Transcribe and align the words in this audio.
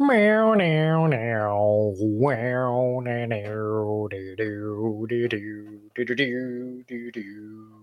Meow 0.00 0.54
now 0.54 1.06
now 1.06 1.94
wow 1.98 3.00
do 4.10 4.36
do 4.36 5.06
do 5.08 5.28
do 5.28 5.28
do 5.28 6.04
do 6.04 6.14
do 6.14 6.82
do 6.88 7.10
do 7.12 7.79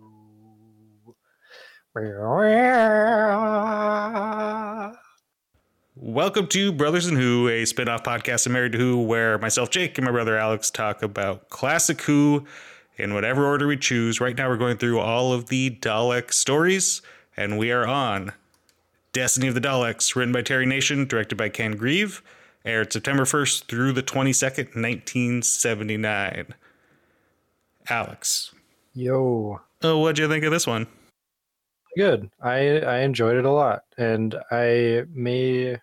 Welcome 5.96 6.46
to 6.50 6.72
Brothers 6.72 7.08
and 7.08 7.18
Who, 7.18 7.48
a 7.48 7.66
spin-off 7.66 8.04
podcast 8.04 8.46
of 8.46 8.52
Married 8.52 8.74
to 8.74 8.78
Who, 8.78 9.02
where 9.02 9.40
myself, 9.40 9.72
Jake, 9.72 9.98
and 9.98 10.06
my 10.06 10.12
brother 10.12 10.38
Alex 10.38 10.70
talk 10.70 11.02
about 11.02 11.50
classic 11.50 12.00
Who 12.04 12.46
in 12.98 13.16
whatever 13.16 13.48
order 13.48 13.66
we 13.66 13.78
choose. 13.78 14.22
Right 14.22 14.38
now, 14.38 14.48
we're 14.48 14.58
going 14.58 14.78
through 14.78 15.00
all 15.00 15.34
of 15.34 15.48
the 15.48 15.72
Dalek 15.72 16.34
stories, 16.34 17.02
and 17.36 17.58
we 17.58 17.72
are 17.72 17.88
on 17.88 18.32
Destiny 19.12 19.48
of 19.48 19.56
the 19.56 19.62
Daleks, 19.62 20.16
written 20.16 20.32
by 20.32 20.44
Terry 20.44 20.68
Nation, 20.68 21.08
directed 21.08 21.38
by 21.38 21.50
Ken 21.50 21.72
Grieve, 21.72 22.22
aired 22.64 22.94
September 22.94 23.24
1st 23.24 23.64
through 23.64 23.94
the 23.94 24.04
22nd, 24.04 24.76
1979. 24.76 26.54
Alex, 27.90 28.54
Yo, 28.94 29.62
oh, 29.82 29.98
what'd 29.98 30.20
you 30.20 30.28
think 30.28 30.44
of 30.44 30.52
this 30.52 30.68
one? 30.68 30.86
Good. 31.98 32.30
I 32.42 32.80
I 32.80 33.00
enjoyed 33.00 33.36
it 33.36 33.46
a 33.46 33.52
lot, 33.52 33.84
and 33.98 34.36
I 34.52 35.04
may 35.14 35.78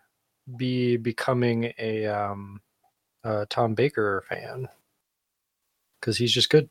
be 0.57 0.97
becoming 0.97 1.73
a 1.79 2.07
um, 2.07 2.61
Tom 3.49 3.75
Baker 3.75 4.25
fan 4.29 4.69
because 6.01 6.17
he's 6.19 6.33
just 6.33 6.51
good. 6.51 6.69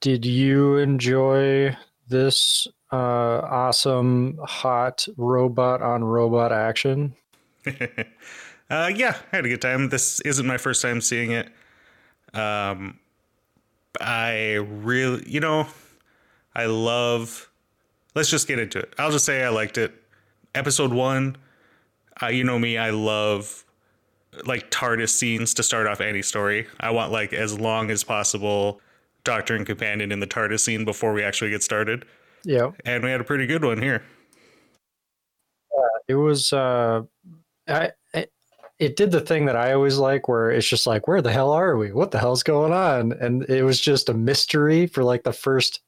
Did 0.00 0.24
you 0.24 0.76
enjoy 0.76 1.76
this 2.08 2.66
uh, 2.92 2.96
awesome 2.96 4.38
hot 4.42 5.06
robot 5.16 5.82
on 5.82 6.04
robot 6.04 6.52
action? 6.52 7.14
uh, 7.66 8.90
yeah, 8.94 9.16
I 9.32 9.36
had 9.36 9.46
a 9.46 9.48
good 9.48 9.62
time. 9.62 9.88
This 9.88 10.20
isn't 10.20 10.46
my 10.46 10.58
first 10.58 10.82
time 10.82 11.00
seeing 11.00 11.32
it. 11.32 11.48
Um, 12.34 12.98
I 14.00 14.54
really, 14.54 15.28
you 15.28 15.40
know, 15.40 15.66
I 16.54 16.66
love. 16.66 17.49
Let's 18.14 18.30
just 18.30 18.48
get 18.48 18.58
into 18.58 18.78
it. 18.78 18.94
I'll 18.98 19.12
just 19.12 19.24
say 19.24 19.44
I 19.44 19.48
liked 19.50 19.78
it. 19.78 19.92
Episode 20.54 20.92
one, 20.92 21.36
uh, 22.22 22.26
you 22.26 22.44
know 22.44 22.58
me, 22.58 22.76
I 22.76 22.90
love 22.90 23.64
like 24.46 24.70
TARDIS 24.70 25.10
scenes 25.10 25.54
to 25.54 25.62
start 25.62 25.86
off 25.86 26.00
any 26.00 26.22
story. 26.22 26.66
I 26.80 26.90
want 26.90 27.12
like 27.12 27.32
as 27.32 27.58
long 27.58 27.90
as 27.90 28.04
possible 28.04 28.80
Doctor 29.24 29.54
and 29.54 29.66
Companion 29.66 30.12
in 30.12 30.20
the 30.20 30.26
TARDIS 30.26 30.60
scene 30.60 30.84
before 30.84 31.12
we 31.12 31.22
actually 31.22 31.50
get 31.50 31.62
started. 31.62 32.04
Yeah, 32.44 32.70
And 32.86 33.04
we 33.04 33.10
had 33.10 33.20
a 33.20 33.24
pretty 33.24 33.46
good 33.46 33.64
one 33.64 33.82
here. 33.82 34.02
it 36.08 36.14
was. 36.14 36.52
Uh, 36.52 37.02
I. 37.68 37.92
It, 38.14 38.32
it 38.78 38.96
did 38.96 39.10
the 39.10 39.20
thing 39.20 39.44
that 39.44 39.56
I 39.56 39.74
always 39.74 39.98
like, 39.98 40.26
where 40.26 40.50
it's 40.50 40.66
just 40.66 40.86
like, 40.86 41.06
where 41.06 41.20
the 41.20 41.30
hell 41.30 41.52
are 41.52 41.76
we? 41.76 41.92
What 41.92 42.12
the 42.12 42.18
hell's 42.18 42.42
going 42.42 42.72
on? 42.72 43.12
And 43.12 43.42
it 43.44 43.62
was 43.62 43.78
just 43.78 44.08
a 44.08 44.14
mystery 44.14 44.86
for 44.86 45.04
like 45.04 45.22
the 45.22 45.34
first 45.34 45.80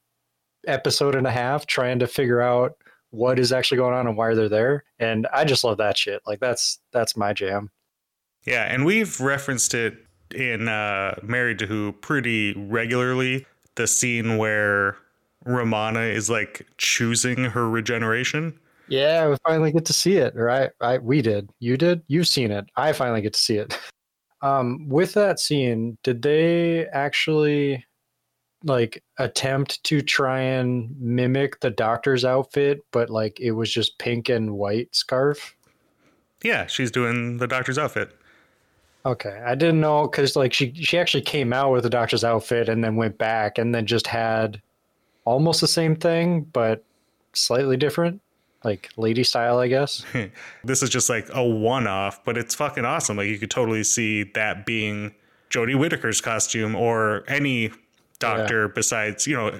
episode 0.67 1.15
and 1.15 1.27
a 1.27 1.31
half, 1.31 1.65
trying 1.65 1.99
to 1.99 2.07
figure 2.07 2.41
out 2.41 2.77
what 3.11 3.37
is 3.37 3.51
actually 3.51 3.77
going 3.77 3.93
on 3.93 4.07
and 4.07 4.17
why 4.17 4.33
they're 4.33 4.49
there. 4.49 4.83
And 4.99 5.27
I 5.33 5.45
just 5.45 5.63
love 5.63 5.77
that 5.77 5.97
shit. 5.97 6.21
Like 6.25 6.39
that's 6.39 6.79
that's 6.91 7.15
my 7.15 7.33
jam. 7.33 7.69
Yeah, 8.45 8.63
and 8.63 8.85
we've 8.85 9.19
referenced 9.21 9.73
it 9.73 9.97
in 10.33 10.67
uh, 10.67 11.15
Married 11.23 11.59
to 11.59 11.67
Who 11.67 11.93
pretty 11.93 12.53
regularly. 12.53 13.45
The 13.75 13.87
scene 13.87 14.37
where 14.37 14.97
Romana 15.45 16.01
is 16.01 16.29
like 16.29 16.67
choosing 16.77 17.45
her 17.45 17.69
regeneration. 17.69 18.59
Yeah, 18.87 19.29
we 19.29 19.37
finally 19.47 19.71
get 19.71 19.85
to 19.85 19.93
see 19.93 20.17
it. 20.17 20.35
right? 20.35 20.71
I, 20.81 20.97
we 20.97 21.21
did. 21.21 21.49
You 21.59 21.77
did. 21.77 22.03
You've 22.07 22.27
seen 22.27 22.51
it. 22.51 22.65
I 22.75 22.91
finally 22.93 23.21
get 23.21 23.33
to 23.33 23.39
see 23.39 23.57
it. 23.57 23.79
Um, 24.43 24.89
with 24.89 25.13
that 25.13 25.39
scene, 25.39 25.97
did 26.03 26.21
they 26.21 26.85
actually 26.87 27.85
like 28.63 29.03
attempt 29.17 29.83
to 29.85 30.01
try 30.01 30.39
and 30.39 30.95
mimic 30.99 31.59
the 31.59 31.69
doctor's 31.69 32.23
outfit, 32.25 32.83
but 32.91 33.09
like 33.09 33.39
it 33.39 33.51
was 33.51 33.71
just 33.71 33.97
pink 33.97 34.29
and 34.29 34.51
white 34.51 34.95
scarf? 34.95 35.55
Yeah, 36.43 36.67
she's 36.67 36.91
doing 36.91 37.37
the 37.37 37.47
doctor's 37.47 37.77
outfit. 37.77 38.15
Okay, 39.05 39.41
I 39.45 39.55
didn't 39.55 39.81
know 39.81 40.07
because 40.07 40.35
like 40.35 40.53
she 40.53 40.73
she 40.75 40.97
actually 40.97 41.23
came 41.23 41.51
out 41.51 41.71
with 41.71 41.83
the 41.83 41.89
doctor's 41.89 42.23
outfit 42.23 42.69
and 42.69 42.83
then 42.83 42.95
went 42.95 43.17
back 43.17 43.57
and 43.57 43.75
then 43.75 43.85
just 43.85 44.07
had 44.07 44.61
almost 45.25 45.61
the 45.61 45.67
same 45.67 45.95
thing 45.95 46.41
but 46.41 46.83
slightly 47.33 47.75
different, 47.75 48.21
like 48.63 48.89
lady 48.95 49.23
style, 49.23 49.59
I 49.59 49.67
guess. 49.67 50.05
This 50.63 50.81
is 50.81 50.89
just 50.89 51.09
like 51.09 51.27
a 51.33 51.43
one 51.43 51.87
off, 51.87 52.23
but 52.23 52.37
it's 52.37 52.55
fucking 52.55 52.85
awesome. 52.85 53.17
Like 53.17 53.27
you 53.27 53.39
could 53.39 53.51
totally 53.51 53.83
see 53.83 54.23
that 54.35 54.65
being 54.65 55.13
Jodie 55.49 55.77
Whittaker's 55.77 56.21
costume 56.21 56.75
or 56.75 57.23
any 57.27 57.71
doctor 58.19 58.67
besides, 58.69 59.27
you 59.27 59.35
know, 59.35 59.59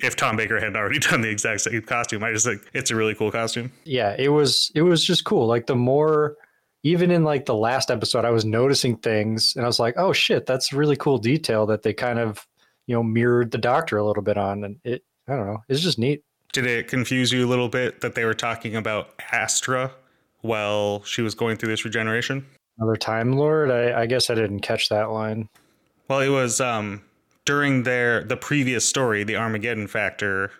if 0.00 0.16
Tom 0.16 0.36
Baker 0.36 0.58
hadn't 0.58 0.76
already 0.76 0.98
done 1.10 1.20
the 1.20 1.28
exact 1.28 1.60
same 1.62 1.82
costume. 1.82 2.24
I 2.24 2.32
just 2.32 2.46
think 2.46 2.62
it's 2.72 2.90
a 2.90 2.96
really 2.96 3.14
cool 3.14 3.30
costume. 3.30 3.70
yeah 3.84 4.14
it 4.18 4.28
was 4.28 4.70
it 4.74 4.82
was 4.82 5.04
just 5.04 5.24
cool 5.24 5.46
like 5.46 5.66
the 5.66 5.76
more 5.76 6.36
even 6.82 7.10
in 7.10 7.24
like 7.24 7.44
the 7.44 7.54
last 7.54 7.90
episode 7.90 8.24
i 8.24 8.30
was 8.30 8.44
noticing 8.46 8.96
things 8.96 9.52
and 9.54 9.66
i 9.66 9.68
was 9.68 9.78
like 9.78 9.94
oh 9.98 10.14
shit 10.14 10.46
that's 10.46 10.72
a 10.72 10.76
really 10.76 10.96
cool 10.96 11.18
detail 11.18 11.66
that 11.66 11.82
they 11.82 11.92
kind 11.92 12.18
of 12.18 12.46
you 12.86 12.94
know 12.94 13.02
mirrored 13.02 13.50
the 13.50 13.58
doctor 13.58 13.98
a 13.98 14.04
little 14.06 14.22
bit 14.22 14.38
on 14.38 14.64
and 14.64 14.78
it 14.84 15.04
i 15.28 15.36
don't 15.36 15.46
know 15.46 15.58
it's 15.68 15.82
just 15.82 15.98
neat 15.98 16.24
Did 16.54 16.64
it 16.64 16.88
confuse 16.88 17.30
you 17.30 17.44
a 17.44 17.50
little 17.50 17.68
bit 17.68 18.00
that 18.00 18.14
they 18.14 18.24
were 18.24 18.32
talking 18.32 18.76
about 18.76 19.20
Astra 19.30 19.92
while 20.40 21.02
she 21.04 21.20
was 21.20 21.34
going 21.34 21.58
through 21.58 21.68
this 21.68 21.84
regeneration? 21.84 22.46
another 22.78 22.96
time 22.96 23.34
lord 23.34 23.70
i, 23.70 24.00
I 24.00 24.06
guess 24.06 24.30
i 24.30 24.34
didn't 24.34 24.60
catch 24.60 24.88
that 24.88 25.10
line 25.10 25.50
Well, 26.08 26.20
it 26.20 26.30
was 26.30 26.62
um, 26.62 27.02
during 27.50 27.82
their 27.82 28.22
the 28.22 28.36
previous 28.36 28.86
story, 28.86 29.24
the 29.24 29.34
Armageddon 29.34 29.88
Factor. 29.88 30.52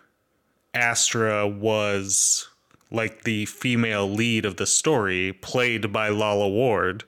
Astra 0.73 1.47
was 1.47 2.49
like 2.91 3.23
the 3.23 3.45
female 3.45 4.09
lead 4.09 4.43
of 4.43 4.57
the 4.57 4.65
story, 4.65 5.31
played 5.31 5.93
by 5.93 6.09
Lalla 6.09 6.49
Ward. 6.49 7.05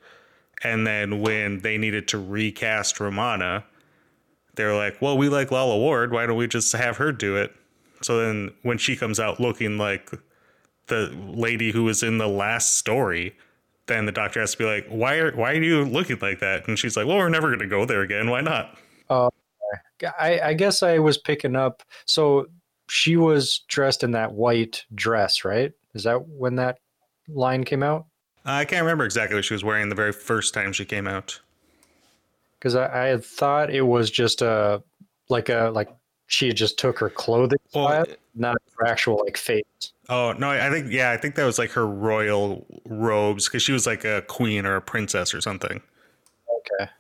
And 0.64 0.88
then 0.88 1.20
when 1.20 1.60
they 1.60 1.78
needed 1.78 2.08
to 2.10 2.18
recast 2.18 3.02
Romana, 3.02 3.66
they're 4.56 4.74
like, 4.74 5.02
"Well, 5.02 5.18
we 5.18 5.28
like 5.28 5.52
Lalla 5.52 5.78
Ward. 5.78 6.14
Why 6.14 6.26
don't 6.28 6.38
we 6.38 6.48
just 6.48 6.72
have 6.72 6.96
her 6.96 7.12
do 7.12 7.36
it?" 7.36 7.54
So 8.02 8.20
then, 8.20 8.52
when 8.62 8.78
she 8.78 8.96
comes 8.96 9.20
out 9.20 9.42
looking 9.42 9.78
like 9.78 10.12
the 10.88 11.12
lady 11.28 11.74
who 11.74 11.84
was 11.84 12.04
in 12.04 12.20
the 12.20 12.30
last 12.30 12.78
story, 12.78 13.36
then 13.88 14.06
the 14.06 14.14
doctor 14.14 14.40
has 14.40 14.54
to 14.54 14.58
be 14.60 14.66
like, 14.66 14.88
"Why 14.88 15.16
are 15.16 15.36
why 15.36 15.52
are 15.52 15.62
you 15.62 15.84
looking 15.84 16.20
like 16.22 16.40
that?" 16.40 16.70
And 16.70 16.80
she's 16.80 16.96
like, 16.96 17.06
"Well, 17.06 17.18
we're 17.18 17.28
never 17.28 17.48
going 17.48 17.60
to 17.60 17.68
go 17.68 17.84
there 17.84 18.02
again. 18.02 18.30
Why 18.30 18.40
not?" 18.40 18.78
Uh, 19.10 19.30
I, 20.20 20.40
I 20.40 20.54
guess 20.54 20.84
i 20.84 21.00
was 21.00 21.18
picking 21.18 21.56
up 21.56 21.84
so 22.06 22.48
she 22.90 23.16
was 23.18 23.60
dressed 23.68 24.04
in 24.04 24.12
that 24.12 24.34
white 24.34 24.84
dress 24.94 25.44
right 25.46 25.72
is 25.94 26.04
that 26.04 26.28
when 26.28 26.56
that 26.56 26.80
line 27.28 27.64
came 27.64 27.84
out 27.84 28.06
I 28.46 28.66
can't 28.66 28.82
remember 28.82 29.06
exactly 29.06 29.36
what 29.36 29.46
she 29.46 29.54
was 29.54 29.64
wearing 29.64 29.88
the 29.88 29.96
very 29.96 30.12
first 30.12 30.54
time 30.54 30.74
she 30.74 30.84
came 30.84 31.08
out. 31.08 31.40
because 32.60 32.76
I, 32.76 33.04
I 33.04 33.06
had 33.08 33.24
thought 33.24 33.74
it 33.74 33.84
was 33.84 34.12
just 34.12 34.42
a 34.42 34.84
like 35.30 35.48
a 35.48 35.72
like 35.74 35.90
she 36.28 36.48
had 36.48 36.58
just 36.58 36.78
took 36.78 37.00
her 37.00 37.10
clothing 37.10 37.60
Well, 37.74 37.88
style, 38.04 38.06
not 38.36 38.58
her 38.78 38.86
actual 38.88 39.22
like 39.24 39.38
face. 39.38 39.64
Oh 40.10 40.34
no, 40.34 40.50
I 40.50 40.70
think 40.70 40.92
yeah, 40.92 41.12
I 41.12 41.18
think 41.18 41.36
that 41.36 41.46
was 41.46 41.58
like 41.58 41.72
her 41.72 41.88
royal 41.88 42.66
robes 42.86 43.48
because 43.48 43.64
she 43.64 43.72
was 43.72 43.88
like 43.88 44.04
a 44.04 44.24
queen 44.24 44.66
or 44.66 44.76
a 44.76 44.82
princess 44.82 45.34
or 45.34 45.40
something. 45.40 45.82
Okay. 46.82 46.92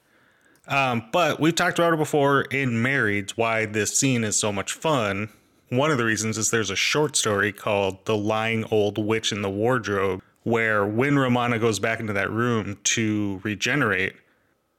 Um, 0.67 1.05
but 1.11 1.39
we've 1.39 1.55
talked 1.55 1.79
about 1.79 1.93
it 1.93 1.97
before 1.97 2.43
in 2.43 2.81
Married 2.81 3.31
why 3.31 3.65
this 3.65 3.97
scene 3.99 4.23
is 4.23 4.37
so 4.37 4.51
much 4.51 4.73
fun. 4.73 5.29
One 5.69 5.91
of 5.91 5.97
the 5.97 6.05
reasons 6.05 6.37
is 6.37 6.51
there's 6.51 6.69
a 6.69 6.75
short 6.75 7.15
story 7.15 7.51
called 7.51 8.05
The 8.05 8.15
Lying 8.15 8.65
Old 8.71 8.97
Witch 8.97 9.31
in 9.31 9.41
the 9.41 9.49
Wardrobe, 9.49 10.21
where 10.43 10.85
when 10.85 11.17
Romana 11.17 11.59
goes 11.59 11.79
back 11.79 11.99
into 11.99 12.13
that 12.13 12.31
room 12.31 12.77
to 12.83 13.41
regenerate, 13.43 14.13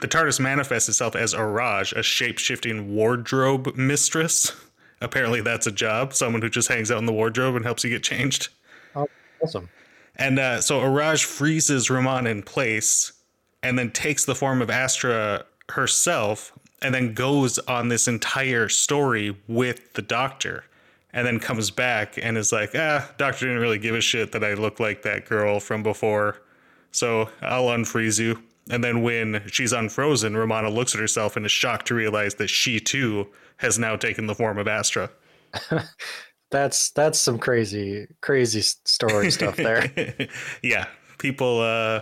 the 0.00 0.08
TARDIS 0.08 0.40
manifests 0.40 0.88
itself 0.88 1.16
as 1.16 1.34
Araj, 1.34 1.92
a 1.94 2.02
shape 2.02 2.38
shifting 2.38 2.94
wardrobe 2.94 3.76
mistress. 3.76 4.52
Apparently, 5.00 5.40
that's 5.40 5.66
a 5.66 5.72
job, 5.72 6.14
someone 6.14 6.42
who 6.42 6.48
just 6.48 6.68
hangs 6.68 6.90
out 6.90 6.98
in 6.98 7.06
the 7.06 7.12
wardrobe 7.12 7.56
and 7.56 7.64
helps 7.64 7.84
you 7.84 7.90
get 7.90 8.02
changed. 8.02 8.48
Oh, 8.94 9.08
Awesome. 9.42 9.68
And 10.16 10.38
uh, 10.38 10.60
so 10.60 10.80
Araj 10.80 11.24
freezes 11.24 11.90
Romana 11.90 12.30
in 12.30 12.42
place 12.42 13.12
and 13.62 13.78
then 13.78 13.90
takes 13.90 14.24
the 14.24 14.34
form 14.34 14.62
of 14.62 14.70
Astra 14.70 15.44
herself 15.70 16.52
and 16.82 16.94
then 16.94 17.14
goes 17.14 17.58
on 17.60 17.88
this 17.88 18.06
entire 18.08 18.68
story 18.68 19.36
with 19.48 19.92
the 19.94 20.02
doctor. 20.02 20.64
and 21.14 21.24
then 21.26 21.38
comes 21.38 21.70
back 21.70 22.18
and 22.20 22.36
is 22.36 22.52
like, 22.52 22.72
ah, 22.74 23.08
doctor 23.18 23.46
didn't 23.46 23.62
really 23.62 23.78
give 23.78 23.94
a 23.94 24.00
shit 24.00 24.32
that 24.32 24.42
I 24.42 24.54
look 24.54 24.80
like 24.80 25.02
that 25.02 25.26
girl 25.26 25.60
from 25.60 25.82
before, 25.84 26.42
so 26.90 27.30
I'll 27.40 27.66
unfreeze 27.66 28.18
you. 28.18 28.42
And 28.68 28.82
then 28.82 29.02
when 29.02 29.42
she's 29.46 29.72
unfrozen, 29.72 30.36
Romana 30.36 30.70
looks 30.70 30.94
at 30.94 31.00
herself 31.00 31.36
and 31.36 31.46
is 31.46 31.52
shocked 31.52 31.86
to 31.86 31.94
realize 31.94 32.34
that 32.36 32.48
she 32.48 32.80
too 32.80 33.28
has 33.58 33.78
now 33.78 33.94
taken 33.94 34.26
the 34.26 34.34
form 34.34 34.58
of 34.58 34.66
Astra. 34.66 35.10
that's 36.50 36.90
that's 36.90 37.20
some 37.20 37.38
crazy 37.38 38.08
crazy 38.20 38.62
story 38.84 39.30
stuff 39.30 39.56
there. 39.56 39.92
yeah, 40.62 40.86
people 41.18 41.60
uh 41.60 42.00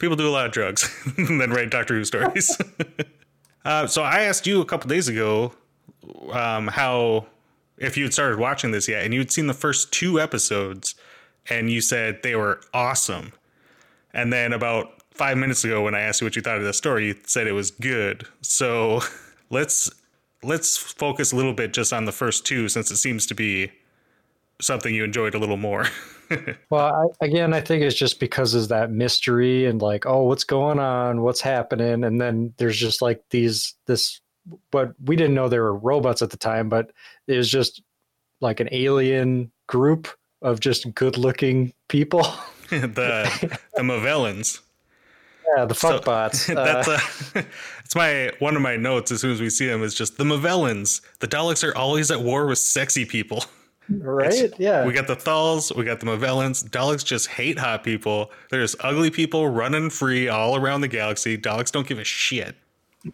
people 0.00 0.16
do 0.16 0.26
a 0.26 0.30
lot 0.30 0.46
of 0.46 0.52
drugs 0.52 0.90
and 1.16 1.40
then 1.40 1.50
write 1.50 1.70
Doctor 1.70 1.94
Who 1.94 2.04
stories. 2.04 2.60
uh, 3.64 3.86
so 3.86 4.02
I 4.02 4.22
asked 4.22 4.46
you 4.46 4.60
a 4.60 4.64
couple 4.64 4.88
days 4.88 5.06
ago 5.06 5.52
um, 6.32 6.66
how 6.66 7.26
if 7.76 7.96
you 7.96 8.04
had 8.04 8.12
started 8.12 8.38
watching 8.38 8.72
this 8.72 8.88
yet 8.88 9.04
and 9.04 9.14
you'd 9.14 9.30
seen 9.30 9.46
the 9.46 9.54
first 9.54 9.92
two 9.92 10.20
episodes 10.20 10.96
and 11.48 11.70
you 11.70 11.80
said 11.80 12.22
they 12.22 12.34
were 12.34 12.60
awesome. 12.74 13.32
And 14.12 14.32
then 14.32 14.52
about 14.52 15.02
five 15.12 15.38
minutes 15.38 15.64
ago 15.64 15.82
when 15.82 15.94
I 15.94 16.00
asked 16.00 16.20
you 16.20 16.26
what 16.26 16.34
you 16.34 16.42
thought 16.42 16.58
of 16.58 16.64
the 16.64 16.72
story, 16.72 17.06
you 17.06 17.16
said 17.26 17.46
it 17.46 17.52
was 17.52 17.70
good. 17.70 18.26
So 18.42 19.00
let's 19.50 19.90
let's 20.42 20.76
focus 20.76 21.32
a 21.32 21.36
little 21.36 21.52
bit 21.52 21.72
just 21.72 21.92
on 21.92 22.06
the 22.06 22.12
first 22.12 22.46
two 22.46 22.68
since 22.68 22.90
it 22.90 22.96
seems 22.96 23.26
to 23.26 23.34
be 23.34 23.70
something 24.60 24.94
you 24.94 25.04
enjoyed 25.04 25.34
a 25.34 25.38
little 25.38 25.58
more. 25.58 25.86
Well, 26.70 27.14
I, 27.20 27.24
again, 27.24 27.52
I 27.52 27.60
think 27.60 27.82
it's 27.82 27.96
just 27.96 28.20
because 28.20 28.54
of 28.54 28.68
that 28.68 28.90
mystery 28.90 29.66
and 29.66 29.82
like, 29.82 30.06
oh, 30.06 30.24
what's 30.24 30.44
going 30.44 30.78
on? 30.78 31.22
What's 31.22 31.40
happening? 31.40 32.04
And 32.04 32.20
then 32.20 32.54
there's 32.56 32.78
just 32.78 33.02
like 33.02 33.22
these 33.30 33.74
this 33.86 34.20
but 34.70 34.94
we 35.04 35.16
didn't 35.16 35.34
know 35.34 35.48
there 35.48 35.62
were 35.62 35.76
robots 35.76 36.22
at 36.22 36.30
the 36.30 36.36
time, 36.36 36.68
but 36.68 36.92
it 37.26 37.36
was 37.36 37.50
just 37.50 37.82
like 38.40 38.60
an 38.60 38.68
alien 38.72 39.50
group 39.66 40.08
of 40.42 40.60
just 40.60 40.92
good 40.94 41.18
looking 41.18 41.72
people. 41.88 42.26
the 42.70 43.58
the 43.74 43.82
Movellans. 43.82 44.60
Yeah, 45.56 45.64
the 45.64 45.74
fuck 45.74 45.98
so, 45.98 46.00
bots. 46.00 46.46
That's 46.46 46.88
uh, 46.88 47.00
a, 47.34 47.44
it's 47.84 47.94
my 47.94 48.32
one 48.38 48.56
of 48.56 48.62
my 48.62 48.76
notes 48.76 49.10
as 49.10 49.20
soon 49.20 49.32
as 49.32 49.40
we 49.40 49.50
see 49.50 49.66
them 49.66 49.82
is 49.82 49.94
just 49.94 50.16
the 50.16 50.24
Movellans. 50.24 51.00
The 51.18 51.28
Daleks 51.28 51.66
are 51.68 51.76
always 51.76 52.10
at 52.10 52.20
war 52.20 52.46
with 52.46 52.58
sexy 52.58 53.04
people. 53.04 53.44
Right? 53.90 54.32
It's, 54.32 54.58
yeah. 54.58 54.86
We 54.86 54.92
got 54.92 55.06
the 55.06 55.16
Thals, 55.16 55.74
we 55.74 55.84
got 55.84 56.00
the 56.00 56.06
Movellans. 56.06 56.68
Daleks 56.68 57.04
just 57.04 57.28
hate 57.28 57.58
hot 57.58 57.82
people. 57.82 58.30
There's 58.50 58.76
ugly 58.80 59.10
people 59.10 59.48
running 59.48 59.90
free 59.90 60.28
all 60.28 60.56
around 60.56 60.82
the 60.82 60.88
galaxy. 60.88 61.36
Daleks 61.36 61.72
don't 61.72 61.86
give 61.86 61.98
a 61.98 62.04
shit. 62.04 62.56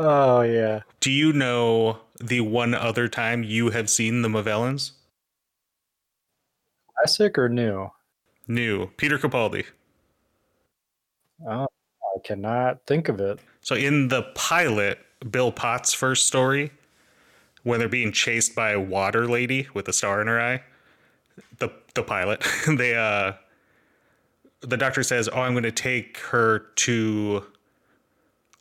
Oh 0.00 0.42
yeah. 0.42 0.82
Do 1.00 1.10
you 1.10 1.32
know 1.32 1.98
the 2.20 2.40
one 2.42 2.72
other 2.72 3.08
time 3.08 3.42
you 3.42 3.70
have 3.70 3.90
seen 3.90 4.22
the 4.22 4.28
Movellans? 4.28 4.92
Classic 6.94 7.36
or 7.36 7.48
new? 7.48 7.90
New. 8.46 8.88
Peter 8.96 9.18
Capaldi. 9.18 9.64
Oh, 11.48 11.64
I 11.64 12.18
cannot 12.22 12.86
think 12.86 13.08
of 13.08 13.18
it. 13.18 13.40
So 13.60 13.74
in 13.74 14.06
the 14.06 14.22
pilot, 14.36 15.00
Bill 15.30 15.50
Potts' 15.50 15.94
first 15.94 16.28
story, 16.28 16.70
when 17.62 17.78
they're 17.78 17.88
being 17.88 18.12
chased 18.12 18.54
by 18.54 18.70
a 18.70 18.80
water 18.80 19.26
lady 19.26 19.68
with 19.74 19.88
a 19.88 19.92
star 19.92 20.20
in 20.20 20.26
her 20.26 20.40
eye, 20.40 20.62
the 21.58 21.70
the 21.94 22.02
pilot, 22.02 22.44
they 22.66 22.96
uh 22.96 23.32
the 24.60 24.76
doctor 24.76 25.02
says, 25.02 25.28
"Oh, 25.28 25.40
I'm 25.40 25.52
going 25.52 25.62
to 25.62 25.70
take 25.70 26.18
her 26.18 26.66
to 26.76 27.44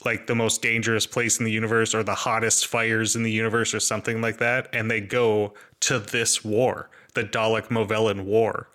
like 0.06 0.28
the 0.28 0.36
most 0.36 0.62
dangerous 0.62 1.08
place 1.08 1.40
in 1.40 1.46
the 1.46 1.52
universe 1.52 1.96
or 1.96 2.04
the 2.04 2.14
hottest 2.14 2.68
fires 2.68 3.16
in 3.16 3.24
the 3.24 3.32
universe 3.32 3.74
or 3.74 3.80
something 3.80 4.22
like 4.22 4.38
that 4.38 4.70
and 4.72 4.92
they 4.92 5.02
go 5.02 5.54
to 5.80 5.98
this 5.98 6.46
war 6.46 6.90
the 7.18 7.24
dalek 7.24 7.70
movellan 7.70 8.26
war. 8.26 8.70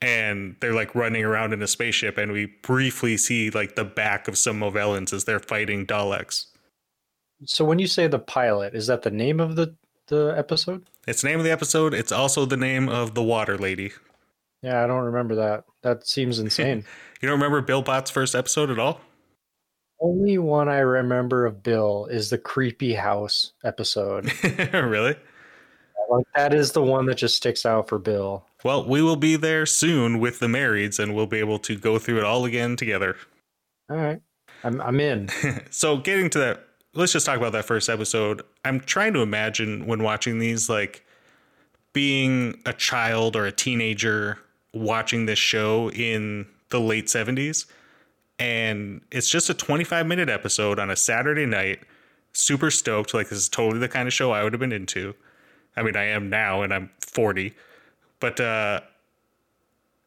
And 0.00 0.54
they're 0.60 0.74
like 0.74 0.94
running 0.94 1.24
around 1.24 1.52
in 1.52 1.60
a 1.60 1.66
spaceship 1.66 2.16
and 2.18 2.30
we 2.30 2.46
briefly 2.46 3.16
see 3.16 3.50
like 3.50 3.74
the 3.74 3.84
back 3.84 4.28
of 4.28 4.38
some 4.38 4.60
movellans 4.60 5.12
as 5.12 5.24
they're 5.24 5.40
fighting 5.40 5.84
daleks 5.84 6.46
so 7.44 7.64
when 7.64 7.78
you 7.78 7.86
say 7.86 8.06
the 8.06 8.18
pilot 8.18 8.74
is 8.74 8.86
that 8.86 9.02
the 9.02 9.10
name 9.10 9.40
of 9.40 9.56
the 9.56 9.74
the 10.08 10.34
episode 10.36 10.84
it's 11.06 11.22
the 11.22 11.28
name 11.28 11.38
of 11.38 11.44
the 11.44 11.50
episode 11.50 11.92
it's 11.92 12.12
also 12.12 12.44
the 12.46 12.56
name 12.56 12.88
of 12.88 13.14
the 13.14 13.22
water 13.22 13.58
lady 13.58 13.92
yeah 14.62 14.82
i 14.82 14.86
don't 14.86 15.04
remember 15.04 15.34
that 15.34 15.64
that 15.82 16.06
seems 16.06 16.38
insane 16.40 16.84
you 17.20 17.28
don't 17.28 17.38
remember 17.38 17.60
bill 17.60 17.82
potts 17.82 18.10
first 18.10 18.34
episode 18.34 18.70
at 18.70 18.78
all 18.78 19.00
only 20.00 20.38
one 20.38 20.68
I 20.68 20.78
remember 20.78 21.44
of 21.44 21.62
Bill 21.62 22.06
is 22.06 22.30
the 22.30 22.38
creepy 22.38 22.94
house 22.94 23.52
episode. 23.64 24.30
really? 24.72 25.16
Like 26.08 26.26
that 26.34 26.54
is 26.54 26.72
the 26.72 26.82
one 26.82 27.06
that 27.06 27.16
just 27.16 27.36
sticks 27.36 27.66
out 27.66 27.88
for 27.88 27.98
Bill. 27.98 28.46
Well, 28.64 28.88
we 28.88 29.02
will 29.02 29.16
be 29.16 29.36
there 29.36 29.66
soon 29.66 30.18
with 30.20 30.38
the 30.38 30.46
marrieds, 30.46 30.98
and 30.98 31.14
we'll 31.14 31.26
be 31.26 31.38
able 31.38 31.58
to 31.60 31.76
go 31.76 31.98
through 31.98 32.18
it 32.18 32.24
all 32.24 32.44
again 32.44 32.76
together. 32.76 33.16
All 33.90 33.96
right, 33.96 34.20
I'm 34.64 34.80
I'm 34.80 35.00
in. 35.00 35.28
so, 35.70 35.98
getting 35.98 36.30
to 36.30 36.38
that, 36.38 36.67
let's 36.94 37.12
just 37.12 37.26
talk 37.26 37.36
about 37.36 37.52
that 37.52 37.64
first 37.64 37.88
episode. 37.88 38.42
I'm 38.64 38.80
trying 38.80 39.12
to 39.14 39.20
imagine 39.20 39.86
when 39.86 40.02
watching 40.02 40.38
these, 40.38 40.68
like 40.68 41.04
being 41.92 42.60
a 42.66 42.72
child 42.72 43.36
or 43.36 43.46
a 43.46 43.52
teenager 43.52 44.38
watching 44.72 45.26
this 45.26 45.38
show 45.38 45.90
in 45.90 46.46
the 46.70 46.80
late 46.80 47.06
70s 47.06 47.66
and 48.38 49.00
it's 49.10 49.28
just 49.28 49.50
a 49.50 49.54
25 49.54 50.06
minute 50.06 50.28
episode 50.28 50.78
on 50.78 50.90
a 50.90 50.96
Saturday 50.96 51.46
night. 51.46 51.80
Super 52.32 52.70
stoked. 52.70 53.14
Like, 53.14 53.30
this 53.30 53.38
is 53.38 53.48
totally 53.48 53.80
the 53.80 53.88
kind 53.88 54.06
of 54.06 54.14
show 54.14 54.30
I 54.30 54.44
would 54.44 54.52
have 54.52 54.60
been 54.60 54.72
into. 54.72 55.14
I 55.76 55.82
mean, 55.82 55.96
I 55.96 56.04
am 56.04 56.30
now 56.30 56.62
and 56.62 56.72
I'm 56.72 56.90
40. 57.00 57.54
But 58.20 58.38
uh, 58.38 58.80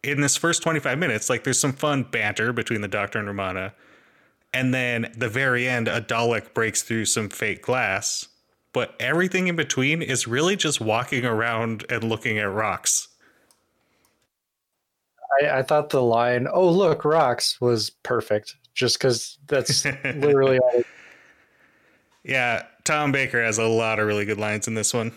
in 0.04 0.22
this 0.22 0.38
first 0.38 0.64
25 0.64 0.98
minutes, 0.98 1.30
like, 1.30 1.44
there's 1.44 1.60
some 1.60 1.74
fun 1.74 2.04
banter 2.04 2.54
between 2.54 2.82
the 2.82 2.88
Doctor 2.88 3.20
and 3.20 3.28
Romana. 3.28 3.74
And 4.54 4.74
then 4.74 5.14
the 5.16 5.30
very 5.30 5.68
end, 5.68 5.88
a 5.88 6.02
Dalek 6.02 6.54
breaks 6.54 6.82
through 6.82 7.06
some 7.06 7.30
fake 7.30 7.62
glass. 7.62 8.28
But 8.74 8.96
everything 9.00 9.48
in 9.48 9.56
between 9.56 10.02
is 10.02 10.28
really 10.28 10.56
just 10.56 10.80
walking 10.80 11.26
around 11.26 11.86
and 11.90 12.04
looking 12.04 12.38
at 12.40 12.50
rocks. 12.52 13.10
I, 15.42 15.60
I 15.60 15.62
thought 15.64 15.90
the 15.90 16.02
line, 16.02 16.48
"Oh 16.52 16.70
look, 16.70 17.04
rocks," 17.04 17.60
was 17.60 17.90
perfect, 17.90 18.56
just 18.74 18.98
because 18.98 19.38
that's 19.48 19.86
literally 20.04 20.60
all. 20.60 20.84
Yeah, 22.24 22.66
Tom 22.84 23.12
Baker 23.12 23.44
has 23.44 23.58
a 23.58 23.66
lot 23.66 24.00
of 24.00 24.08
really 24.08 24.26
good 24.26 24.38
lines 24.38 24.68
in 24.68 24.74
this 24.74 24.94
one. 24.94 25.12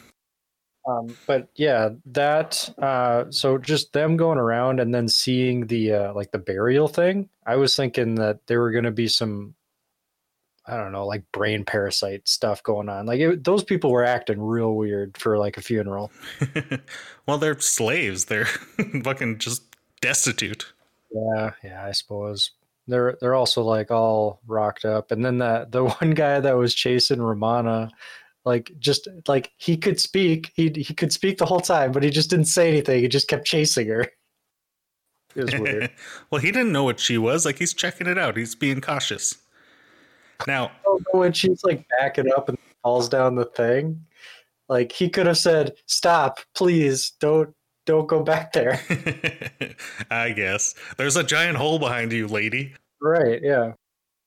Um, 0.86 1.16
but 1.26 1.48
yeah, 1.54 1.90
that 2.06 2.69
uh, 2.78 3.25
so 3.31 3.58
just 3.58 3.92
them 3.92 4.17
going 4.17 4.38
around 4.38 4.81
and 4.81 4.94
then 4.94 5.08
seeing 5.08 5.67
the 5.67 5.93
uh, 5.93 6.14
like 6.14 6.31
the 6.31 6.38
burial 6.38 6.88
thing. 6.88 7.29
I 7.46 7.56
was 7.56 7.77
thinking 7.77 8.17
that 8.17 8.46
there 8.46 8.60
were 8.60 8.70
going 8.70 8.84
to 8.84 8.91
be 8.91 9.08
some, 9.08 9.55
I 10.67 10.77
don't 10.77 10.93
know, 10.93 11.06
like 11.06 11.31
brain 11.32 11.65
parasite 11.65 12.27
stuff 12.27 12.63
going 12.63 12.89
on. 12.89 13.06
Like 13.06 13.20
it, 13.20 13.44
those 13.44 13.63
people 13.63 13.91
were 13.91 14.05
acting 14.05 14.41
real 14.41 14.74
weird 14.74 15.17
for 15.19 15.39
like 15.39 15.56
a 15.56 15.63
funeral. 15.63 16.10
well, 17.27 17.39
they're 17.39 17.58
slaves. 17.60 18.27
They're 18.27 18.46
fucking 19.05 19.39
just 19.39 19.63
destitute. 20.01 20.72
Yeah, 21.10 21.53
yeah, 21.63 21.84
I 21.84 21.93
suppose 21.93 22.51
they're 22.86 23.17
they're 23.20 23.34
also 23.34 23.63
like 23.63 23.91
all 23.91 24.41
rocked 24.46 24.84
up, 24.84 25.10
and 25.10 25.24
then 25.24 25.39
that 25.39 25.72
the 25.72 25.84
one 26.01 26.10
guy 26.13 26.41
that 26.41 26.56
was 26.56 26.74
chasing 26.74 27.22
Romana, 27.22 27.91
like 28.44 28.72
just 28.79 29.08
like 29.29 29.53
he 29.56 29.77
could 29.77 30.01
speak, 30.01 30.53
he 30.55 30.70
he 30.77 30.94
could 30.94 31.13
speak 31.13 31.39
the 31.39 31.46
whole 31.46 31.60
time, 31.60 31.93
but 31.93 32.03
he 32.03 32.10
just 32.10 32.31
didn't 32.31 32.46
say 32.46 32.69
anything. 32.69 33.01
He 33.01 33.08
just 33.08 33.29
kept 33.29 33.46
chasing 33.46 33.89
her. 33.89 34.06
It 35.34 35.44
was 35.44 35.55
weird. 35.58 35.91
well, 36.31 36.41
he 36.41 36.50
didn't 36.50 36.72
know 36.72 36.84
what 36.84 37.00
she 37.00 37.19
was. 37.19 37.44
Like 37.44 37.58
he's 37.58 37.74
checking 37.74 38.06
it 38.06 38.19
out. 38.19 38.36
He's 38.36 38.55
being 38.55 38.81
cautious. 38.81 39.36
Now, 40.46 40.72
when 41.12 41.32
she's 41.32 41.62
like 41.64 41.86
backing 41.98 42.31
up 42.36 42.48
and 42.48 42.58
falls 42.82 43.08
down 43.08 43.36
the 43.36 43.44
thing, 43.44 44.05
like 44.69 44.93
he 44.93 45.08
could 45.08 45.26
have 45.26 45.38
said, 45.38 45.74
"Stop, 45.86 46.41
please, 46.55 47.12
don't 47.20 47.55
don't 47.86 48.06
go 48.06 48.22
back 48.22 48.53
there. 48.53 48.81
I 50.10 50.31
guess. 50.31 50.74
There's 50.96 51.17
a 51.17 51.22
giant 51.22 51.58
hole 51.58 51.79
behind 51.79 52.12
you, 52.12 52.26
lady. 52.26 52.74
Right, 53.00 53.41
yeah. 53.43 53.72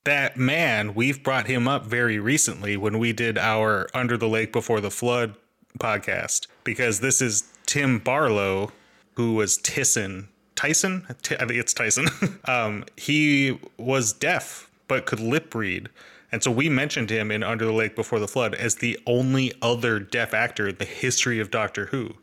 That 0.06 0.38
man, 0.38 0.94
we've 0.94 1.24
brought 1.24 1.48
him 1.48 1.68
up 1.68 1.86
very 1.86 2.20
recently 2.20 2.78
when 2.78 3.00
we 3.00 3.14
did 3.14 3.38
our 3.38 3.88
Under 3.94 4.16
the 4.16 4.30
Lake 4.30 4.54
Before 4.54 4.80
the 4.80 4.92
Flood 4.92 5.36
podcast, 5.80 6.48
because 6.64 7.00
this 7.02 7.22
is 7.22 7.52
Tim 7.66 8.00
Barlow, 8.00 8.72
who 9.16 9.34
was 9.34 9.58
Tyson. 9.58 10.30
Tyson? 10.58 11.06
I 11.08 11.14
think 11.14 11.52
it's 11.52 11.74
Tyson. 11.74 12.08
um, 12.46 12.84
he 12.98 13.58
was 13.78 14.12
deaf, 14.12 14.70
but 14.88 15.06
could 15.06 15.22
lip 15.22 15.56
read. 15.56 15.90
And 16.32 16.44
so 16.44 16.52
we 16.52 16.68
mentioned 16.68 17.10
him 17.10 17.32
in 17.32 17.42
Under 17.42 17.64
the 17.64 17.72
Lake 17.72 17.96
Before 17.96 18.20
the 18.20 18.28
Flood 18.28 18.54
as 18.54 18.76
the 18.76 19.00
only 19.08 19.54
other 19.62 20.00
deaf 20.00 20.34
actor 20.34 20.68
in 20.68 20.76
the 20.76 20.86
history 20.86 21.40
of 21.40 21.52
Doctor 21.52 21.86
Who 21.86 22.16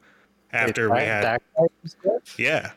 after 0.52 0.88
we 0.88 1.00
had 1.00 1.40
yeah 2.38 2.70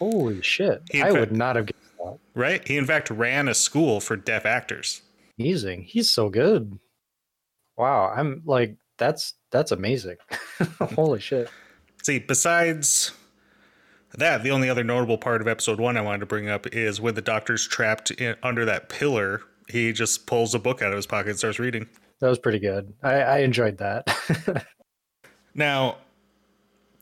holy 0.00 0.42
shit 0.42 0.82
i 0.94 0.98
fact, 1.02 1.14
would 1.14 1.30
not 1.30 1.54
have 1.54 1.66
guessed 1.66 1.96
that 2.02 2.18
right 2.34 2.66
he 2.66 2.76
in 2.76 2.84
fact 2.84 3.08
ran 3.08 3.46
a 3.46 3.54
school 3.54 4.00
for 4.00 4.16
deaf 4.16 4.44
actors 4.44 5.02
amazing 5.38 5.82
he's 5.82 6.10
so 6.10 6.28
good 6.28 6.76
wow 7.76 8.12
i'm 8.16 8.42
like 8.44 8.76
that's 9.00 9.34
that's 9.50 9.72
amazing. 9.72 10.16
Holy 10.94 11.18
shit. 11.18 11.50
See, 12.02 12.20
besides 12.20 13.12
that, 14.18 14.42
the 14.42 14.50
only 14.50 14.68
other 14.68 14.84
notable 14.84 15.18
part 15.18 15.40
of 15.40 15.48
episode 15.48 15.80
one 15.80 15.96
I 15.96 16.00
wanted 16.00 16.20
to 16.20 16.26
bring 16.26 16.48
up 16.48 16.66
is 16.68 17.00
when 17.00 17.14
the 17.14 17.22
doctor's 17.22 17.66
trapped 17.66 18.10
in, 18.12 18.36
under 18.42 18.64
that 18.64 18.88
pillar, 18.88 19.42
he 19.68 19.92
just 19.92 20.26
pulls 20.26 20.54
a 20.54 20.58
book 20.58 20.82
out 20.82 20.90
of 20.90 20.96
his 20.96 21.06
pocket 21.06 21.30
and 21.30 21.38
starts 21.38 21.58
reading. 21.58 21.88
That 22.20 22.28
was 22.28 22.38
pretty 22.38 22.58
good. 22.58 22.92
I, 23.02 23.14
I 23.14 23.38
enjoyed 23.38 23.78
that. 23.78 24.66
now, 25.54 25.96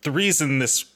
the 0.02 0.10
reason 0.10 0.58
this 0.58 0.92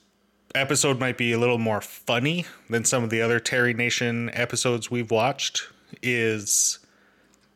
episode 0.55 1.01
might 1.01 1.17
be 1.17 1.33
a 1.33 1.39
little 1.39 1.59
more 1.59 1.81
funny 1.81 2.45
than 2.69 2.85
some 2.85 3.03
of 3.03 3.11
the 3.11 3.23
other 3.23 3.41
Terry 3.41 3.75
Nation 3.75 4.31
episodes 4.35 4.91
we've 4.91 5.11
watched 5.11 5.69
is 6.03 6.79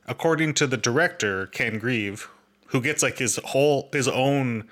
according 0.06 0.54
to 0.54 0.66
the 0.66 0.76
director 0.76 1.46
Ken 1.46 1.78
Grieve, 1.78 2.28
who 2.66 2.80
gets 2.80 3.02
like 3.02 3.18
his 3.18 3.36
whole 3.44 3.88
his 3.92 4.08
own 4.08 4.68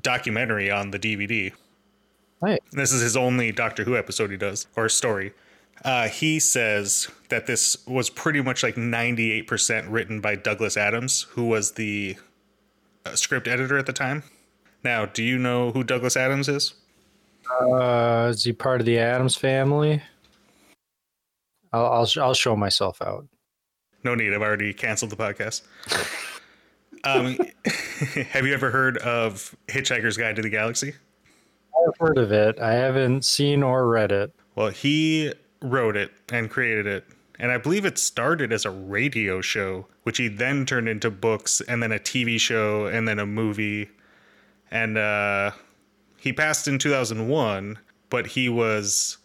documentary 0.00 0.70
on 0.70 0.90
the 0.90 0.98
DVD. 0.98 1.52
Right. 2.40 2.62
This 2.72 2.92
is 2.92 3.02
his 3.02 3.16
only 3.16 3.52
Doctor 3.52 3.84
Who 3.84 3.96
episode 3.96 4.30
he 4.30 4.36
does 4.36 4.66
or 4.76 4.88
story. 4.88 5.32
Uh, 5.84 6.08
he 6.08 6.38
says 6.38 7.08
that 7.28 7.46
this 7.46 7.86
was 7.86 8.10
pretty 8.10 8.42
much 8.42 8.62
like 8.62 8.76
98% 8.76 9.86
written 9.88 10.20
by 10.20 10.36
Douglas 10.36 10.76
Adams, 10.76 11.22
who 11.30 11.46
was 11.46 11.72
the 11.72 12.16
uh, 13.06 13.14
script 13.14 13.48
editor 13.48 13.78
at 13.78 13.86
the 13.86 13.92
time. 13.92 14.22
Now, 14.84 15.06
do 15.06 15.22
you 15.22 15.38
know 15.38 15.70
who 15.70 15.84
Douglas 15.84 16.16
Adams 16.16 16.48
is? 16.48 16.74
Uh, 17.60 18.28
is 18.30 18.44
he 18.44 18.52
part 18.52 18.80
of 18.80 18.86
the 18.86 18.98
Adams 18.98 19.36
family? 19.36 20.02
I'll 21.72 21.86
I'll, 21.86 22.08
I'll 22.22 22.34
show 22.34 22.56
myself 22.56 23.00
out. 23.02 23.26
No 24.04 24.14
need. 24.14 24.32
I've 24.32 24.42
already 24.42 24.72
canceled 24.72 25.10
the 25.10 25.16
podcast. 25.16 25.62
um, 27.04 27.38
have 28.30 28.46
you 28.46 28.54
ever 28.54 28.70
heard 28.70 28.98
of 28.98 29.54
Hitchhiker's 29.68 30.16
Guide 30.16 30.36
to 30.36 30.42
the 30.42 30.50
Galaxy? 30.50 30.94
I've 31.76 31.96
heard 31.98 32.18
of 32.18 32.32
it. 32.32 32.58
I 32.60 32.72
haven't 32.72 33.24
seen 33.24 33.62
or 33.62 33.88
read 33.88 34.12
it. 34.12 34.32
Well, 34.54 34.70
he 34.70 35.32
wrote 35.62 35.96
it 35.96 36.12
and 36.30 36.50
created 36.50 36.86
it. 36.86 37.04
And 37.38 37.50
I 37.50 37.56
believe 37.56 37.86
it 37.86 37.96
started 37.98 38.52
as 38.52 38.66
a 38.66 38.70
radio 38.70 39.40
show, 39.40 39.86
which 40.02 40.18
he 40.18 40.28
then 40.28 40.66
turned 40.66 40.88
into 40.88 41.10
books 41.10 41.62
and 41.62 41.82
then 41.82 41.90
a 41.90 41.98
TV 41.98 42.38
show 42.38 42.86
and 42.86 43.08
then 43.08 43.18
a 43.18 43.26
movie. 43.26 43.88
And 44.70 44.98
uh, 44.98 45.52
he 46.18 46.34
passed 46.34 46.68
in 46.68 46.78
2001, 46.78 47.78
but 48.10 48.26
he 48.26 48.50
was 48.50 49.16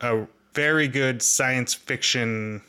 a 0.00 0.26
very 0.54 0.88
good 0.88 1.22
science 1.22 1.72
fiction 1.72 2.62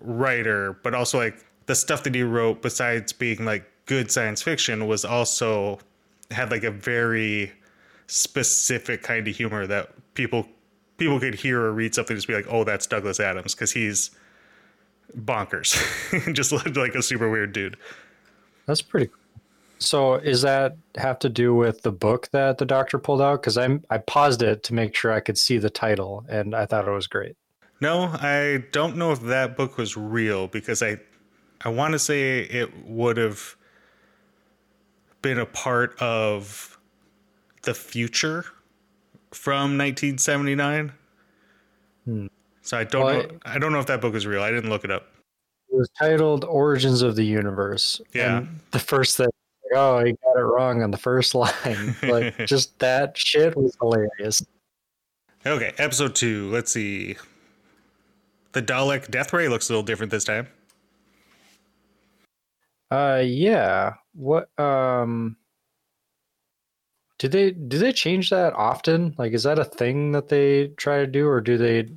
writer, 0.00 0.76
but 0.82 0.94
also 0.94 1.18
like 1.18 1.44
the 1.66 1.74
stuff 1.76 2.02
that 2.02 2.14
he 2.14 2.24
wrote, 2.24 2.62
besides 2.62 3.12
being 3.12 3.44
like 3.44 3.64
good 3.86 4.10
science 4.10 4.42
fiction, 4.42 4.88
was 4.88 5.04
also 5.04 5.78
had 6.30 6.50
like 6.50 6.64
a 6.64 6.70
very 6.70 7.52
specific 8.06 9.02
kind 9.02 9.26
of 9.28 9.36
humor 9.36 9.66
that 9.66 9.92
people 10.14 10.46
people 10.96 11.18
could 11.18 11.34
hear 11.34 11.60
or 11.60 11.72
read 11.72 11.94
something 11.94 12.14
and 12.14 12.18
just 12.18 12.28
be 12.28 12.34
like, 12.34 12.46
oh, 12.48 12.64
that's 12.64 12.86
Douglas 12.86 13.20
Adams 13.20 13.54
because 13.54 13.72
he's 13.72 14.10
bonkers, 15.16 15.74
just 16.34 16.52
looked 16.52 16.76
like 16.76 16.94
a 16.94 17.02
super 17.02 17.30
weird 17.30 17.52
dude. 17.52 17.76
That's 18.66 18.82
pretty. 18.82 19.06
Cool. 19.06 19.16
So, 19.78 20.14
is 20.16 20.42
that 20.42 20.76
have 20.96 21.18
to 21.20 21.30
do 21.30 21.54
with 21.54 21.82
the 21.82 21.90
book 21.90 22.28
that 22.32 22.58
the 22.58 22.66
doctor 22.66 22.98
pulled 22.98 23.22
out? 23.22 23.40
Because 23.40 23.56
I'm 23.56 23.82
I 23.88 23.98
paused 23.98 24.42
it 24.42 24.62
to 24.64 24.74
make 24.74 24.94
sure 24.94 25.10
I 25.10 25.20
could 25.20 25.38
see 25.38 25.56
the 25.56 25.70
title, 25.70 26.24
and 26.28 26.54
I 26.54 26.66
thought 26.66 26.86
it 26.86 26.90
was 26.90 27.06
great. 27.06 27.36
No, 27.80 28.10
I 28.12 28.64
don't 28.72 28.96
know 28.96 29.10
if 29.10 29.22
that 29.22 29.56
book 29.56 29.78
was 29.78 29.96
real 29.96 30.48
because 30.48 30.82
I 30.82 30.98
I 31.62 31.70
want 31.70 31.92
to 31.92 31.98
say 31.98 32.40
it 32.40 32.86
would 32.86 33.16
have 33.16 33.56
been 35.22 35.38
a 35.38 35.46
part 35.46 36.00
of 36.00 36.78
the 37.62 37.74
future 37.74 38.44
from 39.32 39.76
1979. 39.78 40.92
Hmm. 42.04 42.26
So 42.62 42.78
I 42.78 42.84
don't 42.84 43.04
well, 43.04 43.22
know. 43.22 43.28
I, 43.44 43.58
don't 43.58 43.72
know 43.72 43.80
if 43.80 43.86
that 43.86 44.00
book 44.00 44.14
is 44.14 44.26
real. 44.26 44.42
I 44.42 44.50
didn't 44.50 44.70
look 44.70 44.84
it 44.84 44.90
up. 44.90 45.08
It 45.70 45.76
was 45.76 45.88
titled 45.98 46.44
"Origins 46.44 47.02
of 47.02 47.16
the 47.16 47.24
Universe." 47.24 48.00
Yeah. 48.12 48.38
And 48.38 48.60
the 48.72 48.78
first 48.78 49.16
thing, 49.16 49.28
oh, 49.74 50.04
he 50.04 50.12
got 50.24 50.36
it 50.36 50.42
wrong 50.42 50.82
on 50.82 50.90
the 50.90 50.98
first 50.98 51.34
line. 51.34 51.96
Like 52.02 52.36
just 52.46 52.78
that 52.80 53.16
shit 53.16 53.56
was 53.56 53.76
hilarious. 53.80 54.42
Okay, 55.46 55.72
episode 55.78 56.14
two. 56.14 56.50
Let's 56.50 56.72
see. 56.72 57.16
The 58.52 58.62
Dalek 58.62 59.10
death 59.10 59.32
ray 59.32 59.48
looks 59.48 59.68
a 59.70 59.72
little 59.72 59.84
different 59.84 60.10
this 60.10 60.24
time. 60.24 60.48
Uh, 62.90 63.22
yeah. 63.24 63.94
What? 64.14 64.48
Um. 64.58 65.36
Do 67.18 67.28
they 67.28 67.50
do 67.50 67.78
they 67.78 67.92
change 67.92 68.30
that 68.30 68.54
often? 68.54 69.14
Like, 69.18 69.32
is 69.32 69.42
that 69.42 69.58
a 69.58 69.64
thing 69.64 70.12
that 70.12 70.28
they 70.28 70.68
try 70.76 70.98
to 70.98 71.06
do, 71.06 71.28
or 71.28 71.40
do 71.40 71.58
they 71.58 71.90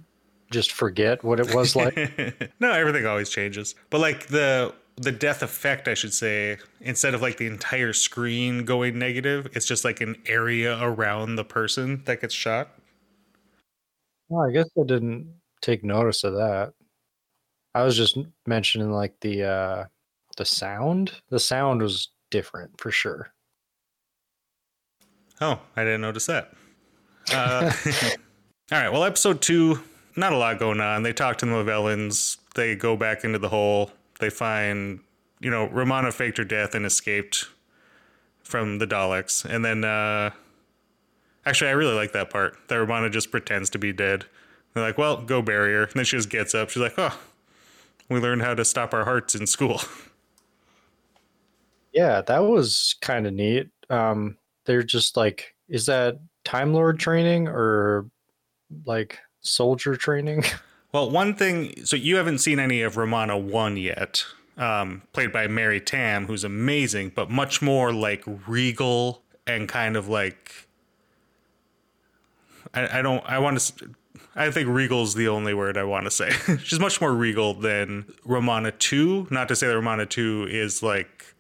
just 0.52 0.72
forget 0.72 1.24
what 1.24 1.40
it 1.40 1.54
was 1.56 1.76
like? 1.76 1.96
no, 2.60 2.72
everything 2.72 3.06
always 3.06 3.30
changes. 3.30 3.76
But 3.90 4.02
like 4.02 4.28
the 4.28 4.74
the 4.98 5.12
death 5.12 5.42
effect, 5.42 5.88
I 5.88 5.94
should 5.96 6.14
say, 6.14 6.58
instead 6.82 7.14
of 7.14 7.22
like 7.22 7.38
the 7.38 7.48
entire 7.48 7.94
screen 7.94 8.66
going 8.66 9.00
negative, 9.00 9.48
it's 9.54 9.66
just 9.66 9.84
like 9.84 10.02
an 10.02 10.16
area 10.26 10.78
around 10.82 11.36
the 11.36 11.44
person 11.44 12.04
that 12.06 12.22
gets 12.22 12.34
shot. 12.34 12.70
Well, 14.30 14.48
I 14.48 14.52
guess 14.52 14.70
I 14.80 14.84
didn't 14.86 15.34
take 15.62 15.84
notice 15.84 16.24
of 16.24 16.34
that. 16.34 16.74
I 17.74 17.84
was 17.84 17.98
just 17.98 18.18
mentioning 18.46 18.92
like 18.92 19.16
the 19.22 19.44
uh 19.44 19.86
the 20.38 20.46
sound. 20.46 21.12
The 21.30 21.40
sound 21.40 21.82
was 21.82 22.10
different 22.32 22.80
for 22.80 22.92
sure. 22.92 23.34
Oh, 25.42 25.60
I 25.76 25.84
didn't 25.84 26.02
notice 26.02 26.26
that. 26.28 26.54
Uh, 27.32 27.72
all 28.72 28.80
right. 28.80 28.90
Well, 28.92 29.04
episode 29.04 29.42
two, 29.42 29.82
not 30.16 30.34
a 30.34 30.38
lot 30.38 30.60
going 30.60 30.80
on. 30.80 31.04
They 31.04 31.14
talk 31.14 31.38
to 31.40 31.46
the 31.46 31.52
Movellans. 31.52 32.38
They 32.56 32.76
go 32.76 32.96
back 32.96 33.24
into 33.24 33.40
the 33.40 33.50
hole. 33.50 33.92
They 34.20 34.30
find, 34.30 35.00
you 35.40 35.50
know, 35.50 35.68
Romana 35.68 36.12
faked 36.12 36.38
her 36.38 36.44
death 36.44 36.76
and 36.76 36.86
escaped 36.86 37.48
from 38.44 38.80
the 38.80 38.88
Daleks. 38.88 39.44
And 39.46 39.66
then, 39.66 39.84
uh, 39.84 40.32
actually, 41.46 41.70
I 41.70 41.74
really 41.74 41.96
like 41.96 42.14
that 42.14 42.30
part. 42.30 42.58
That 42.68 42.76
Romana 42.76 43.10
just 43.10 43.32
pretends 43.32 43.70
to 43.72 43.80
be 43.80 43.92
dead. 43.92 44.26
They're 44.74 44.84
like, 44.84 44.98
well, 44.98 45.22
go 45.22 45.42
bury 45.42 45.74
her. 45.74 45.84
And 45.84 45.94
then 45.94 46.06
she 46.06 46.18
just 46.18 46.30
gets 46.30 46.56
up. 46.56 46.70
She's 46.70 46.82
like, 46.82 46.96
oh, 46.98 47.18
we 48.10 48.20
learned 48.20 48.42
how 48.42 48.54
to 48.54 48.66
stop 48.66 48.94
our 48.94 49.06
hearts 49.06 49.36
in 49.36 49.48
school. 49.48 49.82
Yeah, 51.94 52.22
that 52.22 52.40
was 52.40 52.96
kind 53.02 53.28
of 53.28 53.34
neat. 53.34 53.70
Um, 53.90 54.38
they're 54.66 54.84
just 54.84 55.16
like, 55.18 55.56
is 55.70 55.86
that 55.86 56.20
Time 56.44 56.74
Lord 56.74 57.00
training 57.00 57.48
or 57.48 58.10
like 58.86 59.20
soldier 59.42 59.96
training? 59.96 60.44
Well, 60.94 61.10
one 61.10 61.34
thing, 61.34 61.86
so 61.86 61.96
you 61.96 62.18
haven't 62.18 62.38
seen 62.38 62.60
any 62.60 62.84
of 62.84 62.98
Romana 62.98 63.36
1 63.36 63.78
yet, 63.78 64.24
um, 64.60 65.02
played 65.12 65.34
by 65.34 65.48
Mary 65.48 65.82
Tamm, 65.82 66.28
who's 66.28 66.44
amazing, 66.44 67.14
but 67.16 67.32
much 67.32 67.64
more 67.64 67.92
like 67.92 68.24
regal 68.46 69.24
and 69.48 69.68
kind 69.68 69.98
of 69.98 70.08
like. 70.08 70.68
I, 72.76 73.00
I 73.00 73.02
don't, 73.02 73.26
I 73.26 73.40
want 73.40 73.60
to 73.60 73.96
I 74.36 74.50
think 74.50 74.68
regal 74.68 75.04
is 75.04 75.14
the 75.14 75.28
only 75.28 75.54
word 75.54 75.78
I 75.78 75.84
want 75.84 76.06
to 76.06 76.12
say. 76.12 76.32
She's 76.64 76.80
much 76.80 77.00
more 77.00 77.14
regal 77.14 77.54
than 77.54 78.06
Romana 78.26 78.72
2. 78.72 79.28
Not 79.30 79.48
to 79.50 79.56
say 79.56 79.68
that 79.68 79.76
Romana 79.76 80.06
2 80.06 80.48
is 80.50 80.82
like 80.82 81.33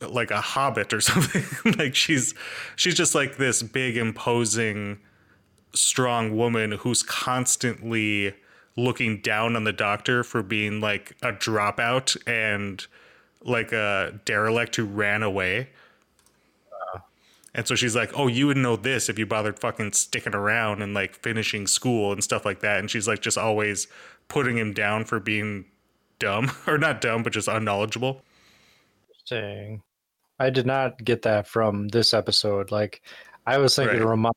like 0.00 0.30
a 0.30 0.40
hobbit 0.40 0.92
or 0.92 1.00
something. 1.00 1.44
like 1.78 1.94
she's 1.94 2.34
she's 2.76 2.94
just 2.94 3.14
like 3.14 3.36
this 3.36 3.62
big 3.62 3.96
imposing 3.96 4.98
strong 5.74 6.36
woman 6.36 6.72
who's 6.72 7.02
constantly 7.02 8.34
looking 8.76 9.20
down 9.20 9.56
on 9.56 9.64
the 9.64 9.72
doctor 9.72 10.24
for 10.24 10.42
being 10.42 10.80
like 10.80 11.12
a 11.22 11.32
dropout 11.32 12.16
and 12.26 12.86
like 13.42 13.72
a 13.72 14.18
derelict 14.24 14.76
who 14.76 14.84
ran 14.84 15.22
away. 15.22 15.68
And 17.52 17.66
so 17.66 17.74
she's 17.74 17.96
like, 17.96 18.12
"Oh, 18.16 18.28
you 18.28 18.46
would 18.46 18.56
know 18.56 18.76
this 18.76 19.08
if 19.08 19.18
you 19.18 19.26
bothered 19.26 19.58
fucking 19.58 19.92
sticking 19.92 20.34
around 20.34 20.82
and 20.82 20.94
like 20.94 21.16
finishing 21.16 21.66
school 21.66 22.12
and 22.12 22.22
stuff 22.22 22.44
like 22.44 22.60
that." 22.60 22.78
And 22.78 22.88
she's 22.88 23.08
like 23.08 23.20
just 23.20 23.36
always 23.36 23.88
putting 24.28 24.56
him 24.56 24.72
down 24.72 25.04
for 25.04 25.18
being 25.18 25.64
dumb 26.20 26.52
or 26.68 26.78
not 26.78 27.00
dumb, 27.00 27.22
but 27.24 27.32
just 27.32 27.48
unknowledgeable. 27.48 28.22
Interesting. 29.08 29.82
I 30.40 30.50
did 30.50 30.66
not 30.66 31.02
get 31.04 31.22
that 31.22 31.46
from 31.46 31.88
this 31.88 32.12
episode. 32.12 32.72
Like, 32.72 33.02
I 33.46 33.58
was 33.58 33.76
thinking 33.76 34.00
right. 34.00 34.08
Ramon 34.08 34.32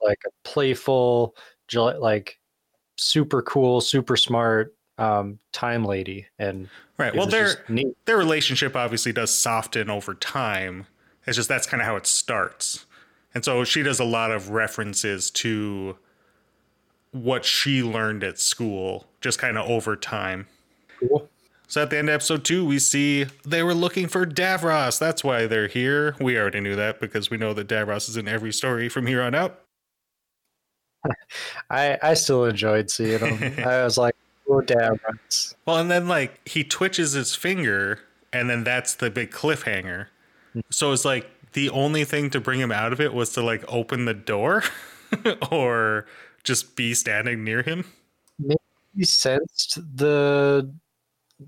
like 0.00 0.22
a 0.26 0.30
playful, 0.48 1.34
like 1.74 2.38
super 2.96 3.42
cool, 3.42 3.80
super 3.80 4.16
smart 4.16 4.74
um, 4.96 5.38
time 5.52 5.84
lady, 5.84 6.26
and 6.38 6.68
right. 6.96 7.14
Well, 7.14 7.26
their 7.26 7.64
their 8.06 8.16
relationship 8.16 8.74
obviously 8.76 9.12
does 9.12 9.34
soften 9.34 9.90
over 9.90 10.14
time 10.14 10.86
it's 11.28 11.36
just 11.36 11.48
that's 11.48 11.66
kind 11.66 11.82
of 11.82 11.86
how 11.86 11.96
it 11.96 12.06
starts. 12.06 12.86
And 13.34 13.44
so 13.44 13.62
she 13.62 13.82
does 13.82 14.00
a 14.00 14.04
lot 14.04 14.30
of 14.30 14.48
references 14.48 15.30
to 15.32 15.98
what 17.12 17.44
she 17.44 17.82
learned 17.82 18.24
at 18.24 18.38
school, 18.38 19.06
just 19.20 19.38
kind 19.38 19.58
of 19.58 19.68
over 19.68 19.94
time. 19.94 20.46
Cool. 20.98 21.28
So 21.68 21.82
at 21.82 21.90
the 21.90 21.98
end 21.98 22.08
of 22.08 22.14
episode 22.14 22.44
two, 22.44 22.64
we 22.64 22.78
see 22.78 23.26
they 23.44 23.62
were 23.62 23.74
looking 23.74 24.08
for 24.08 24.24
Davros. 24.24 24.98
That's 24.98 25.22
why 25.22 25.46
they're 25.46 25.68
here. 25.68 26.16
We 26.18 26.38
already 26.38 26.60
knew 26.60 26.74
that 26.76 26.98
because 26.98 27.28
we 27.28 27.36
know 27.36 27.52
that 27.52 27.68
Davros 27.68 28.08
is 28.08 28.16
in 28.16 28.26
every 28.26 28.54
story 28.54 28.88
from 28.88 29.06
here 29.06 29.22
on 29.22 29.34
out. 29.34 29.60
I 31.70 31.98
I 32.02 32.14
still 32.14 32.46
enjoyed 32.46 32.90
seeing 32.90 33.18
him. 33.18 33.66
I 33.66 33.84
was 33.84 33.98
like, 33.98 34.16
oh 34.48 34.62
Davros. 34.62 35.54
Well, 35.66 35.76
and 35.76 35.90
then 35.90 36.08
like 36.08 36.40
he 36.48 36.64
twitches 36.64 37.12
his 37.12 37.34
finger, 37.34 38.00
and 38.32 38.48
then 38.48 38.64
that's 38.64 38.94
the 38.94 39.10
big 39.10 39.30
cliffhanger. 39.30 40.06
So 40.70 40.92
it's 40.92 41.04
like 41.04 41.30
the 41.52 41.68
only 41.68 42.04
thing 42.04 42.30
to 42.30 42.40
bring 42.40 42.60
him 42.60 42.72
out 42.72 42.94
of 42.94 43.00
it 43.00 43.12
was 43.12 43.32
to 43.34 43.42
like 43.42 43.62
open 43.68 44.06
the 44.06 44.14
door 44.14 44.62
or 45.52 46.06
just 46.44 46.76
be 46.76 46.94
standing 46.94 47.44
near 47.44 47.62
him. 47.62 47.84
Maybe 48.38 48.58
he 48.96 49.04
sensed 49.04 49.78
the 49.96 50.72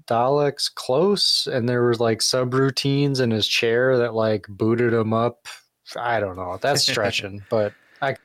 Daleks 0.07 0.73
close, 0.73 1.47
and 1.47 1.69
there 1.69 1.87
was 1.87 2.01
like 2.01 2.19
subroutines 2.19 3.21
in 3.21 3.31
his 3.31 3.47
chair 3.47 3.97
that 3.99 4.15
like 4.15 4.47
booted 4.49 4.93
him 4.93 5.13
up. 5.13 5.49
I 5.97 6.21
don't 6.21 6.37
know. 6.37 6.59
That's 6.61 6.87
stretching, 6.91 7.43
but 7.51 7.73
I 8.01 8.17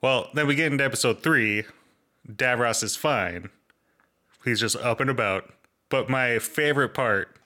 Well, 0.00 0.28
then 0.34 0.46
we 0.46 0.54
get 0.54 0.72
into 0.72 0.84
episode 0.84 1.22
three. 1.22 1.64
Davros 2.28 2.82
is 2.82 2.96
fine. 2.96 3.50
He's 4.44 4.60
just 4.60 4.76
up 4.76 5.00
and 5.00 5.10
about. 5.10 5.52
But 5.88 6.08
my 6.08 6.38
favorite 6.38 6.94
part 6.94 7.36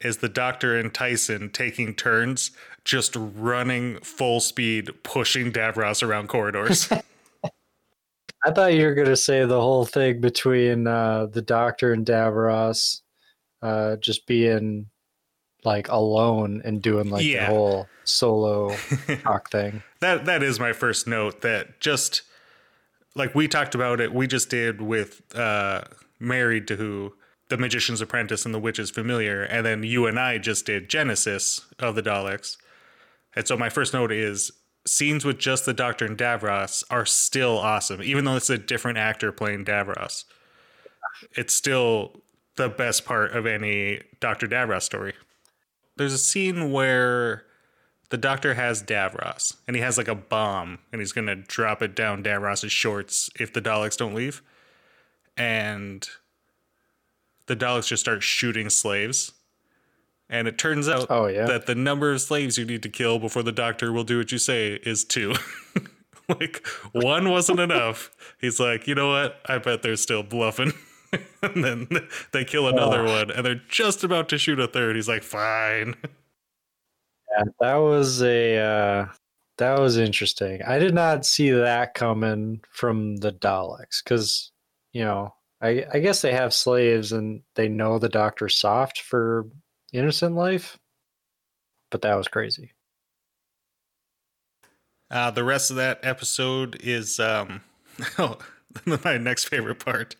is 0.00 0.18
the 0.18 0.28
Doctor 0.28 0.78
and 0.78 0.92
Tyson 0.92 1.50
taking 1.50 1.94
turns 1.94 2.50
just 2.84 3.14
running 3.16 3.98
full 4.00 4.40
speed, 4.40 4.90
pushing 5.02 5.52
Davros 5.52 6.02
around 6.02 6.28
corridors. 6.28 6.88
I 8.44 8.50
thought 8.52 8.72
you 8.74 8.84
were 8.86 8.94
gonna 8.94 9.16
say 9.16 9.44
the 9.44 9.60
whole 9.60 9.84
thing 9.84 10.20
between 10.20 10.86
uh, 10.86 11.26
the 11.26 11.42
Doctor 11.42 11.92
and 11.92 12.06
Davros 12.06 13.00
uh, 13.62 13.96
just 13.96 14.26
being 14.26 14.86
like 15.64 15.88
alone 15.88 16.62
and 16.64 16.80
doing 16.80 17.10
like 17.10 17.24
Yeah. 17.24 17.46
the 17.46 17.52
whole 17.54 17.86
solo 18.04 18.74
talk 19.22 19.50
thing. 19.50 19.82
that 20.00 20.24
that 20.24 20.42
is 20.42 20.58
my 20.58 20.72
first 20.72 21.06
note 21.06 21.42
that 21.42 21.80
just 21.80 22.22
like 23.14 23.34
we 23.34 23.46
talked 23.46 23.74
about 23.74 24.00
it 24.00 24.14
we 24.14 24.26
just 24.26 24.48
did 24.48 24.80
with 24.80 25.20
uh 25.36 25.82
married 26.18 26.66
to 26.68 26.76
who 26.76 27.12
the 27.50 27.58
magician's 27.58 28.00
apprentice 28.00 28.46
and 28.46 28.54
the 28.54 28.58
witch's 28.58 28.90
familiar 28.90 29.42
and 29.42 29.66
then 29.66 29.82
you 29.82 30.06
and 30.06 30.18
i 30.18 30.38
just 30.38 30.64
did 30.64 30.88
genesis 30.88 31.60
of 31.78 31.94
the 31.94 32.02
daleks 32.02 32.56
and 33.36 33.46
so 33.46 33.56
my 33.56 33.68
first 33.68 33.92
note 33.92 34.10
is 34.10 34.50
scenes 34.86 35.24
with 35.24 35.38
just 35.38 35.66
the 35.66 35.74
doctor 35.74 36.04
and 36.04 36.16
davros 36.16 36.82
are 36.90 37.06
still 37.06 37.58
awesome 37.58 38.02
even 38.02 38.24
though 38.24 38.36
it's 38.36 38.50
a 38.50 38.58
different 38.58 38.98
actor 38.98 39.30
playing 39.30 39.64
davros 39.64 40.24
it's 41.32 41.54
still 41.54 42.22
the 42.56 42.68
best 42.68 43.04
part 43.04 43.32
of 43.32 43.46
any 43.46 44.00
dr 44.20 44.46
davros 44.46 44.82
story 44.82 45.14
there's 45.96 46.14
a 46.14 46.18
scene 46.18 46.72
where 46.72 47.44
the 48.10 48.18
doctor 48.18 48.54
has 48.54 48.82
Davros, 48.82 49.56
and 49.66 49.76
he 49.76 49.82
has 49.82 49.96
like 49.96 50.08
a 50.08 50.14
bomb, 50.14 50.78
and 50.92 51.00
he's 51.00 51.12
gonna 51.12 51.36
drop 51.36 51.80
it 51.80 51.94
down 51.94 52.22
Davros's 52.22 52.72
shorts 52.72 53.30
if 53.38 53.52
the 53.52 53.62
Daleks 53.62 53.96
don't 53.96 54.14
leave. 54.14 54.42
And 55.36 56.06
the 57.46 57.56
Daleks 57.56 57.86
just 57.86 58.02
start 58.02 58.22
shooting 58.22 58.68
slaves. 58.68 59.32
And 60.32 60.46
it 60.46 60.56
turns 60.58 60.88
out 60.88 61.08
Oh, 61.10 61.26
yeah. 61.26 61.44
that 61.46 61.66
the 61.66 61.74
number 61.74 62.12
of 62.12 62.20
slaves 62.20 62.56
you 62.56 62.64
need 62.64 62.82
to 62.84 62.88
kill 62.88 63.18
before 63.18 63.42
the 63.42 63.50
doctor 63.52 63.92
will 63.92 64.04
do 64.04 64.18
what 64.18 64.30
you 64.30 64.38
say 64.38 64.74
is 64.84 65.04
two. 65.04 65.34
like 66.28 66.64
one 66.92 67.28
wasn't 67.30 67.58
enough. 67.58 68.10
He's 68.40 68.60
like, 68.60 68.86
you 68.86 68.94
know 68.94 69.08
what? 69.10 69.40
I 69.46 69.58
bet 69.58 69.82
they're 69.82 69.96
still 69.96 70.22
bluffing. 70.22 70.72
and 71.42 71.64
then 71.64 71.88
they 72.32 72.44
kill 72.44 72.68
another 72.68 73.02
one, 73.02 73.32
and 73.32 73.44
they're 73.44 73.60
just 73.68 74.04
about 74.04 74.28
to 74.28 74.38
shoot 74.38 74.60
a 74.60 74.68
third. 74.68 74.94
He's 74.94 75.08
like, 75.08 75.24
fine. 75.24 75.96
Yeah, 77.36 77.44
that 77.58 77.76
was 77.76 78.22
a 78.22 78.56
uh, 78.58 79.06
that 79.58 79.78
was 79.80 79.96
interesting. 79.96 80.62
I 80.62 80.78
did 80.78 80.94
not 80.94 81.26
see 81.26 81.50
that 81.50 81.94
coming 81.94 82.60
from 82.70 83.16
the 83.16 83.32
Daleks 83.32 84.02
because 84.04 84.52
you 84.92 85.04
know 85.04 85.34
I 85.60 85.84
I 85.92 85.98
guess 85.98 86.22
they 86.22 86.32
have 86.32 86.54
slaves 86.54 87.10
and 87.10 87.42
they 87.56 87.68
know 87.68 87.98
the 87.98 88.08
Doctor's 88.08 88.56
soft 88.56 89.00
for 89.00 89.46
innocent 89.92 90.34
life, 90.34 90.78
but 91.90 92.02
that 92.02 92.14
was 92.14 92.28
crazy. 92.28 92.72
Uh, 95.10 95.30
the 95.30 95.44
rest 95.44 95.70
of 95.70 95.76
that 95.76 95.98
episode 96.02 96.78
is 96.82 97.18
um, 97.18 97.62
my 99.04 99.18
next 99.18 99.48
favorite 99.48 99.84
part. 99.84 100.14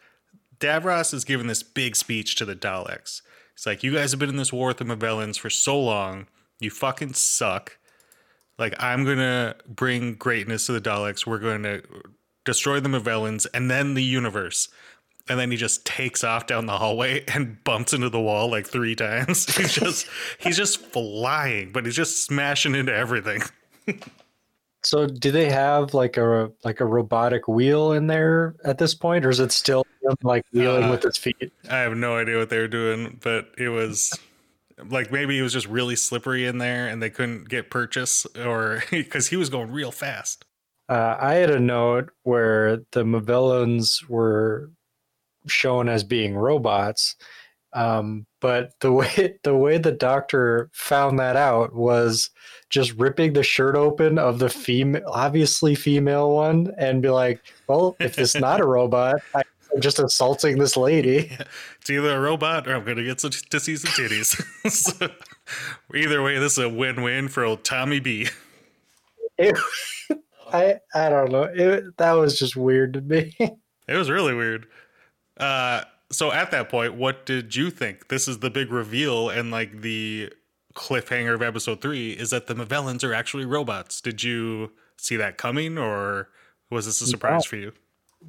Davros 0.59 1.15
is 1.15 1.25
giving 1.25 1.47
this 1.47 1.63
big 1.63 1.97
speech 1.97 2.37
to 2.37 2.45
the 2.45 2.57
Daleks. 2.57 3.23
It's 3.55 3.67
like, 3.67 3.83
you 3.83 3.95
guys 3.95 4.11
have 4.11 4.19
been 4.19 4.29
in 4.29 4.37
this 4.37 4.53
war 4.53 4.69
with 4.69 4.79
the 4.79 4.85
Movellans 4.85 5.39
for 5.39 5.51
so 5.51 5.79
long. 5.79 6.27
You 6.59 6.71
fucking 6.71 7.15
suck. 7.15 7.79
Like, 8.59 8.75
I'm 8.79 9.05
going 9.05 9.19
to 9.19 9.57
bring 9.67 10.15
greatness 10.15 10.67
to 10.67 10.73
the 10.73 10.81
Daleks. 10.81 11.27
We're 11.27 11.39
going 11.39 11.63
to 11.63 11.83
destroy 12.45 12.81
the 12.81 12.89
Movellans 12.89 13.47
and 13.55 13.71
then 13.71 13.95
the 13.95 14.03
universe. 14.03 14.69
And 15.31 15.39
then 15.39 15.53
he 15.53 15.57
just 15.57 15.87
takes 15.87 16.25
off 16.25 16.49
down 16.49 16.67
the 16.67 16.77
hallway 16.77 17.25
and 17.35 17.63
bumps 17.63 17.93
into 17.93 18.11
the 18.11 18.21
wall 18.21 18.51
like 18.51 18.67
three 18.67 18.97
times. 18.97 19.47
He's 19.57 19.73
just 19.73 20.07
he's 20.39 20.57
just 20.57 20.79
flying, 20.79 21.71
but 21.73 21.87
he's 21.87 21.95
just 21.95 22.27
smashing 22.27 22.75
into 22.75 22.93
everything. 22.93 23.43
So, 24.83 25.07
do 25.07 25.31
they 25.31 25.51
have 25.51 25.93
like 25.93 26.17
a 26.17 26.51
like 26.65 26.81
a 26.81 26.87
robotic 26.87 27.47
wheel 27.47 27.93
in 27.93 28.07
there 28.07 28.57
at 28.65 28.79
this 28.79 28.95
point, 28.95 29.27
or 29.27 29.29
is 29.29 29.39
it 29.39 29.53
still 29.53 29.85
like 30.23 30.43
wheeling 30.55 30.85
Uh, 30.85 30.91
with 30.93 31.05
its 31.05 31.19
feet? 31.19 31.53
I 31.69 31.81
have 31.81 31.95
no 31.95 32.17
idea 32.17 32.39
what 32.39 32.49
they 32.49 32.57
were 32.57 32.67
doing, 32.67 33.19
but 33.23 33.49
it 33.59 33.69
was 33.69 34.19
like 34.89 35.13
maybe 35.13 35.39
it 35.39 35.43
was 35.43 35.53
just 35.53 35.67
really 35.67 35.97
slippery 35.97 36.47
in 36.47 36.57
there 36.57 36.89
and 36.89 37.03
they 37.03 37.11
couldn't 37.11 37.51
get 37.51 37.69
purchase 37.69 38.25
or 38.43 38.83
because 38.91 39.29
he 39.29 39.37
was 39.37 39.51
going 39.51 39.71
real 39.71 39.93
fast. 39.93 40.47
Uh, 40.89 41.17
I 41.21 41.35
had 41.35 41.51
a 41.51 41.61
note 41.61 42.11
where 42.23 42.79
the 42.93 43.05
Movellans 43.05 44.09
were 44.09 44.71
shown 45.47 45.89
as 45.89 46.05
being 46.05 46.37
robots, 46.37 47.17
um, 47.73 48.27
but 48.41 48.73
the 48.81 48.93
way 48.93 49.39
the 49.43 49.57
way 49.57 49.79
the 49.79 49.93
Doctor 49.93 50.71
found 50.73 51.19
that 51.19 51.37
out 51.37 51.75
was 51.75 52.31
just 52.69 52.93
ripping 52.95 53.33
the 53.33 53.43
shirt 53.43 53.77
open 53.77 54.19
of 54.19 54.39
the 54.39 54.49
female, 54.49 55.03
obviously 55.09 55.75
female 55.75 56.33
one, 56.33 56.73
and 56.79 57.03
be 57.03 57.11
like, 57.11 57.41
"Well, 57.69 57.97
if 58.01 58.19
it's 58.19 58.35
not 58.35 58.61
a 58.61 58.67
robot, 58.67 59.21
I'm 59.35 59.81
just 59.81 59.99
assaulting 59.99 60.59
this 60.59 60.77
lady." 60.77 61.37
It's 61.81 61.91
either 61.91 62.17
a 62.17 62.21
robot 62.21 62.69
or 62.69 62.75
I'm 62.75 62.85
going 62.85 62.97
to 62.97 63.05
get 63.05 63.21
some, 63.21 63.31
to 63.31 63.61
see 63.61 63.77
some 63.77 63.91
titties. 63.93 64.41
so, 64.71 65.09
either 65.95 66.23
way, 66.23 66.39
this 66.39 66.53
is 66.53 66.65
a 66.65 66.69
win-win 66.69 67.29
for 67.29 67.45
old 67.45 67.65
Tommy 67.65 68.01
B. 68.01 68.29
It, 69.39 69.57
I 70.53 70.77
I 70.95 71.09
don't 71.09 71.33
know. 71.33 71.45
It, 71.45 71.97
that 71.97 72.13
was 72.13 72.39
just 72.39 72.57
weird 72.57 72.95
to 72.95 73.01
me. 73.01 73.35
It 73.89 73.97
was 73.97 74.11
really 74.11 74.35
weird. 74.35 74.67
Uh, 75.41 75.85
so 76.13 76.33
at 76.33 76.51
that 76.51 76.69
point, 76.69 76.95
what 76.95 77.25
did 77.25 77.55
you 77.55 77.71
think? 77.71 78.09
This 78.09 78.29
is 78.29 78.41
the 78.41 78.51
big 78.51 78.71
reveal 78.71 79.31
and 79.31 79.51
like 79.51 79.81
the 79.81 80.33
cliffhanger 80.75 81.35
of 81.35 81.43
episode 81.43 81.81
three 81.81 82.13
is 82.13 82.31
that 82.31 82.47
the 82.47 82.55
Movellans 82.55 83.05
are 83.05 83.15
actually 83.15 83.45
robots. 83.45 84.01
Did 84.01 84.23
you 84.23 84.73
see 84.99 85.17
that 85.17 85.39
coming 85.39 85.79
or 85.79 86.29
was 86.71 86.87
this 86.87 87.01
a 87.01 87.07
surprise 87.07 87.45
for 87.45 87.57
you? 87.57 87.73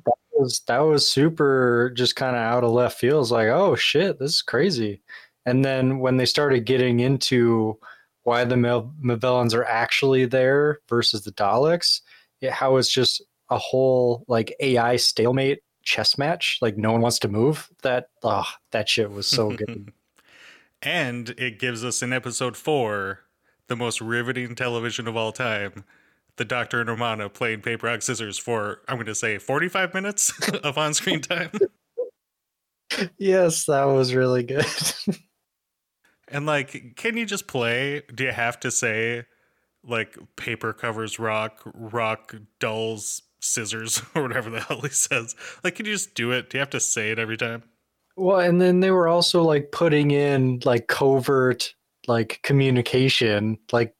That 0.05 0.13
was 0.31 0.61
that 0.67 0.79
was 0.79 1.07
super 1.07 1.91
just 1.95 2.15
kind 2.15 2.35
of 2.35 2.41
out 2.41 2.63
of 2.63 2.71
left 2.71 2.99
field. 2.99 3.23
It's 3.23 3.31
like, 3.31 3.49
oh 3.49 3.75
shit, 3.75 4.19
this 4.19 4.35
is 4.35 4.41
crazy. 4.41 5.01
And 5.45 5.65
then 5.65 5.99
when 5.99 6.17
they 6.17 6.25
started 6.25 6.65
getting 6.65 6.99
into 6.99 7.77
why 8.23 8.43
the 8.43 8.55
Movellans 8.55 9.55
are 9.55 9.65
actually 9.65 10.25
there 10.25 10.79
versus 10.87 11.23
the 11.23 11.31
Daleks, 11.31 12.01
yeah, 12.39 12.51
how 12.51 12.77
it's 12.77 12.91
just 12.91 13.23
a 13.49 13.57
whole 13.57 14.23
like 14.27 14.55
AI 14.59 14.95
stalemate 14.95 15.59
chess 15.83 16.17
match. 16.17 16.59
Like 16.61 16.77
no 16.77 16.91
one 16.91 17.01
wants 17.01 17.19
to 17.19 17.27
move. 17.27 17.69
That 17.83 18.09
oh, 18.23 18.47
that 18.71 18.89
shit 18.89 19.11
was 19.11 19.27
so 19.27 19.51
good. 19.51 19.91
and 20.81 21.29
it 21.37 21.59
gives 21.59 21.83
us 21.83 22.01
in 22.01 22.13
episode 22.13 22.57
four 22.57 23.21
the 23.67 23.75
most 23.75 24.01
riveting 24.01 24.55
television 24.55 25.07
of 25.07 25.15
all 25.15 25.31
time. 25.31 25.85
The 26.37 26.45
Doctor 26.45 26.79
and 26.79 26.89
Romana 26.89 27.29
playing 27.29 27.61
paper 27.61 27.87
rock 27.87 28.01
scissors 28.01 28.37
for 28.37 28.81
I'm 28.87 28.95
going 28.95 29.05
to 29.05 29.15
say 29.15 29.37
45 29.37 29.93
minutes 29.93 30.49
of 30.63 30.77
on-screen 30.77 31.21
time. 31.21 31.51
yes, 33.17 33.65
that 33.65 33.83
was 33.83 34.15
really 34.15 34.43
good. 34.43 34.65
And 36.31 36.45
like, 36.45 36.95
can 36.95 37.17
you 37.17 37.25
just 37.25 37.45
play? 37.45 38.03
Do 38.13 38.23
you 38.23 38.31
have 38.31 38.59
to 38.61 38.71
say 38.71 39.25
like 39.83 40.17
paper 40.37 40.73
covers 40.73 41.19
rock, 41.19 41.61
rock 41.65 42.35
dulls 42.59 43.21
scissors, 43.41 44.01
or 44.15 44.21
whatever 44.21 44.49
the 44.49 44.61
hell 44.61 44.81
he 44.81 44.89
says? 44.89 45.35
Like, 45.63 45.75
can 45.75 45.85
you 45.85 45.93
just 45.93 46.15
do 46.15 46.31
it? 46.31 46.49
Do 46.49 46.57
you 46.57 46.59
have 46.59 46.69
to 46.71 46.79
say 46.79 47.11
it 47.11 47.19
every 47.19 47.37
time? 47.37 47.63
Well, 48.15 48.39
and 48.39 48.61
then 48.61 48.79
they 48.79 48.91
were 48.91 49.07
also 49.07 49.43
like 49.43 49.71
putting 49.71 50.11
in 50.11 50.61
like 50.63 50.87
covert 50.87 51.73
like 52.07 52.39
communication. 52.43 53.57
Like, 53.71 53.93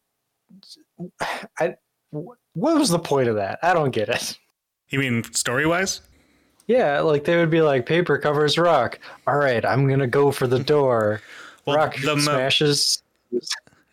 I 1.60 1.76
what 2.12 2.78
was 2.78 2.90
the 2.90 3.00
point 3.00 3.30
of 3.30 3.36
that? 3.36 3.60
I 3.64 3.74
don't 3.74 3.92
get 3.92 4.10
it. 4.10 4.38
You 4.90 5.00
mean 5.00 5.24
story 5.34 5.66
wise? 5.66 6.02
Yeah, 6.68 7.00
like 7.00 7.24
they 7.24 7.38
would 7.38 7.50
be 7.50 7.62
like 7.62 7.86
paper 7.86 8.18
covers 8.18 8.58
rock. 8.58 9.00
All 9.28 9.38
right, 9.38 9.66
I'm 9.66 9.88
gonna 9.88 10.08
go 10.08 10.32
for 10.32 10.48
the 10.48 10.60
door. 10.64 11.22
Well, 11.66 11.78
rock 11.78 11.96
the 11.96 12.20
smashes. 12.20 13.02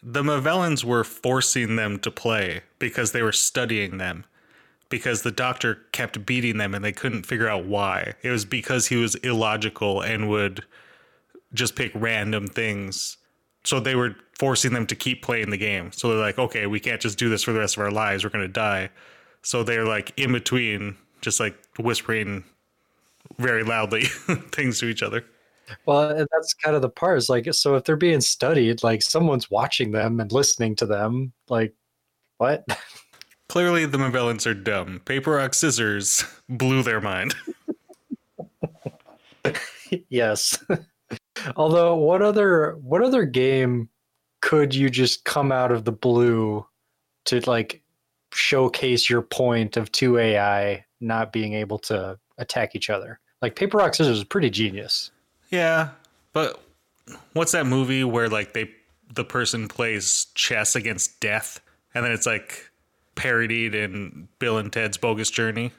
The 0.03 0.23
Movellans 0.23 0.85
were 0.85 1.05
forcing 1.05 1.77
them 1.77 1.99
to 2.01 2.11
play 2.11 2.63
because 2.79 3.13
they 3.13 3.23
were 3.23 3.33
studying 3.33 3.99
them. 3.99 4.25
Because 4.91 5.23
the 5.23 5.31
doctor 5.31 5.81
kept 5.93 6.25
beating 6.25 6.57
them 6.57 6.75
and 6.75 6.83
they 6.85 6.93
couldn't 6.93 7.27
figure 7.27 7.49
out 7.49 7.67
why. 7.67 8.15
It 8.23 8.31
was 8.31 8.45
because 8.45 8.87
he 8.87 8.97
was 8.97 9.17
illogical 9.17 10.01
and 10.01 10.31
would 10.31 10.65
just 11.53 11.77
pick 11.77 11.93
random 11.95 12.47
things. 12.47 13.19
So 13.65 13.81
they 13.81 13.95
were 13.95 14.17
forcing 14.39 14.73
them 14.73 14.87
to 14.87 14.95
keep 14.95 15.23
playing 15.23 15.51
the 15.51 15.59
game. 15.59 15.93
So 15.93 16.09
they're 16.09 16.19
like, 16.19 16.39
okay, 16.39 16.67
we 16.67 16.81
can't 16.81 17.01
just 17.01 17.19
do 17.19 17.29
this 17.29 17.43
for 17.43 17.53
the 17.53 17.59
rest 17.59 17.77
of 17.77 17.83
our 17.83 17.91
lives. 17.91 18.25
We're 18.25 18.31
going 18.31 18.47
to 18.47 18.53
die. 18.53 18.91
So 19.43 19.63
they're 19.63 19.85
like 19.85 20.13
in 20.17 20.33
between, 20.33 20.97
just 21.21 21.41
like 21.41 21.57
whispering 21.79 22.45
very 23.39 23.65
loudly 23.65 24.05
things 24.53 24.81
to 24.81 24.87
each 24.87 25.03
other. 25.03 25.25
Well, 25.87 26.11
and 26.11 26.29
that's 26.33 26.55
kind 26.55 26.77
of 26.77 26.83
the 26.83 26.89
part. 26.89 27.19
Is 27.19 27.29
like, 27.29 27.53
so 27.53 27.75
if 27.75 27.85
they're 27.85 27.97
being 27.97 28.21
studied, 28.21 28.83
like 28.83 29.03
someone's 29.03 29.51
watching 29.51 29.91
them 29.91 30.21
and 30.21 30.33
listening 30.33 30.77
to 30.77 30.87
them. 30.87 31.33
Like, 31.49 31.75
what? 32.39 32.65
Clearly, 33.49 33.87
the 33.87 33.97
Movellans 33.97 34.47
are 34.47 34.55
dumb. 34.55 35.01
Paper, 35.07 35.33
rock, 35.33 35.55
scissors 35.55 36.25
blew 36.51 36.83
their 36.83 37.01
mind. 37.01 37.35
yes. 40.11 40.63
Although, 41.57 41.95
what 41.95 42.21
other 42.21 42.77
what 42.83 43.03
other 43.03 43.25
game 43.25 43.89
could 44.43 44.75
you 44.75 44.91
just 44.91 45.25
come 45.25 45.51
out 45.51 45.73
of 45.73 45.85
the 45.85 45.93
blue 45.93 46.67
to 47.25 47.41
like 47.49 47.83
showcase 48.33 49.09
your 49.09 49.23
point 49.23 49.77
of 49.77 49.91
two 49.93 50.19
AI 50.19 50.85
not 51.01 51.33
being 51.33 51.55
able 51.55 51.79
to 51.79 52.19
attack 52.37 52.75
each 52.75 52.91
other? 52.91 53.19
Like 53.41 53.57
paper 53.57 53.79
rock 53.79 53.95
scissors 53.95 54.19
is 54.19 54.25
pretty 54.25 54.51
genius. 54.51 55.11
Yeah, 55.51 55.91
but 56.35 56.61
what's 57.33 57.53
that 57.53 57.67
movie 57.67 58.05
where 58.05 58.29
like 58.29 58.53
they 58.53 58.71
the 59.15 59.25
person 59.25 59.69
plays 59.69 60.27
chess 60.35 60.77
against 60.77 61.19
death, 61.21 61.61
and 61.95 62.05
then 62.05 62.13
it's 62.13 62.27
like 62.27 62.68
parodied 63.19 63.75
in 63.75 64.29
Bill 64.39 64.57
and 64.57 64.73
Ted's 64.73 64.97
Bogus 64.97 65.31
Journey? 65.31 65.73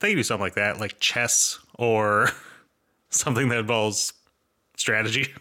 They 0.00 0.14
do 0.14 0.22
something 0.22 0.42
like 0.42 0.54
that, 0.54 0.80
like 0.80 0.98
chess 0.98 1.58
or 1.78 2.30
something 3.10 3.48
that 3.50 3.58
involves 3.58 4.14
strategy. 4.76 5.34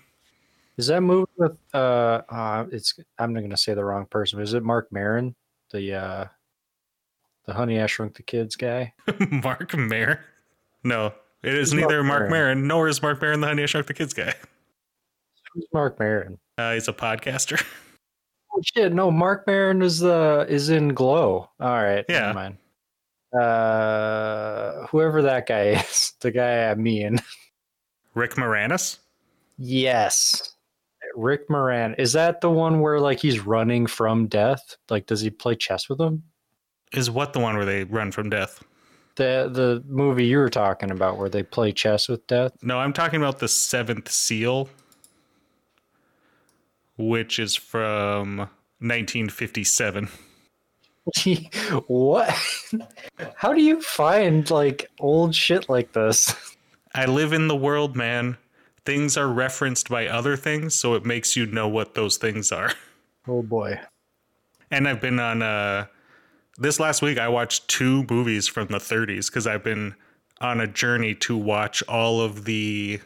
Is 0.78 0.88
that 0.88 1.02
movie 1.02 1.32
with 1.38 1.58
uh, 1.74 2.22
uh 2.30 2.66
it's 2.72 3.00
I'm 3.18 3.34
not 3.34 3.42
gonna 3.42 3.58
say 3.58 3.74
the 3.74 3.86
wrong 3.86 4.06
person, 4.06 4.38
but 4.38 4.44
is 4.44 4.54
it 4.54 4.64
Mark 4.64 4.92
Maron? 4.92 5.36
The 5.72 5.94
uh 5.94 6.26
the 7.46 7.54
Honey 7.54 7.82
I 7.82 7.88
Shrunk 7.88 8.16
the 8.16 8.24
Kids 8.24 8.56
guy? 8.56 8.94
Mark 9.32 9.76
Maron? 9.76 10.20
No, 10.84 11.14
it 11.42 11.56
is 11.56 11.72
Who's 11.72 11.82
neither 11.82 12.04
Mark 12.04 12.22
Mark 12.22 12.32
Maron 12.32 12.68
nor 12.68 12.88
is 12.88 13.02
Mark 13.02 13.22
Maron 13.22 13.42
the 13.42 13.48
Honey 13.48 13.64
I 13.64 13.66
Shrunk 13.66 13.88
the 13.88 13.94
Kids 13.94 14.14
guy. 14.14 14.36
Who's 15.54 15.66
Mark 15.74 16.00
Maron? 16.00 16.38
Uh, 16.58 16.74
he's 16.74 16.88
a 16.88 16.94
podcaster. 16.94 17.64
Oh 18.58 18.62
shit, 18.64 18.92
no, 18.94 19.12
Mark 19.12 19.46
Maron 19.46 19.82
is 19.84 20.00
the 20.00 20.46
is 20.50 20.70
in 20.70 20.90
Glow. 20.96 21.50
All 21.60 21.84
right, 21.84 22.04
Yeah. 22.10 22.20
never 22.22 22.34
mind. 22.34 22.58
Uh 23.34 24.88
whoever 24.88 25.22
that 25.22 25.48
guy 25.48 25.64
is, 25.90 26.14
the 26.22 26.32
guy 26.32 26.70
I 26.70 26.76
mean. 26.76 27.20
Rick 28.16 28.34
Moranis? 28.36 28.98
Yes. 29.58 30.54
Rick 31.16 31.50
Moran. 31.50 31.94
Is 31.96 32.14
that 32.14 32.42
the 32.42 32.50
one 32.50 32.80
where 32.80 33.00
like 33.00 33.20
he's 33.20 33.40
running 33.40 33.86
from 33.86 34.28
death? 34.28 34.76
Like 34.90 35.06
does 35.06 35.22
he 35.22 35.30
play 35.30 35.56
chess 35.56 35.88
with 35.90 36.00
him? 36.02 36.24
Is 36.94 37.12
what 37.12 37.34
the 37.34 37.40
one 37.40 37.56
where 37.58 37.66
they 37.66 37.84
run 37.84 38.12
from 38.12 38.30
death? 38.30 38.64
The 39.18 39.50
the 39.52 39.84
movie 39.88 40.26
you 40.26 40.38
were 40.38 40.50
talking 40.50 40.90
about 40.92 41.18
where 41.18 41.30
they 41.30 41.44
play 41.44 41.72
chess 41.72 42.08
with 42.08 42.26
death? 42.28 42.54
No, 42.62 42.80
I'm 42.80 42.94
talking 42.94 43.20
about 43.22 43.40
the 43.40 43.48
Seventh 43.48 44.10
Seal, 44.12 44.70
which 46.98 47.40
is 47.40 47.56
from 47.56 48.38
1957. 48.80 50.10
what? 51.88 52.36
How 53.36 53.54
do 53.54 53.62
you 53.62 53.82
find 53.82 54.50
like 54.50 54.90
old 55.00 55.34
shit 55.34 55.70
like 55.70 55.94
this? 55.94 56.36
I 56.94 57.06
live 57.06 57.34
in 57.34 57.48
the 57.48 57.56
world, 57.56 57.96
man. 57.96 58.38
Things 58.86 59.18
are 59.18 59.28
referenced 59.28 59.90
by 59.90 60.08
other 60.08 60.36
things, 60.36 60.74
so 60.76 60.96
it 60.96 61.06
makes 61.06 61.36
you 61.36 61.46
know 61.46 61.68
what 61.68 61.96
those 61.96 62.18
things 62.18 62.52
are. 62.52 62.72
Oh 63.28 63.42
boy. 63.42 63.80
And 64.72 64.88
I've 64.88 65.02
been 65.02 65.20
on 65.20 65.42
uh 65.42 65.86
this 66.58 66.80
last 66.80 67.02
week 67.02 67.20
I 67.20 67.28
watched 67.28 67.68
two 67.68 68.06
movies 68.10 68.48
from 68.48 68.68
the 68.68 68.78
30s 68.78 69.28
because 69.28 69.46
I've 69.46 69.64
been 69.64 69.96
on 70.42 70.60
a 70.60 70.68
journey 70.68 71.14
to 71.16 71.38
watch 71.38 71.84
all 71.84 72.22
of 72.22 72.46
the 72.46 73.00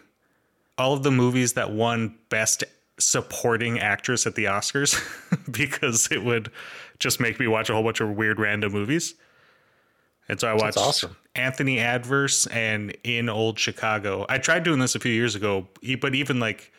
all 0.78 0.94
of 0.94 1.04
the 1.04 1.12
movies 1.12 1.54
that 1.54 1.72
won 1.72 2.18
best 2.30 2.64
supporting 3.04 3.80
actress 3.80 4.26
at 4.26 4.36
the 4.36 4.46
Oscars 4.46 5.00
because 5.52 6.10
it 6.12 6.24
would 6.24 6.52
just 7.00 7.20
make 7.20 7.40
me 7.40 7.48
watch 7.48 7.70
a 7.70 7.74
whole 7.74 7.84
bunch 7.84 8.00
of 8.00 8.10
weird 8.12 8.40
random 8.40 8.72
movies. 8.72 9.16
And 10.30 10.40
so 10.40 10.48
I 10.48 10.54
watched 10.54 10.78
awesome. 10.78 11.18
Anthony 11.36 11.80
Adverse 11.80 12.48
and 12.48 12.96
In 13.04 13.28
Old 13.28 13.60
Chicago. 13.60 14.26
I 14.30 14.38
tried 14.38 14.64
doing 14.64 14.80
this 14.80 14.96
a 14.96 15.00
few 15.00 15.12
years 15.12 15.36
ago, 15.36 15.68
but 16.00 16.16
even 16.16 16.40
like 16.40 16.72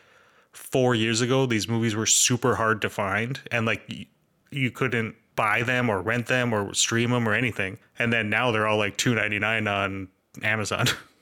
four 0.51 0.95
years 0.95 1.21
ago, 1.21 1.45
these 1.45 1.67
movies 1.67 1.95
were 1.95 2.05
super 2.05 2.55
hard 2.55 2.81
to 2.81 2.89
find, 2.89 3.39
and 3.51 3.65
like 3.65 4.07
you 4.51 4.71
couldn't 4.71 5.15
buy 5.35 5.63
them 5.63 5.89
or 5.89 6.01
rent 6.01 6.27
them 6.27 6.53
or 6.53 6.73
stream 6.73 7.09
them 7.11 7.27
or 7.27 7.33
anything. 7.33 7.77
And 7.99 8.13
then 8.13 8.29
now 8.29 8.51
they're 8.51 8.67
all 8.67 8.77
like 8.77 8.97
two 8.97 9.15
ninety 9.15 9.39
nine 9.39 9.67
on 9.67 10.07
Amazon. 10.41 10.87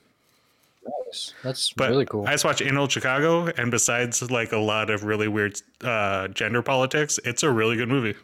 That's 1.42 1.72
But 1.72 1.90
really 1.90 2.06
cool. 2.06 2.26
I 2.26 2.32
just 2.32 2.44
watched 2.44 2.60
In 2.60 2.76
Old 2.76 2.90
Chicago, 2.90 3.46
and 3.56 3.70
besides 3.70 4.30
like 4.30 4.52
a 4.52 4.58
lot 4.58 4.90
of 4.90 5.04
really 5.04 5.28
weird 5.28 5.60
uh, 5.82 6.28
gender 6.28 6.62
politics, 6.62 7.18
it's 7.24 7.42
a 7.42 7.50
really 7.50 7.76
good 7.76 7.88
movie, 7.88 8.14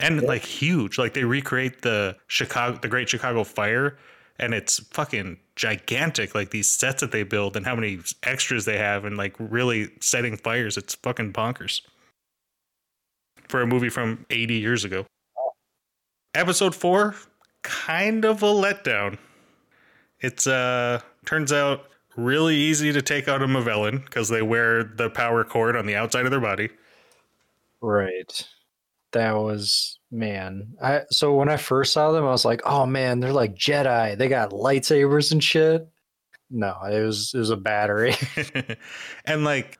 and 0.00 0.22
like 0.22 0.42
huge. 0.42 0.98
Like 0.98 1.14
they 1.14 1.24
recreate 1.24 1.82
the 1.82 2.16
Chicago, 2.26 2.78
the 2.80 2.88
Great 2.88 3.08
Chicago 3.08 3.44
Fire, 3.44 3.98
and 4.38 4.54
it's 4.54 4.78
fucking 4.90 5.38
gigantic. 5.56 6.34
Like 6.34 6.50
these 6.50 6.70
sets 6.70 7.00
that 7.00 7.12
they 7.12 7.22
build 7.22 7.56
and 7.56 7.64
how 7.64 7.74
many 7.74 8.00
extras 8.22 8.64
they 8.64 8.78
have, 8.78 9.04
and 9.04 9.16
like 9.16 9.34
really 9.38 9.90
setting 10.00 10.36
fires. 10.36 10.76
It's 10.76 10.94
fucking 10.96 11.32
bonkers 11.32 11.82
for 13.48 13.62
a 13.62 13.66
movie 13.66 13.88
from 13.88 14.24
80 14.30 14.54
years 14.54 14.84
ago. 14.84 15.06
Episode 16.34 16.74
four, 16.74 17.16
kind 17.62 18.24
of 18.24 18.42
a 18.42 18.46
letdown. 18.46 19.18
It's 20.20 20.46
uh 20.46 21.00
turns 21.24 21.52
out 21.52 21.89
really 22.16 22.56
easy 22.56 22.92
to 22.92 23.02
take 23.02 23.28
out 23.28 23.42
a 23.42 23.46
Movellan 23.46 24.04
because 24.04 24.28
they 24.28 24.42
wear 24.42 24.84
the 24.84 25.10
power 25.10 25.44
cord 25.44 25.76
on 25.76 25.86
the 25.86 25.94
outside 25.94 26.24
of 26.24 26.30
their 26.30 26.40
body. 26.40 26.68
Right. 27.80 28.48
That 29.12 29.32
was 29.32 29.98
man. 30.10 30.74
I 30.82 31.02
so 31.10 31.34
when 31.34 31.48
I 31.48 31.56
first 31.56 31.92
saw 31.92 32.12
them, 32.12 32.24
I 32.24 32.30
was 32.30 32.44
like, 32.44 32.62
oh 32.64 32.86
man, 32.86 33.20
they're 33.20 33.32
like 33.32 33.54
Jedi. 33.54 34.16
They 34.16 34.28
got 34.28 34.50
lightsabers 34.50 35.32
and 35.32 35.42
shit. 35.42 35.88
No, 36.50 36.76
it 36.84 37.00
was 37.04 37.32
it 37.34 37.38
was 37.38 37.50
a 37.50 37.56
battery. 37.56 38.14
and 39.24 39.44
like 39.44 39.78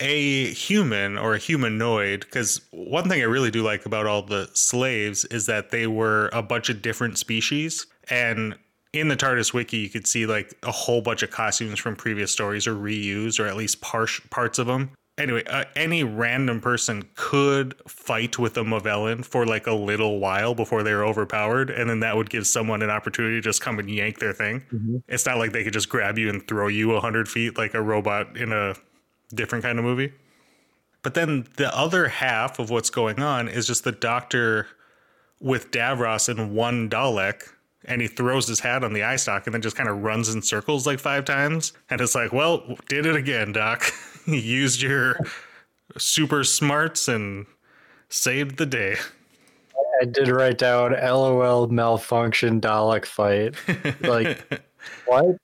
a 0.00 0.52
human 0.52 1.16
or 1.16 1.34
a 1.34 1.38
humanoid 1.38 2.20
because 2.20 2.60
one 2.72 3.08
thing 3.08 3.20
i 3.20 3.24
really 3.24 3.52
do 3.52 3.62
like 3.62 3.86
about 3.86 4.04
all 4.04 4.20
the 4.20 4.50
slaves 4.52 5.24
is 5.26 5.46
that 5.46 5.70
they 5.70 5.86
were 5.86 6.28
a 6.32 6.42
bunch 6.42 6.68
of 6.68 6.82
different 6.82 7.18
species 7.18 7.86
and 8.10 8.58
in 8.92 9.08
the 9.08 9.16
tardis 9.16 9.54
wiki 9.54 9.78
you 9.78 9.88
could 9.88 10.06
see 10.06 10.26
like 10.26 10.54
a 10.62 10.72
whole 10.72 11.00
bunch 11.00 11.22
of 11.22 11.30
costumes 11.30 11.78
from 11.78 11.96
previous 11.96 12.30
stories 12.30 12.66
are 12.66 12.74
reused 12.74 13.40
or 13.40 13.46
at 13.46 13.56
least 13.56 13.80
par- 13.80 14.06
parts 14.30 14.58
of 14.58 14.66
them 14.66 14.90
anyway 15.18 15.42
uh, 15.44 15.64
any 15.76 16.02
random 16.04 16.60
person 16.60 17.02
could 17.14 17.74
fight 17.86 18.38
with 18.38 18.56
a 18.56 18.62
Movellan 18.62 19.24
for 19.24 19.44
like 19.46 19.66
a 19.66 19.72
little 19.72 20.18
while 20.18 20.54
before 20.54 20.82
they 20.82 20.92
were 20.94 21.04
overpowered 21.04 21.70
and 21.70 21.88
then 21.88 22.00
that 22.00 22.16
would 22.16 22.30
give 22.30 22.46
someone 22.46 22.82
an 22.82 22.90
opportunity 22.90 23.36
to 23.36 23.40
just 23.40 23.60
come 23.60 23.78
and 23.78 23.90
yank 23.90 24.18
their 24.18 24.32
thing. 24.32 24.62
It's 25.08 25.26
not 25.26 25.38
like 25.38 25.52
they 25.52 25.64
could 25.64 25.72
just 25.72 25.88
grab 25.88 26.18
you 26.18 26.28
and 26.28 26.46
throw 26.46 26.68
you 26.68 26.88
100 26.88 27.28
feet 27.28 27.56
like 27.58 27.74
a 27.74 27.82
robot 27.82 28.36
in 28.36 28.52
a 28.52 28.74
different 29.34 29.64
kind 29.64 29.78
of 29.78 29.84
movie. 29.84 30.12
But 31.02 31.14
then 31.14 31.46
the 31.56 31.74
other 31.76 32.08
half 32.08 32.58
of 32.58 32.70
what's 32.70 32.90
going 32.90 33.20
on 33.20 33.48
is 33.48 33.66
just 33.66 33.84
the 33.84 33.92
doctor 33.92 34.68
with 35.40 35.70
Davros 35.70 36.28
and 36.28 36.54
one 36.54 36.88
Dalek, 36.88 37.42
and 37.84 38.00
he 38.00 38.08
throws 38.08 38.48
his 38.48 38.60
hat 38.60 38.84
on 38.84 38.92
the 38.92 39.02
eye 39.02 39.16
stalk 39.16 39.46
and 39.46 39.54
then 39.54 39.62
just 39.62 39.76
kind 39.76 39.88
of 39.88 40.02
runs 40.02 40.32
in 40.32 40.42
circles 40.42 40.86
like 40.86 40.98
five 40.98 41.24
times. 41.24 41.72
And 41.90 42.00
it's 42.00 42.14
like, 42.14 42.32
well, 42.32 42.76
did 42.88 43.06
it 43.06 43.16
again, 43.16 43.52
Doc. 43.52 43.84
you 44.26 44.36
used 44.36 44.82
your 44.82 45.16
super 45.98 46.44
smarts 46.44 47.08
and 47.08 47.46
saved 48.08 48.58
the 48.58 48.66
day. 48.66 48.96
I 50.00 50.04
did 50.04 50.28
write 50.28 50.58
down 50.58 50.92
LOL 50.92 51.68
malfunction 51.68 52.60
Dalek 52.60 53.04
fight. 53.06 53.54
Like 54.00 54.64
what? 55.06 55.36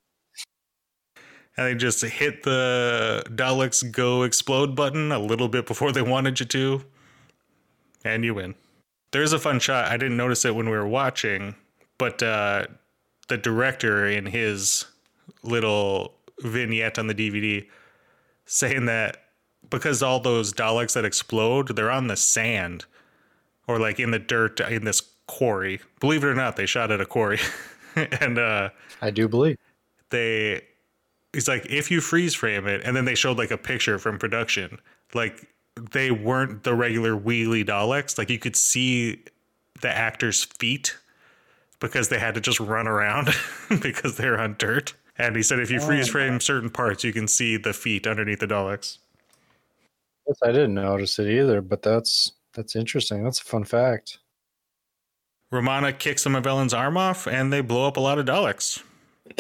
And 1.56 1.66
they 1.66 1.74
just 1.74 2.04
hit 2.04 2.44
the 2.44 3.24
Dalek's 3.30 3.82
go 3.82 4.22
explode 4.22 4.76
button 4.76 5.10
a 5.10 5.18
little 5.18 5.48
bit 5.48 5.66
before 5.66 5.90
they 5.90 6.02
wanted 6.02 6.38
you 6.38 6.46
to, 6.46 6.84
and 8.04 8.24
you 8.24 8.34
win. 8.34 8.54
There's 9.10 9.32
a 9.32 9.38
fun 9.38 9.58
shot. 9.58 9.86
I 9.90 9.96
didn't 9.96 10.16
notice 10.16 10.44
it 10.44 10.54
when 10.54 10.66
we 10.66 10.76
were 10.76 10.86
watching, 10.86 11.56
but 11.98 12.22
uh, 12.22 12.66
the 13.28 13.36
director 13.36 14.06
in 14.06 14.26
his 14.26 14.86
little 15.42 16.14
vignette 16.40 16.98
on 16.98 17.06
the 17.08 17.14
DVD 17.14 17.66
saying 18.46 18.86
that 18.86 19.18
because 19.68 20.02
all 20.02 20.20
those 20.20 20.52
Daleks 20.52 20.94
that 20.94 21.04
explode, 21.04 21.76
they're 21.76 21.90
on 21.90 22.06
the 22.06 22.16
sand 22.16 22.86
or 23.66 23.78
like 23.78 24.00
in 24.00 24.10
the 24.10 24.18
dirt 24.18 24.60
in 24.60 24.84
this 24.84 25.02
quarry. 25.26 25.80
Believe 26.00 26.24
it 26.24 26.28
or 26.28 26.34
not, 26.34 26.56
they 26.56 26.64
shot 26.66 26.90
at 26.90 27.00
a 27.00 27.06
quarry. 27.06 27.38
and 28.20 28.38
uh 28.38 28.70
I 29.02 29.10
do 29.10 29.28
believe. 29.28 29.58
they 30.10 30.62
he's 31.32 31.48
like 31.48 31.66
if 31.68 31.90
you 31.90 32.00
freeze 32.00 32.34
frame 32.34 32.66
it 32.66 32.80
and 32.84 32.96
then 32.96 33.04
they 33.04 33.14
showed 33.14 33.38
like 33.38 33.50
a 33.50 33.58
picture 33.58 33.98
from 33.98 34.18
production 34.18 34.78
like 35.14 35.48
they 35.90 36.10
weren't 36.10 36.62
the 36.62 36.74
regular 36.74 37.16
wheelie 37.16 37.66
daleks 37.66 38.16
like 38.16 38.30
you 38.30 38.38
could 38.38 38.56
see 38.56 39.22
the 39.80 39.88
actors 39.88 40.44
feet 40.44 40.96
because 41.80 42.08
they 42.08 42.18
had 42.18 42.34
to 42.34 42.40
just 42.40 42.60
run 42.60 42.88
around 42.88 43.28
because 43.82 44.16
they're 44.16 44.40
on 44.40 44.56
dirt 44.58 44.94
and 45.16 45.36
he 45.36 45.42
said 45.42 45.58
if 45.58 45.70
you 45.70 45.78
oh 45.80 45.86
freeze 45.86 46.08
frame 46.08 46.40
certain 46.40 46.70
parts 46.70 47.04
you 47.04 47.12
can 47.12 47.28
see 47.28 47.56
the 47.56 47.72
feet 47.72 48.06
underneath 48.06 48.40
the 48.40 48.46
daleks 48.46 48.98
Yes, 50.28 50.38
I 50.44 50.52
didn't 50.52 50.74
notice 50.74 51.18
it 51.18 51.26
either, 51.26 51.62
but 51.62 51.80
that's 51.80 52.32
that's 52.52 52.76
interesting. 52.76 53.24
That's 53.24 53.40
a 53.40 53.44
fun 53.44 53.64
fact. 53.64 54.18
romana 55.50 55.92
kicks 55.92 56.22
some 56.22 56.34
Movellan's 56.34 56.74
arm 56.74 56.98
off 56.98 57.26
and 57.26 57.50
they 57.50 57.62
blow 57.62 57.88
up 57.88 57.96
a 57.96 58.00
lot 58.00 58.18
of 58.18 58.26
daleks 58.26 58.82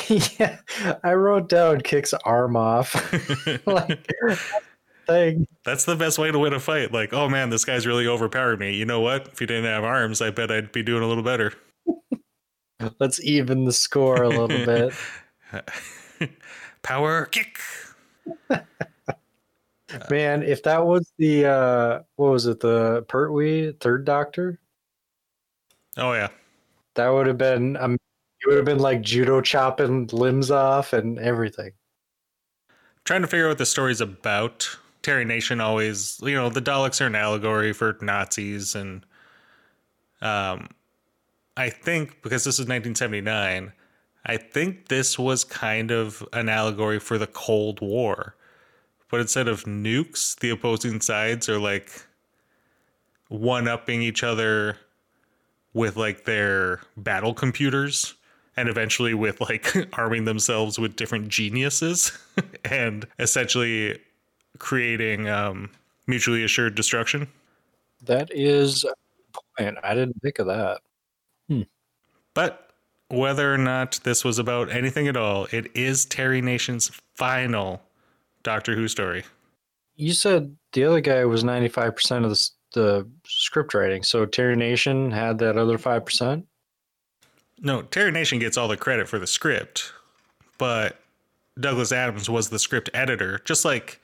yeah, 0.38 0.58
I 1.04 1.12
wrote 1.12 1.48
down 1.48 1.80
kicks 1.82 2.14
arm 2.24 2.56
off. 2.56 2.94
like 3.66 4.10
thing. 5.06 5.46
that's 5.64 5.84
the 5.84 5.96
best 5.96 6.18
way 6.18 6.30
to 6.30 6.38
win 6.38 6.52
a 6.54 6.60
fight 6.60 6.92
like 6.92 7.12
oh 7.12 7.28
man 7.28 7.50
this 7.50 7.64
guy's 7.64 7.86
really 7.86 8.06
overpowered 8.06 8.58
me 8.58 8.74
you 8.74 8.84
know 8.84 9.00
what 9.00 9.28
if 9.28 9.38
he 9.38 9.46
didn't 9.46 9.64
have 9.64 9.84
arms 9.84 10.20
i 10.20 10.30
bet 10.30 10.50
i'd 10.50 10.70
be 10.72 10.82
doing 10.82 11.02
a 11.02 11.06
little 11.08 11.22
better 11.22 11.52
Let's 13.00 13.20
even 13.22 13.64
the 13.64 13.72
score 13.72 14.22
a 14.22 14.28
little 14.28 14.64
bit. 14.64 14.94
power 16.82 17.26
kick 17.26 17.58
Man, 20.10 20.42
if 20.42 20.62
that 20.64 20.84
was 20.84 21.10
the 21.18 21.46
uh 21.46 22.02
what 22.16 22.30
was 22.32 22.46
it, 22.46 22.60
the 22.60 23.02
Pertwee 23.08 23.72
third 23.80 24.04
doctor? 24.04 24.60
oh 25.96 26.12
yeah 26.12 26.28
That 26.94 27.08
would 27.08 27.26
have 27.26 27.38
been 27.38 27.76
um 27.78 27.94
it 27.94 28.46
would 28.46 28.56
have 28.56 28.66
been 28.66 28.78
like 28.78 29.00
judo 29.02 29.40
chopping 29.40 30.06
limbs 30.12 30.50
off 30.50 30.92
and 30.92 31.18
everything. 31.18 31.72
trying 33.04 33.22
to 33.22 33.28
figure 33.28 33.46
out 33.46 33.50
what 33.50 33.58
the 33.58 33.66
story's 33.66 34.00
about. 34.00 34.68
Terry 35.02 35.24
Nation 35.24 35.60
always, 35.60 36.20
you 36.22 36.34
know, 36.34 36.50
the 36.50 36.60
Daleks 36.60 37.00
are 37.00 37.06
an 37.06 37.14
allegory 37.14 37.72
for 37.72 37.96
Nazis, 38.02 38.74
and 38.74 39.06
um, 40.20 40.68
I 41.58 41.70
think 41.70 42.22
because 42.22 42.44
this 42.44 42.54
is 42.54 42.66
1979, 42.68 43.72
I 44.24 44.36
think 44.36 44.86
this 44.86 45.18
was 45.18 45.42
kind 45.42 45.90
of 45.90 46.26
an 46.32 46.48
allegory 46.48 47.00
for 47.00 47.18
the 47.18 47.26
Cold 47.26 47.80
War, 47.80 48.36
but 49.10 49.18
instead 49.18 49.48
of 49.48 49.64
nukes, 49.64 50.38
the 50.38 50.50
opposing 50.50 51.00
sides 51.00 51.48
are 51.48 51.58
like 51.58 51.90
one 53.26 53.66
upping 53.66 54.02
each 54.02 54.22
other 54.22 54.76
with 55.74 55.96
like 55.96 56.26
their 56.26 56.80
battle 56.96 57.34
computers 57.34 58.14
and 58.56 58.68
eventually 58.68 59.14
with 59.14 59.40
like 59.40 59.74
arming 59.94 60.26
themselves 60.26 60.78
with 60.78 60.94
different 60.94 61.28
geniuses 61.28 62.16
and 62.64 63.04
essentially 63.18 63.98
creating 64.58 65.28
um, 65.28 65.70
mutually 66.06 66.44
assured 66.44 66.76
destruction. 66.76 67.26
That 68.04 68.30
is 68.32 68.84
point. 69.58 69.76
I 69.82 69.94
didn't 69.94 70.20
think 70.22 70.38
of 70.38 70.46
that. 70.46 70.80
But 72.38 72.70
whether 73.08 73.52
or 73.52 73.58
not 73.58 73.98
this 74.04 74.24
was 74.24 74.38
about 74.38 74.70
anything 74.70 75.08
at 75.08 75.16
all, 75.16 75.48
it 75.50 75.72
is 75.74 76.04
Terry 76.04 76.40
Nation's 76.40 76.88
final 77.16 77.82
Doctor 78.44 78.76
Who 78.76 78.86
story. 78.86 79.24
You 79.96 80.12
said 80.12 80.54
the 80.72 80.84
other 80.84 81.00
guy 81.00 81.24
was 81.24 81.42
95% 81.42 82.24
of 82.24 82.30
the, 82.30 82.50
the 82.74 83.10
script 83.24 83.74
writing. 83.74 84.04
So 84.04 84.24
Terry 84.24 84.54
Nation 84.54 85.10
had 85.10 85.38
that 85.38 85.58
other 85.58 85.78
5%? 85.78 86.44
No, 87.60 87.82
Terry 87.82 88.12
Nation 88.12 88.38
gets 88.38 88.56
all 88.56 88.68
the 88.68 88.76
credit 88.76 89.08
for 89.08 89.18
the 89.18 89.26
script, 89.26 89.92
but 90.58 91.00
Douglas 91.58 91.90
Adams 91.90 92.30
was 92.30 92.50
the 92.50 92.60
script 92.60 92.88
editor, 92.94 93.40
just 93.46 93.64
like 93.64 94.00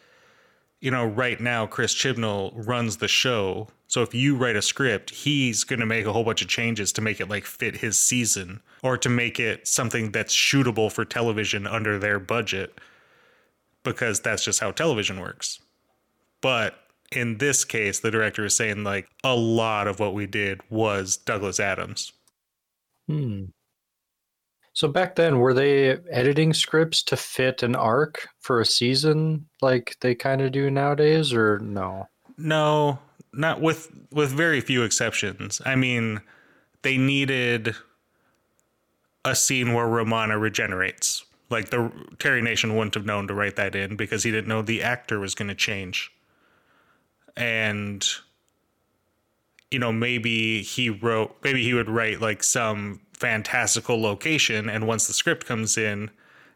you 0.81 0.91
know, 0.91 1.07
right 1.07 1.41
now 1.41 1.67
Chris 1.67 1.95
Chibnall 1.95 2.53
runs 2.67 2.99
the 2.99 3.09
show. 3.09 3.69
So 3.95 4.03
if 4.03 4.13
you 4.13 4.35
write 4.35 4.57
a 4.57 4.61
script, 4.61 5.11
he's 5.11 5.63
going 5.63 5.79
to 5.79 5.87
make 5.87 6.05
a 6.05 6.13
whole 6.13 6.25
bunch 6.25 6.43
of 6.43 6.49
changes 6.49 6.91
to 6.95 7.01
make 7.01 7.21
it 7.21 7.29
like 7.29 7.45
fit 7.45 7.77
his 7.77 7.97
season 7.97 8.61
or 8.83 8.99
to 8.99 9.09
make 9.09 9.39
it 9.39 9.69
something 9.69 10.11
that's 10.11 10.35
shootable 10.35 10.91
for 10.91 11.05
television 11.05 11.65
under 11.65 11.97
their 11.97 12.19
budget 12.19 12.81
because 13.85 14.19
that's 14.19 14.45
just 14.45 14.59
how 14.59 14.73
television 14.73 15.21
works. 15.21 15.61
But 16.41 16.75
in 17.13 17.39
this 17.39 17.65
case, 17.65 18.01
the 18.01 18.11
director 18.11 18.45
is 18.45 18.57
saying 18.57 18.83
like 18.83 19.07
a 19.23 19.37
lot 19.37 19.87
of 19.87 20.01
what 20.01 20.13
we 20.13 20.27
did 20.27 20.61
was 20.69 21.17
Douglas 21.17 21.61
Adams. 21.61 22.13
Hmm. 23.07 23.45
So 24.73 24.89
back 24.89 25.15
then, 25.15 25.39
were 25.39 25.55
they 25.55 25.99
editing 26.11 26.53
scripts 26.53 27.05
to 27.05 27.17
fit 27.17 27.63
an 27.63 27.77
arc 27.77 28.27
for 28.41 28.61
a 28.61 28.67
season 28.67 29.47
like 29.63 29.95
they 30.01 30.17
kind 30.17 30.41
of 30.41 30.51
do 30.51 30.69
nowadays, 30.69 31.33
or 31.33 31.61
no? 31.61 32.09
No, 32.37 32.99
not 33.37 33.61
with 33.61 33.91
with 34.11 34.31
very 34.31 34.61
few 34.61 34.83
exceptions. 34.83 35.61
I 35.65 35.77
mean, 35.77 36.21
they 36.83 36.97
needed 36.97 37.75
a 39.25 39.35
scene 39.35 39.73
where 39.73 39.87
Romana 39.87 40.39
regenerates. 40.39 41.25
Like 41.51 41.71
the 41.71 41.91
Terry 42.19 42.43
Nation 42.43 42.77
wouldn't 42.77 42.95
have 42.95 43.07
known 43.07 43.29
to 43.29 43.35
write 43.35 43.57
that 43.57 43.75
in 43.75 43.97
because 43.97 44.23
he 44.23 44.31
didn't 44.31 44.49
know 44.49 44.63
the 44.63 44.83
actor 44.83 45.21
was 45.21 45.35
going 45.35 45.49
to 45.49 45.55
change. 45.55 46.11
And 47.37 48.07
you 49.71 49.79
know, 49.79 49.93
maybe 49.93 50.63
he 50.63 50.91
wrote 50.91 51.37
maybe 51.43 51.63
he 51.63 51.75
would 51.75 51.89
write 51.89 52.21
like 52.21 52.43
some 52.43 53.01
fantastical 53.13 54.01
location 54.01 54.69
and 54.69 54.87
once 54.87 55.07
the 55.07 55.13
script 55.13 55.47
comes 55.47 55.77
in, 55.79 56.11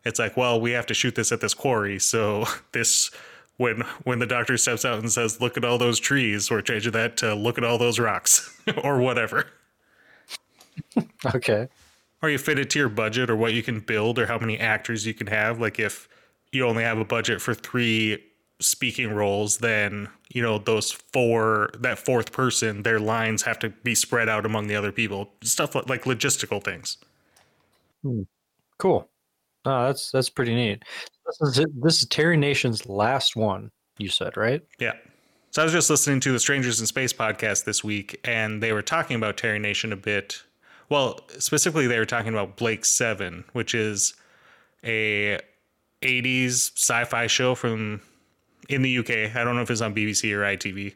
it's 0.05 0.19
like, 0.19 0.37
well, 0.37 0.61
we 0.61 0.73
have 0.73 0.87
to 0.87 0.95
shoot 0.95 1.15
this 1.15 1.33
at 1.33 1.41
this 1.41 1.55
quarry, 1.55 1.99
so 1.99 2.45
this 2.73 3.11
when 3.59 3.83
when 4.05 4.21
the 4.21 4.27
doctor 4.27 4.57
steps 4.57 4.85
out 4.85 5.01
and 5.01 5.13
says, 5.13 5.41
"Look 5.41 5.57
at 5.57 5.65
all 5.65 5.77
those 5.77 6.01
trees," 6.01 6.51
we're 6.51 6.63
changing 6.63 6.93
that 6.93 7.19
to 7.19 7.35
"Look 7.35 7.59
at 7.59 7.65
all 7.65 7.77
those 7.77 7.99
rocks" 7.99 8.59
or 8.83 8.99
whatever. 8.99 9.47
Okay. 11.35 11.69
Or 12.23 12.31
you 12.31 12.39
fit 12.39 12.59
it 12.59 12.71
to 12.71 12.79
your 12.79 12.89
budget 12.89 13.31
or 13.31 13.37
what 13.37 13.53
you 13.53 13.63
can 13.63 13.81
build 13.81 14.19
or 14.19 14.27
how 14.27 14.39
many 14.39 14.59
actors 14.59 15.07
you 15.07 15.15
can 15.15 15.27
have. 15.27 15.61
Like 15.61 15.79
if 15.79 16.09
you 16.53 16.67
only 16.67 16.83
have 16.83 16.99
a 16.99 17.05
budget 17.05 17.41
for 17.41 17.55
three 17.55 18.25
speaking 18.61 19.13
roles, 19.13 19.59
then 19.59 20.09
you 20.33 20.43
know 20.43 20.59
those 20.59 20.93
four 20.93 21.71
that 21.81 21.99
fourth 21.99 22.33
person, 22.33 22.83
their 22.83 23.01
lines 23.01 23.43
have 23.43 23.59
to 23.61 23.71
be 23.71 23.95
spread 23.95 24.29
out 24.29 24.47
among 24.47 24.69
the 24.69 24.77
other 24.77 24.93
people. 24.93 25.31
Stuff 25.43 25.75
like, 25.75 25.89
like 25.89 26.05
logistical 26.05 26.63
things. 26.63 26.97
Hmm. 28.03 28.23
Cool. 28.79 29.09
Oh, 29.65 29.87
that's 29.87 30.11
that's 30.11 30.31
pretty 30.31 30.55
neat. 30.55 30.83
This 31.27 31.59
is 31.59 31.67
this 31.75 32.03
is 32.03 32.09
Terry 32.09 32.37
Nation's 32.37 32.87
last 32.87 33.37
one. 33.37 33.71
You 33.99 34.09
said 34.09 34.37
right? 34.37 34.63
Yeah. 34.79 34.93
So 35.51 35.63
I 35.63 35.65
was 35.65 35.73
just 35.73 35.91
listening 35.91 36.21
to 36.21 36.33
the 36.33 36.39
Strangers 36.39 36.79
in 36.79 36.87
Space 36.87 37.13
podcast 37.13 37.65
this 37.65 37.83
week, 37.83 38.21
and 38.25 38.63
they 38.63 38.73
were 38.73 38.83
talking 38.83 39.17
about 39.17 39.37
Terry 39.37 39.59
Nation 39.59 39.93
a 39.93 39.97
bit. 39.97 40.43
Well, 40.91 41.21
specifically, 41.39 41.87
they 41.87 41.99
were 41.99 42.07
talking 42.07 42.33
about 42.33 42.57
Blake's 42.57 42.91
Seven, 42.91 43.45
which 43.53 43.75
is 43.75 44.15
a 44.85 45.39
'80s 46.03 46.73
sci-fi 46.77 47.27
show 47.27 47.55
from 47.55 48.01
in 48.69 48.83
the 48.83 48.99
UK. 48.99 49.35
I 49.35 49.45
don't 49.45 49.57
know 49.57 49.63
if 49.63 49.71
it's 49.71 49.81
on 49.81 49.95
BBC 49.95 50.33
or 50.33 50.43
ITV, 50.43 50.95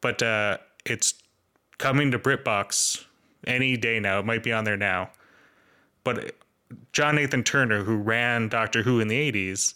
but 0.00 0.22
uh, 0.22 0.58
it's 0.84 1.14
coming 1.78 2.10
to 2.10 2.18
BritBox 2.18 3.04
any 3.46 3.76
day 3.76 4.00
now. 4.00 4.18
It 4.18 4.26
might 4.26 4.42
be 4.42 4.52
on 4.52 4.64
there 4.64 4.76
now. 4.76 5.10
But 6.04 6.34
John 6.92 7.16
Nathan 7.16 7.42
Turner, 7.44 7.82
who 7.84 7.96
ran 7.96 8.48
Doctor 8.48 8.82
Who 8.82 9.00
in 9.00 9.08
the 9.08 9.32
'80s, 9.32 9.74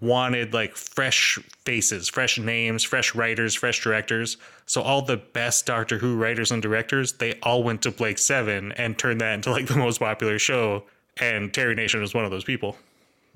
wanted 0.00 0.52
like 0.52 0.76
fresh 0.76 1.38
faces, 1.64 2.08
fresh 2.08 2.38
names, 2.38 2.84
fresh 2.84 3.14
writers, 3.14 3.54
fresh 3.54 3.82
directors. 3.82 4.36
So 4.66 4.82
all 4.82 5.02
the 5.02 5.16
best 5.16 5.66
Doctor 5.66 5.98
Who 5.98 6.16
writers 6.16 6.50
and 6.50 6.62
directors, 6.62 7.14
they 7.14 7.38
all 7.42 7.62
went 7.62 7.82
to 7.82 7.90
Blake's 7.90 8.22
Seven 8.24 8.72
and 8.72 8.98
turned 8.98 9.20
that 9.20 9.34
into 9.34 9.50
like 9.50 9.66
the 9.66 9.76
most 9.76 9.98
popular 9.98 10.38
show. 10.38 10.84
And 11.18 11.52
Terry 11.52 11.74
Nation 11.74 12.00
was 12.00 12.12
one 12.14 12.24
of 12.24 12.30
those 12.30 12.44
people. 12.44 12.76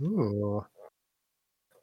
Ooh. 0.02 0.64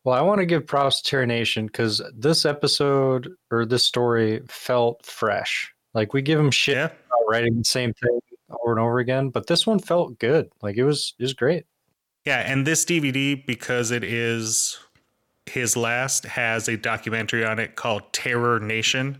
Well, 0.03 0.15
I 0.15 0.21
want 0.21 0.39
to 0.39 0.45
give 0.45 0.65
props 0.65 1.01
to 1.01 1.09
Terry 1.09 1.25
Nation 1.25 1.65
because 1.65 2.01
this 2.15 2.45
episode 2.45 3.29
or 3.51 3.65
this 3.65 3.83
story 3.83 4.41
felt 4.47 5.05
fresh. 5.05 5.73
Like 5.93 6.13
we 6.13 6.21
give 6.21 6.39
him 6.39 6.51
shit 6.51 6.75
Yeah. 6.75 6.85
about 6.85 7.27
writing 7.27 7.57
the 7.57 7.63
same 7.63 7.93
thing 7.93 8.19
over 8.49 8.71
and 8.71 8.79
over 8.79 8.99
again, 8.99 9.29
but 9.29 9.47
this 9.47 9.67
one 9.67 9.79
felt 9.79 10.19
good. 10.19 10.49
Like 10.61 10.77
it 10.77 10.83
was 10.83 11.13
it 11.19 11.23
was 11.23 11.33
great. 11.33 11.65
Yeah, 12.25 12.39
and 12.39 12.67
this 12.67 12.83
DVD, 12.83 13.45
because 13.45 13.91
it 13.91 14.03
is 14.03 14.77
his 15.45 15.77
last, 15.77 16.25
has 16.25 16.67
a 16.67 16.75
documentary 16.75 17.45
on 17.45 17.57
it 17.59 17.75
called 17.75 18.11
Terror 18.11 18.59
Nation. 18.59 19.19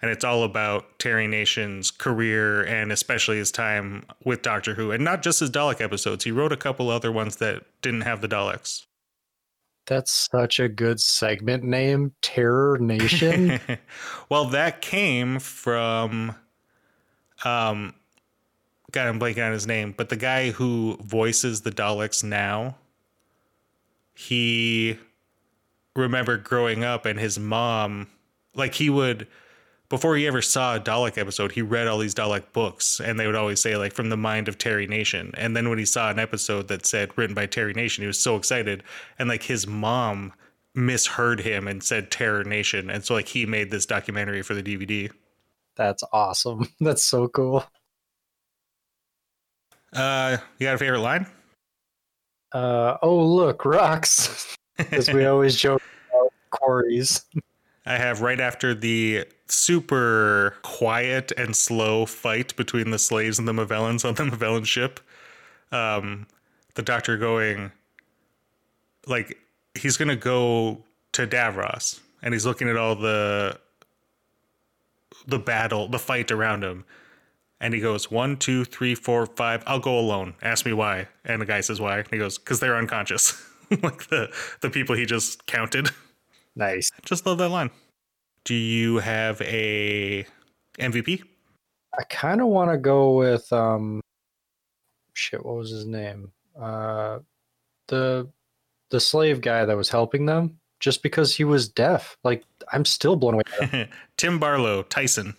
and 0.00 0.10
it's 0.10 0.24
all 0.24 0.44
about 0.44 0.98
Terry 0.98 1.26
Nation's 1.26 1.90
career 1.90 2.64
and 2.64 2.92
especially 2.92 3.38
his 3.38 3.50
time 3.50 4.04
with 4.24 4.42
Doctor 4.42 4.74
Who, 4.74 4.92
and 4.92 5.02
not 5.04 5.22
just 5.22 5.40
his 5.40 5.50
Dalek 5.50 5.80
episodes. 5.80 6.24
He 6.24 6.30
wrote 6.30 6.52
a 6.52 6.56
couple 6.56 6.88
other 6.90 7.10
ones 7.10 7.36
that 7.36 7.64
didn't 7.82 8.02
have 8.02 8.20
the 8.20 8.28
Daleks. 8.28 8.86
That's 9.86 10.28
such 10.30 10.60
a 10.60 10.68
good 10.68 11.00
segment 11.00 11.64
name, 11.64 12.12
Terror 12.20 12.78
Nation. 12.78 13.58
well, 14.28 14.44
that 14.46 14.82
came 14.82 15.38
from, 15.38 16.34
um, 17.44 17.94
God, 18.90 19.06
I'm 19.06 19.20
blanking 19.20 19.44
on 19.44 19.52
his 19.52 19.66
name, 19.66 19.94
but 19.96 20.08
the 20.08 20.16
guy 20.16 20.50
who 20.50 20.96
voices 21.02 21.60
the 21.60 21.70
Daleks 21.70 22.24
now, 22.24 22.76
he 24.14 24.98
remembered 25.94 26.44
growing 26.44 26.84
up 26.84 27.04
and 27.04 27.18
his 27.18 27.38
mom, 27.38 28.08
like 28.54 28.74
he 28.74 28.88
would 28.88 29.26
before 29.88 30.16
he 30.16 30.26
ever 30.26 30.42
saw 30.42 30.76
a 30.76 30.80
Dalek 30.80 31.16
episode, 31.16 31.52
he 31.52 31.62
read 31.62 31.86
all 31.86 31.98
these 31.98 32.14
Dalek 32.14 32.52
books, 32.52 33.00
and 33.00 33.18
they 33.18 33.26
would 33.26 33.34
always 33.34 33.60
say 33.60 33.76
like 33.76 33.94
from 33.94 34.10
the 34.10 34.16
mind 34.16 34.48
of 34.48 34.58
Terry 34.58 34.86
Nation. 34.86 35.32
And 35.34 35.56
then 35.56 35.68
when 35.68 35.78
he 35.78 35.86
saw 35.86 36.10
an 36.10 36.18
episode 36.18 36.68
that 36.68 36.84
said 36.84 37.16
written 37.16 37.34
by 37.34 37.46
Terry 37.46 37.72
Nation, 37.72 38.02
he 38.02 38.06
was 38.06 38.20
so 38.20 38.36
excited, 38.36 38.82
and 39.18 39.28
like 39.28 39.44
his 39.44 39.66
mom 39.66 40.32
misheard 40.74 41.40
him 41.40 41.66
and 41.66 41.82
said 41.82 42.10
Terror 42.10 42.44
Nation, 42.44 42.90
and 42.90 43.04
so 43.04 43.14
like 43.14 43.28
he 43.28 43.46
made 43.46 43.70
this 43.70 43.86
documentary 43.86 44.42
for 44.42 44.54
the 44.54 44.62
DVD. 44.62 45.10
That's 45.76 46.02
awesome. 46.12 46.68
That's 46.80 47.04
so 47.04 47.28
cool. 47.28 47.64
Uh, 49.92 50.36
you 50.58 50.66
got 50.66 50.74
a 50.74 50.78
favorite 50.78 51.00
line? 51.00 51.26
Uh, 52.52 52.96
oh 53.02 53.24
look, 53.24 53.64
rocks. 53.64 54.54
Because 54.78 55.12
we 55.12 55.26
always 55.26 55.56
joke 55.60 55.82
about 56.08 56.32
quarries. 56.50 57.24
I 57.84 57.96
have 57.96 58.20
right 58.20 58.38
after 58.38 58.76
the 58.76 59.24
super 59.48 60.54
quiet 60.62 61.32
and 61.36 61.56
slow 61.56 62.06
fight 62.06 62.54
between 62.54 62.92
the 62.92 62.98
slaves 63.00 63.40
and 63.40 63.48
the 63.48 63.52
Movellans 63.52 64.04
on 64.04 64.14
the 64.14 64.36
Movellan 64.36 64.64
ship. 64.64 65.00
Um, 65.72 66.28
the 66.74 66.82
doctor 66.82 67.16
going, 67.16 67.72
like, 69.08 69.36
he's 69.74 69.96
going 69.96 70.10
to 70.10 70.16
go 70.16 70.84
to 71.10 71.26
Davros 71.26 71.98
and 72.22 72.32
he's 72.32 72.46
looking 72.46 72.68
at 72.68 72.76
all 72.76 72.94
the 72.94 73.58
the 75.26 75.38
battle, 75.38 75.88
the 75.88 75.98
fight 75.98 76.30
around 76.30 76.62
him. 76.62 76.84
And 77.60 77.74
he 77.74 77.80
goes, 77.80 78.10
one, 78.10 78.36
two, 78.36 78.64
three, 78.64 78.94
four, 78.94 79.26
five. 79.26 79.62
I'll 79.66 79.80
go 79.80 79.98
alone. 79.98 80.34
Ask 80.42 80.64
me 80.64 80.72
why. 80.72 81.08
And 81.24 81.42
the 81.42 81.46
guy 81.46 81.60
says 81.60 81.80
why. 81.80 81.98
And 81.98 82.08
he 82.08 82.18
goes, 82.18 82.38
because 82.38 82.60
they're 82.60 82.76
unconscious. 82.76 83.44
like 83.82 84.08
the 84.08 84.32
the 84.60 84.70
people 84.70 84.94
he 84.94 85.04
just 85.04 85.46
counted. 85.46 85.90
Nice. 86.56 86.90
Just 87.04 87.26
love 87.26 87.38
that 87.38 87.50
line. 87.50 87.70
Do 88.44 88.54
you 88.54 88.98
have 88.98 89.40
a 89.42 90.26
MVP? 90.78 91.22
I 91.98 92.02
kind 92.04 92.40
of 92.40 92.48
want 92.48 92.70
to 92.70 92.78
go 92.78 93.14
with 93.14 93.52
um 93.52 94.00
shit, 95.12 95.44
what 95.44 95.56
was 95.56 95.70
his 95.70 95.84
name? 95.84 96.32
Uh 96.58 97.18
the 97.88 98.28
the 98.90 99.00
slave 99.00 99.40
guy 99.40 99.64
that 99.64 99.76
was 99.76 99.90
helping 99.90 100.26
them 100.26 100.58
just 100.80 101.02
because 101.02 101.34
he 101.36 101.44
was 101.44 101.68
deaf. 101.68 102.16
Like 102.24 102.44
I'm 102.72 102.84
still 102.84 103.16
blown 103.16 103.34
away. 103.34 103.88
Tim 104.16 104.38
Barlow, 104.38 104.82
Tyssan. 104.84 105.34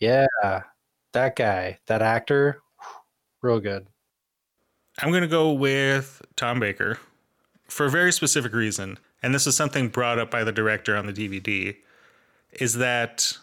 Yeah. 0.00 0.26
That 1.12 1.36
guy, 1.36 1.78
that 1.86 2.02
actor, 2.02 2.60
real 3.42 3.60
good. 3.60 3.86
I'm 4.98 5.10
going 5.10 5.22
to 5.22 5.28
go 5.28 5.52
with 5.52 6.22
Tom 6.36 6.60
Baker 6.60 6.98
for 7.68 7.86
a 7.86 7.90
very 7.90 8.12
specific 8.12 8.52
reason 8.52 8.98
and 9.22 9.34
this 9.34 9.46
is 9.46 9.56
something 9.56 9.88
brought 9.88 10.18
up 10.18 10.30
by 10.30 10.44
the 10.44 10.52
director 10.52 10.96
on 10.96 11.06
the 11.06 11.12
DVD, 11.12 11.76
is 12.52 12.74
that 12.74 13.36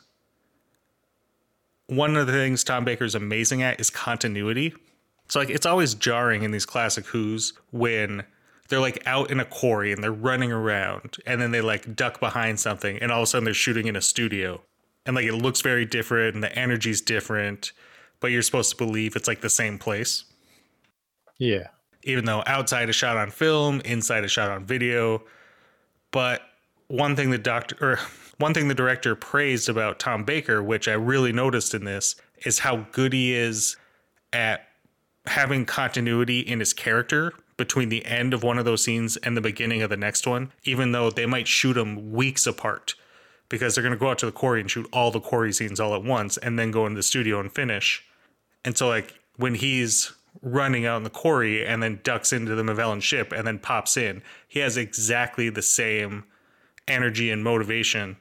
one 1.88 2.16
of 2.16 2.28
the 2.28 2.34
things 2.34 2.64
Tom 2.64 2.86
Baker's 2.86 3.16
amazing 3.16 3.62
at 3.62 3.80
is 3.80 3.90
continuity. 3.90 4.74
So 5.28 5.40
like 5.40 5.50
it's 5.50 5.66
always 5.66 5.94
jarring 5.94 6.44
in 6.44 6.52
these 6.52 6.66
classic 6.66 7.06
Who's 7.08 7.54
when 7.72 8.24
they're 8.70 8.80
like 8.80 9.04
out 9.06 9.30
in 9.30 9.40
a 9.40 9.46
quarry 9.46 9.92
and 9.92 10.02
they're 10.02 10.12
running 10.12 10.52
around 10.52 11.18
and 11.26 11.42
then 11.42 11.52
they 11.52 11.62
like 11.62 11.96
duck 11.96 12.20
behind 12.20 12.60
something 12.60 12.98
and 13.00 13.12
all 13.12 13.20
of 13.20 13.24
a 13.24 13.28
sudden 13.28 13.44
they're 13.44 13.54
shooting 13.54 13.88
in 13.88 13.96
a 13.96 14.02
studio. 14.02 14.62
And 15.06 15.16
like 15.16 15.26
it 15.26 15.34
looks 15.34 15.62
very 15.62 15.86
different 15.86 16.36
and 16.36 16.44
the 16.44 16.58
energy's 16.58 17.02
different, 17.02 17.72
but 18.20 18.32
you're 18.32 18.42
supposed 18.42 18.72
to 18.72 18.78
believe 18.78 19.16
it's 19.16 19.28
like 19.28 19.42
the 19.42 19.50
same 19.50 19.78
place. 19.78 20.24
Yeah. 21.38 21.68
Even 22.04 22.26
though 22.26 22.44
outside 22.46 22.90
is 22.90 22.96
shot 22.96 23.18
on 23.18 23.32
film, 23.32 23.82
inside 23.82 24.24
is 24.24 24.32
shot 24.32 24.50
on 24.50 24.66
video, 24.66 25.24
but 26.12 26.42
one 26.88 27.16
thing 27.16 27.32
the 27.32 27.38
doctor 27.38 27.78
or 27.82 28.00
one 28.38 28.54
thing 28.54 28.68
the 28.68 28.76
director 28.76 29.16
praised 29.16 29.70
about 29.70 30.00
Tom 30.00 30.24
Baker, 30.24 30.62
which 30.64 30.88
I 30.88 30.94
really 30.94 31.32
noticed 31.32 31.74
in 31.74 31.86
this, 31.86 32.16
is 32.46 32.60
how 32.60 32.88
good 32.92 33.14
he 33.14 33.34
is 33.34 33.78
at 34.32 34.68
having 35.26 35.66
continuity 35.66 36.40
in 36.40 36.60
his 36.60 36.74
character 36.74 37.34
between 37.58 37.90
the 37.90 38.04
end 38.06 38.34
of 38.34 38.44
one 38.44 38.58
of 38.58 38.66
those 38.66 38.84
scenes 38.84 39.16
and 39.18 39.38
the 39.38 39.42
beginning 39.42 39.82
of 39.82 39.90
the 39.90 39.98
next 39.98 40.26
one, 40.26 40.52
even 40.64 40.92
though 40.92 41.10
they 41.10 41.26
might 41.26 41.48
shoot 41.48 41.74
them 41.74 42.12
weeks 42.12 42.48
apart 42.48 42.96
because 43.54 43.76
they're 43.76 43.84
going 43.84 43.94
to 43.94 44.00
go 44.00 44.10
out 44.10 44.18
to 44.18 44.26
the 44.26 44.32
quarry 44.32 44.60
and 44.62 44.72
shoot 44.72 44.90
all 44.92 45.12
the 45.12 45.20
quarry 45.20 45.54
scenes 45.54 45.80
all 45.80 45.94
at 45.94 46.04
once 46.04 46.38
and 46.38 46.58
then 46.58 46.72
go 46.72 46.88
into 46.88 46.96
the 46.96 47.04
studio 47.04 47.40
and 47.40 47.52
finish. 47.52 48.04
And 48.66 48.76
so, 48.76 48.88
like, 48.88 49.14
when 49.38 49.54
he's 49.54 50.12
running 50.42 50.88
out 50.88 50.98
in 50.98 51.04
the 51.04 51.12
quarry 51.12 51.64
and 51.64 51.84
then 51.84 52.00
ducks 52.04 52.34
into 52.34 52.56
the 52.56 52.64
Movellan 52.64 53.00
ship 53.00 53.32
and 53.32 53.46
then 53.46 53.60
pops 53.60 53.96
in. 53.96 54.24
He 54.48 54.58
has 54.62 54.76
exactly 54.76 55.50
the 55.50 55.62
same 55.62 56.24
energy 56.88 57.30
and 57.30 57.44
motivation. 57.44 58.18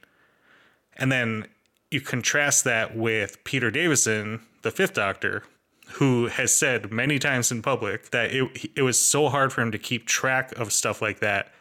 And 0.97 1.11
then 1.11 1.47
you 1.89 1.99
contrast 1.99 2.63
that 2.65 2.95
with 2.95 3.43
Peter 3.43 3.71
Davison, 3.71 4.41
the 4.61 4.69
fifth 4.69 4.93
doctor, 4.93 5.41
who 5.93 6.27
has 6.27 6.53
said 6.53 6.91
many 6.91 7.17
times 7.17 7.51
in 7.51 7.63
public 7.63 8.11
that 8.11 8.31
it, 8.31 8.69
it 8.75 8.83
was 8.83 9.01
so 9.01 9.29
hard 9.29 9.51
for 9.51 9.61
him 9.61 9.71
to 9.71 9.79
keep 9.79 10.05
track 10.05 10.51
of 10.59 10.71
stuff 10.71 11.01
like 11.01 11.21
that 11.21 11.51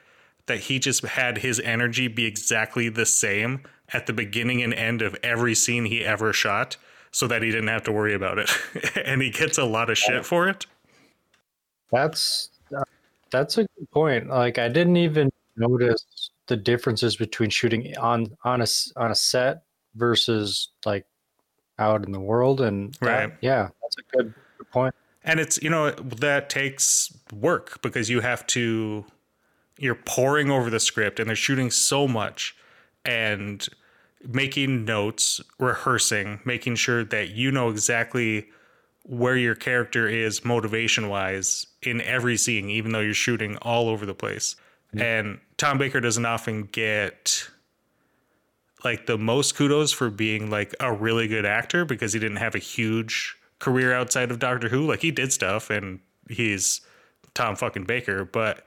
that 0.47 0.61
he 0.61 0.79
just 0.79 1.05
had 1.05 1.39
his 1.39 1.61
energy 1.61 2.09
be 2.09 2.25
exactly 2.25 2.89
the 2.89 3.07
same 3.07 3.63
at 3.93 4.07
the 4.07 4.13
beginning 4.13 4.63
and 4.63 4.75
end 4.75 5.03
of 5.03 5.17
every 5.23 5.55
scene 5.55 5.85
he 5.85 6.05
ever 6.05 6.33
shot 6.33 6.77
so 7.11 7.27
that 7.27 7.43
he 7.43 7.51
didn't 7.51 7.69
have 7.69 7.83
to 7.85 7.93
worry 7.93 8.15
about 8.15 8.39
it. 8.39 8.51
and 9.05 9.23
he 9.23 9.31
gets 9.31 9.59
a 9.59 9.65
lot 9.65 9.91
of 9.91 9.99
shit 9.99 10.25
for 10.25 10.49
it. 10.49 10.67
That's 11.91 12.51
uh, 12.77 12.85
that's 13.31 13.59
a 13.59 13.63
good 13.63 13.91
point. 13.91 14.29
Like 14.29 14.59
I 14.59 14.69
didn't 14.69 14.97
even 14.97 15.31
notice 15.57 16.31
the 16.47 16.57
differences 16.57 17.17
between 17.17 17.51
shooting 17.51 17.97
on 17.99 18.37
on 18.45 18.63
a 18.63 18.67
on 18.97 19.11
a 19.11 19.15
set 19.15 19.63
versus 19.95 20.71
like 20.87 21.07
out 21.79 22.05
in 22.05 22.13
the 22.13 22.21
world 22.21 22.61
and 22.61 22.95
that, 23.01 23.37
yeah, 23.41 23.69
that's 23.83 23.97
a 23.99 24.17
good, 24.17 24.35
good 24.59 24.71
point. 24.71 24.95
And 25.25 25.39
it's 25.39 25.63
you 25.63 25.71
know 25.71 25.91
that 25.91 26.49
takes 26.49 27.13
work 27.33 27.81
because 27.83 28.09
you 28.09 28.21
have 28.21 28.47
to 28.49 29.05
you're 29.83 29.97
pouring 29.97 30.49
over 30.49 30.71
the 30.71 30.79
script 30.79 31.19
and 31.19 31.29
they're 31.29 31.35
shooting 31.35 31.69
so 31.69 32.07
much 32.07 32.57
and 33.05 33.67
making 34.25 34.85
notes, 34.85 35.41
rehearsing, 35.59 36.39
making 36.45 36.77
sure 36.77 37.03
that 37.03 37.31
you 37.31 37.51
know 37.51 37.69
exactly 37.69 38.49
where 39.03 39.37
your 39.37 39.57
character 39.57 40.09
is 40.09 40.45
motivation 40.45 41.09
wise 41.09 41.67
in 41.83 42.01
every 42.03 42.37
scene, 42.37 42.71
even 42.71 42.93
though 42.93 43.01
you're 43.01 43.13
shooting 43.13 43.57
all 43.57 43.89
over 43.89 44.07
the 44.07 44.15
place. 44.15 44.55
Mm-hmm. 44.95 45.03
And 45.03 45.41
Tom 45.57 45.79
Baker 45.79 46.01
doesn't 46.01 46.25
often 46.25 46.69
get 46.71 47.49
like 48.85 49.07
the 49.07 49.19
most 49.19 49.57
kudos 49.57 49.91
for 49.91 50.11
being 50.11 50.49
like 50.49 50.77
a 50.79 50.93
really 50.93 51.27
good 51.27 51.45
actor 51.45 51.85
because 51.85 52.13
he 52.13 52.21
didn't 52.21 52.37
have 52.37 52.55
a 52.55 52.61
huge 52.61 53.37
career 53.59 53.93
outside 53.93 54.31
of 54.31 54.39
Doctor 54.39 54.69
Who. 54.69 54.87
Like 54.87 55.01
he 55.01 55.11
did 55.11 55.33
stuff 55.33 55.71
and 55.71 55.99
he's 56.29 56.83
Tom 57.35 57.57
fucking 57.57 57.85
Baker, 57.85 58.25
but 58.25 58.65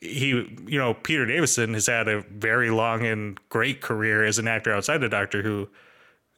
he, 0.00 0.28
you 0.66 0.78
know, 0.78 0.94
Peter 0.94 1.26
Davison 1.26 1.74
has 1.74 1.86
had 1.86 2.08
a 2.08 2.20
very 2.22 2.70
long 2.70 3.04
and 3.04 3.38
great 3.48 3.80
career 3.80 4.24
as 4.24 4.38
an 4.38 4.48
actor 4.48 4.72
outside 4.72 5.02
of 5.02 5.10
Doctor 5.10 5.42
Who, 5.42 5.68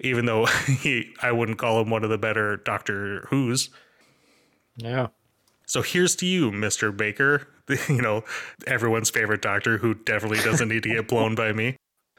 even 0.01 0.27
though 0.27 0.47
he, 0.67 1.13
I 1.23 1.33
wouldn't 1.33 1.59
call 1.59 1.81
him 1.81 1.91
one 1.91 2.05
of 2.05 2.11
the 2.11 2.19
better 2.19 2.57
Doctor 2.57 3.27
Who's. 3.31 3.71
Yeah. 4.77 5.09
So 5.67 5.83
here's 5.83 6.17
to 6.17 6.27
you, 6.27 6.51
Mr. 6.51 6.97
Baker, 6.97 7.49
you 7.89 8.01
know, 8.01 8.25
everyone's 8.67 9.11
favorite 9.11 9.43
doctor 9.43 9.79
who 9.79 9.95
definitely 9.95 10.39
doesn't 10.39 10.69
need 10.69 10.83
to 10.85 10.89
get 10.89 11.09
blown 11.09 11.35
by 11.35 11.53
me. 11.53 11.77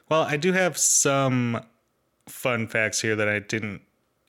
Well, 0.10 0.22
I 0.22 0.38
do 0.38 0.54
have 0.54 0.78
some 0.78 1.66
fun 2.28 2.68
facts 2.68 3.02
here 3.02 3.16
that 3.16 3.28
I 3.28 3.40
didn't 3.40 3.82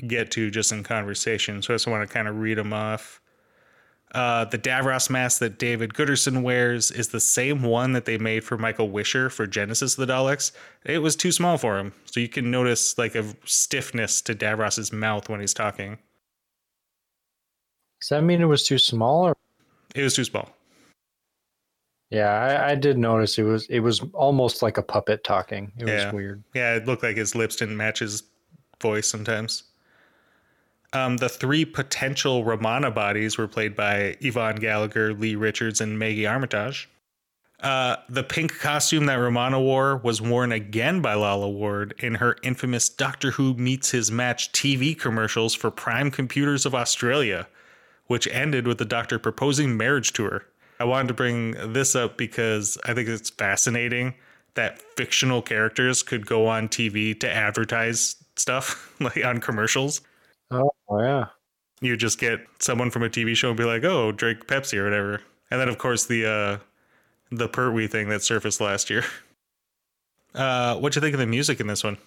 get 0.07 0.31
to 0.33 0.51
just 0.51 0.73
in 0.73 0.83
conversation. 0.83 1.63
So 1.63 1.75
I 1.75 1.77
just 1.77 1.87
want 1.87 2.09
to 2.09 2.13
kind 2.13 2.29
of 2.29 2.39
read 2.39 2.59
them 2.59 2.73
off. 2.73 3.20
Uh, 4.13 4.45
the 4.45 4.59
Davros 4.59 5.09
mask 5.09 5.39
that 5.39 5.59
David 5.59 5.95
Gooderson 5.95 6.43
wears 6.43 6.91
is 6.91 7.09
the 7.09 7.21
same 7.21 7.63
one 7.63 7.93
that 7.93 8.07
they 8.07 8.19
made 8.19 8.43
for 8.43 8.59
Michael 8.59 8.91
Wisher 8.91 9.31
for 9.31 9.47
Genesis 9.47 9.97
of 9.97 10.05
the 10.07 10.13
Daleks. 10.13 10.51
It 10.85 10.99
was 10.99 11.15
too 11.15 11.31
small 11.31 11.59
for 11.59 11.79
him, 11.79 11.93
so 12.07 12.19
you 12.19 12.29
can 12.29 12.51
notice 12.51 12.99
like 12.99 13.15
a 13.15 13.25
stiffness 13.45 14.21
to 14.23 14.35
Davros's 14.35 14.93
mouth 14.93 15.29
when 15.29 15.39
he's 15.41 15.55
talking. 15.55 15.99
Does 18.01 18.09
that 18.09 18.23
mean 18.23 18.41
it 18.41 18.47
was 18.47 18.65
too 18.67 18.79
small? 18.79 19.29
Or? 19.29 19.37
It 19.95 20.03
was 20.03 20.15
too 20.17 20.25
small. 20.25 20.49
Yeah, 22.11 22.31
I, 22.31 22.71
I 22.71 22.75
did 22.75 22.99
notice 22.99 23.39
it 23.39 23.45
was 23.45 23.67
it 23.67 23.79
was 23.81 24.01
almost 24.15 24.63
like 24.63 24.77
a 24.79 24.83
puppet 24.83 25.23
talking. 25.23 25.71
It 25.79 25.87
Yeah. 25.87 26.07
was 26.07 26.15
weird. 26.15 26.43
Yeah, 26.55 26.75
it 26.75 26.87
looked 26.87 27.05
like 27.05 27.17
his 27.17 27.37
lips 27.37 27.55
didn't 27.55 27.77
match 27.77 28.01
his 28.01 28.25
voice 28.83 29.07
sometimes. 29.09 29.63
Um, 30.93 31.19
the 31.19 31.29
three 31.29 31.65
potential 31.65 32.45
Romana 32.45 32.91
bodies 32.91 33.39
were 33.39 33.47
played 33.47 33.77
by 33.77 34.17
Yvonne 34.21 34.57
Gallagher, 34.57 35.15
Lee 35.15 35.37
Richards, 35.37 35.81
and 35.81 35.99
Maggie 35.99 36.27
Armitage. 36.27 36.89
Uh, 37.63 37.97
the 38.09 38.23
pink 38.23 38.59
costume 38.59 39.07
that 39.07 39.17
Romana 39.17 39.61
wore 39.61 39.99
was 39.99 40.23
worn 40.23 40.51
again 40.51 41.03
by 41.03 41.15
Lalla 41.15 41.49
Ward 41.49 41.95
in 41.99 42.15
her 42.15 42.37
infamous 42.43 42.89
Doctor 42.89 43.33
Who 43.33 43.55
Meets 43.55 43.91
His 43.91 44.11
Match 44.11 44.51
TV 44.53 44.99
commercials 44.99 45.55
for 45.55 45.71
Prime 45.71 46.11
Computers 46.11 46.65
of 46.65 46.75
Australia, 46.75 47.47
which 48.07 48.27
ended 48.29 48.67
with 48.67 48.79
the 48.79 48.85
Doctor 48.87 49.19
proposing 49.19 49.77
marriage 49.77 50.15
to 50.15 50.25
her. 50.25 50.47
I 50.81 50.85
wanted 50.85 51.09
to 51.09 51.15
bring 51.15 51.73
this 51.73 51.95
up 51.95 52.17
because 52.17 52.79
I 52.87 52.95
think 52.95 53.09
it's 53.09 53.29
fascinating 53.29 54.15
that 54.55 54.81
fictional 54.97 55.43
characters 55.43 56.03
could 56.03 56.27
go 56.27 56.47
on 56.47 56.69
TV 56.69 57.19
to 57.21 57.31
advertise 57.31 58.17
stuff, 58.37 58.95
like 59.01 59.23
on 59.23 59.39
commercials. 59.39 60.01
Oh 60.51 60.71
yeah. 60.99 61.27
You 61.81 61.97
just 61.97 62.19
get 62.19 62.41
someone 62.59 62.91
from 62.91 63.03
a 63.03 63.09
TV 63.09 63.35
show 63.35 63.49
and 63.49 63.57
be 63.57 63.65
like, 63.65 63.85
"Oh, 63.85 64.13
drink 64.13 64.47
Pepsi 64.47 64.77
or 64.79 64.85
whatever," 64.85 65.23
and 65.51 65.61
then 65.61 65.69
of 65.69 65.79
course 65.79 66.05
the 66.07 66.27
uh, 66.27 66.59
the 67.31 67.49
Pertwee 67.49 67.87
thing 67.87 68.09
that 68.11 68.23
surfaced 68.23 68.61
last 68.61 68.91
year. 68.91 69.05
Uh, 70.33 70.77
what'd 70.77 70.95
you 70.95 71.01
think 71.03 71.13
of 71.15 71.19
the 71.19 71.27
music 71.27 71.59
in 71.59 71.67
this 71.67 71.83
one? 71.83 71.99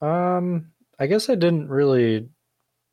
Um, 0.00 0.70
I 1.00 1.06
guess 1.08 1.28
I 1.28 1.34
didn't 1.34 1.68
really 1.68 2.28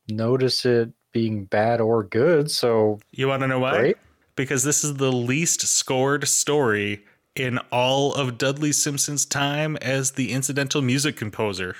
notice 0.08 0.64
it 0.66 0.90
being 1.12 1.44
bad 1.44 1.80
or 1.80 2.02
good. 2.02 2.50
So 2.50 2.98
You 3.12 3.28
want 3.28 3.42
to 3.42 3.46
know 3.46 3.60
why? 3.60 3.78
great. 3.78 3.96
Because 4.34 4.64
this 4.64 4.82
is 4.82 4.94
the 4.94 5.12
least 5.12 5.60
scored 5.62 6.26
story 6.26 7.04
in 7.36 7.58
all 7.70 8.12
of 8.14 8.38
Dudley 8.38 8.72
Simpson's 8.72 9.24
time 9.24 9.76
as 9.76 10.10
the 10.10 10.32
incidental 10.32 10.82
music 10.82 11.16
composer. 11.16 11.76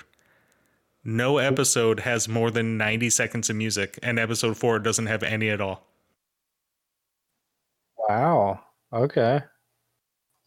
No 1.06 1.38
episode 1.38 2.00
has 2.00 2.28
more 2.28 2.50
than 2.50 2.76
90 2.76 3.10
seconds 3.10 3.48
of 3.48 3.54
music, 3.54 3.96
and 4.02 4.18
episode 4.18 4.56
4 4.56 4.80
doesn't 4.80 5.06
have 5.06 5.22
any 5.22 5.50
at 5.50 5.60
all. 5.60 5.86
Wow. 8.08 8.58
Okay. 8.92 9.40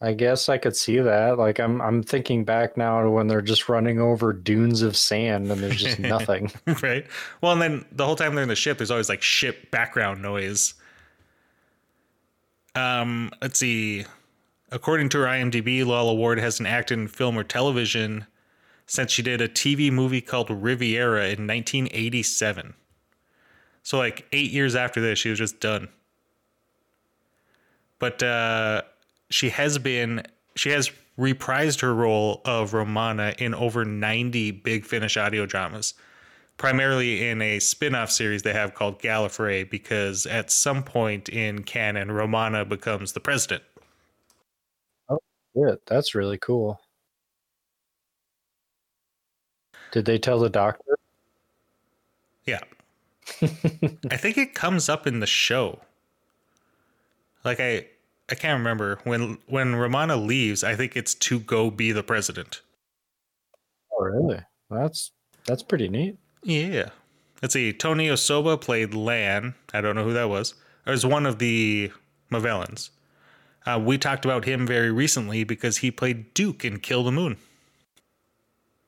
I 0.02 0.12
guess 0.12 0.50
I 0.50 0.58
could 0.58 0.76
see 0.76 0.98
that. 0.98 1.38
Like 1.38 1.58
I'm 1.58 1.80
I'm 1.80 2.02
thinking 2.02 2.44
back 2.44 2.76
now 2.76 3.02
to 3.02 3.10
when 3.10 3.26
they're 3.26 3.40
just 3.40 3.70
running 3.70 4.00
over 4.00 4.34
dunes 4.34 4.82
of 4.82 4.98
sand 4.98 5.50
and 5.50 5.62
there's 5.62 5.80
just 5.80 5.98
nothing. 5.98 6.52
right? 6.82 7.06
Well, 7.40 7.52
and 7.52 7.62
then 7.62 7.86
the 7.90 8.04
whole 8.04 8.16
time 8.16 8.34
they're 8.34 8.42
in 8.42 8.48
the 8.50 8.54
ship, 8.54 8.76
there's 8.76 8.90
always 8.90 9.08
like 9.08 9.22
ship 9.22 9.70
background 9.70 10.20
noise. 10.20 10.74
Um, 12.74 13.30
let's 13.40 13.58
see. 13.58 14.04
According 14.70 15.08
to 15.10 15.20
her 15.20 15.24
IMDb, 15.24 15.86
Lalla 15.86 16.14
Ward 16.14 16.38
hasn't 16.38 16.68
acted 16.68 16.98
in 16.98 17.08
film 17.08 17.38
or 17.38 17.44
television 17.44 18.26
since 18.90 19.12
she 19.12 19.22
did 19.22 19.40
a 19.40 19.46
TV 19.46 19.88
movie 19.92 20.20
called 20.20 20.50
Riviera 20.50 21.26
in 21.26 21.46
1987. 21.46 22.74
So, 23.84 23.98
like 23.98 24.26
eight 24.32 24.50
years 24.50 24.74
after 24.74 25.00
this, 25.00 25.16
she 25.16 25.30
was 25.30 25.38
just 25.38 25.60
done. 25.60 25.88
But 28.00 28.20
uh, 28.20 28.82
she 29.30 29.50
has 29.50 29.78
been, 29.78 30.24
she 30.56 30.70
has 30.70 30.90
reprised 31.16 31.82
her 31.82 31.94
role 31.94 32.40
of 32.44 32.74
Romana 32.74 33.32
in 33.38 33.54
over 33.54 33.84
90 33.84 34.50
Big 34.50 34.84
Finish 34.84 35.16
audio 35.16 35.46
dramas 35.46 35.94
primarily 36.56 37.26
in 37.28 37.40
a 37.40 37.58
spin-off 37.58 38.10
series 38.10 38.42
they 38.42 38.52
have 38.52 38.74
called 38.74 39.00
Gallifrey 39.00 39.70
because 39.70 40.26
at 40.26 40.50
some 40.50 40.82
point 40.82 41.28
in 41.28 41.62
canon 41.62 42.10
Romana 42.10 42.66
becomes 42.66 43.12
the 43.12 43.20
president. 43.20 43.62
Oh, 45.08 45.20
yeah, 45.54 45.76
that's 45.86 46.14
really 46.14 46.36
cool. 46.36 46.78
Did 49.92 50.04
they 50.04 50.18
tell 50.18 50.38
the 50.38 50.50
doctor? 50.50 50.98
Yeah. 52.44 52.60
I 54.10 54.16
think 54.16 54.38
it 54.38 54.54
comes 54.54 54.88
up 54.88 55.06
in 55.06 55.20
the 55.20 55.26
show. 55.26 55.80
Like 57.44 57.60
I 57.60 57.86
I 58.28 58.34
can't 58.34 58.58
remember 58.58 59.00
when 59.04 59.38
when 59.46 59.74
Romana 59.74 60.16
leaves, 60.16 60.62
I 60.62 60.74
think 60.76 60.96
it's 60.96 61.14
to 61.14 61.40
go 61.40 61.70
be 61.70 61.92
the 61.92 62.02
president. 62.02 62.60
Oh, 63.92 64.04
really? 64.04 64.40
That's 64.70 65.10
that's 65.44 65.62
pretty 65.62 65.88
neat. 65.88 66.16
Yeah. 66.42 66.90
Let's 67.42 67.54
see. 67.54 67.72
Tony 67.72 68.08
Osoba 68.08 68.60
played 68.60 68.94
Lan. 68.94 69.54
I 69.72 69.80
don't 69.80 69.96
know 69.96 70.04
who 70.04 70.12
that 70.12 70.28
was. 70.28 70.54
Or 70.86 70.92
was 70.92 71.06
one 71.06 71.26
of 71.26 71.38
the 71.38 71.90
Movellans. 72.30 72.90
Uh, 73.66 73.80
we 73.82 73.98
talked 73.98 74.24
about 74.24 74.44
him 74.44 74.66
very 74.66 74.90
recently 74.90 75.44
because 75.44 75.78
he 75.78 75.90
played 75.90 76.32
Duke 76.34 76.64
in 76.64 76.80
Kill 76.80 77.04
the 77.04 77.12
Moon. 77.12 77.36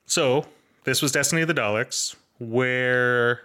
So 0.06 0.46
this 0.84 1.02
was 1.02 1.12
Destiny 1.12 1.42
of 1.42 1.48
the 1.48 1.54
Daleks. 1.54 2.16
Where 2.38 3.40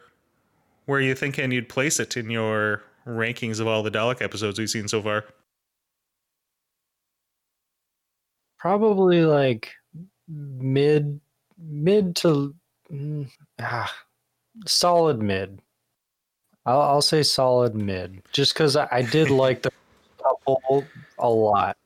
where 0.85 0.99
are 0.99 1.03
you 1.03 1.15
thinking 1.15 1.51
you'd 1.51 1.69
place 1.69 1.99
it 1.99 2.17
in 2.17 2.29
your 2.29 2.81
rankings 3.05 3.59
of 3.59 3.67
all 3.67 3.83
the 3.83 3.91
Dalek 3.91 4.21
episodes 4.21 4.57
we've 4.57 4.69
seen 4.69 4.87
so 4.87 5.01
far? 5.01 5.25
Probably 8.57 9.21
like 9.21 9.71
mid 10.27 11.19
mid 11.57 12.15
to 12.17 12.55
mm, 12.91 13.29
ah, 13.59 13.93
solid 14.65 15.21
mid. 15.21 15.61
I'll 16.65 16.81
I'll 16.81 17.01
say 17.01 17.23
solid 17.23 17.75
mid, 17.75 18.21
just 18.31 18.53
because 18.53 18.75
I, 18.75 18.87
I 18.91 19.01
did 19.03 19.29
like 19.31 19.61
the 19.61 19.71
couple 20.17 20.85
a 21.19 21.29
lot. 21.29 21.77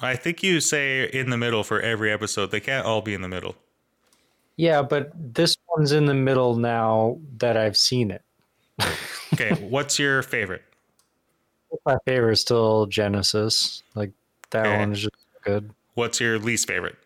I 0.00 0.14
think 0.14 0.42
you 0.42 0.60
say 0.60 1.04
in 1.04 1.30
the 1.30 1.36
middle 1.36 1.64
for 1.64 1.80
every 1.80 2.12
episode. 2.12 2.50
They 2.50 2.60
can't 2.60 2.86
all 2.86 3.02
be 3.02 3.14
in 3.14 3.20
the 3.20 3.28
middle. 3.28 3.56
Yeah, 4.58 4.82
but 4.82 5.12
this 5.14 5.56
one's 5.68 5.92
in 5.92 6.04
the 6.06 6.14
middle 6.14 6.56
now 6.56 7.18
that 7.38 7.56
I've 7.56 7.76
seen 7.76 8.10
it. 8.10 8.22
Okay, 9.34 9.54
what's 9.68 9.98
your 10.00 10.22
favorite? 10.22 10.62
My 11.86 11.96
favorite 12.06 12.32
is 12.32 12.40
still 12.40 12.86
Genesis. 12.86 13.82
Like 13.94 14.10
that 14.50 14.66
Okay. 14.66 14.78
one 14.78 14.92
is 14.92 15.02
just 15.02 15.14
good. 15.44 15.70
What's 15.94 16.18
your 16.18 16.38
least 16.40 16.66
favorite? 16.66 16.96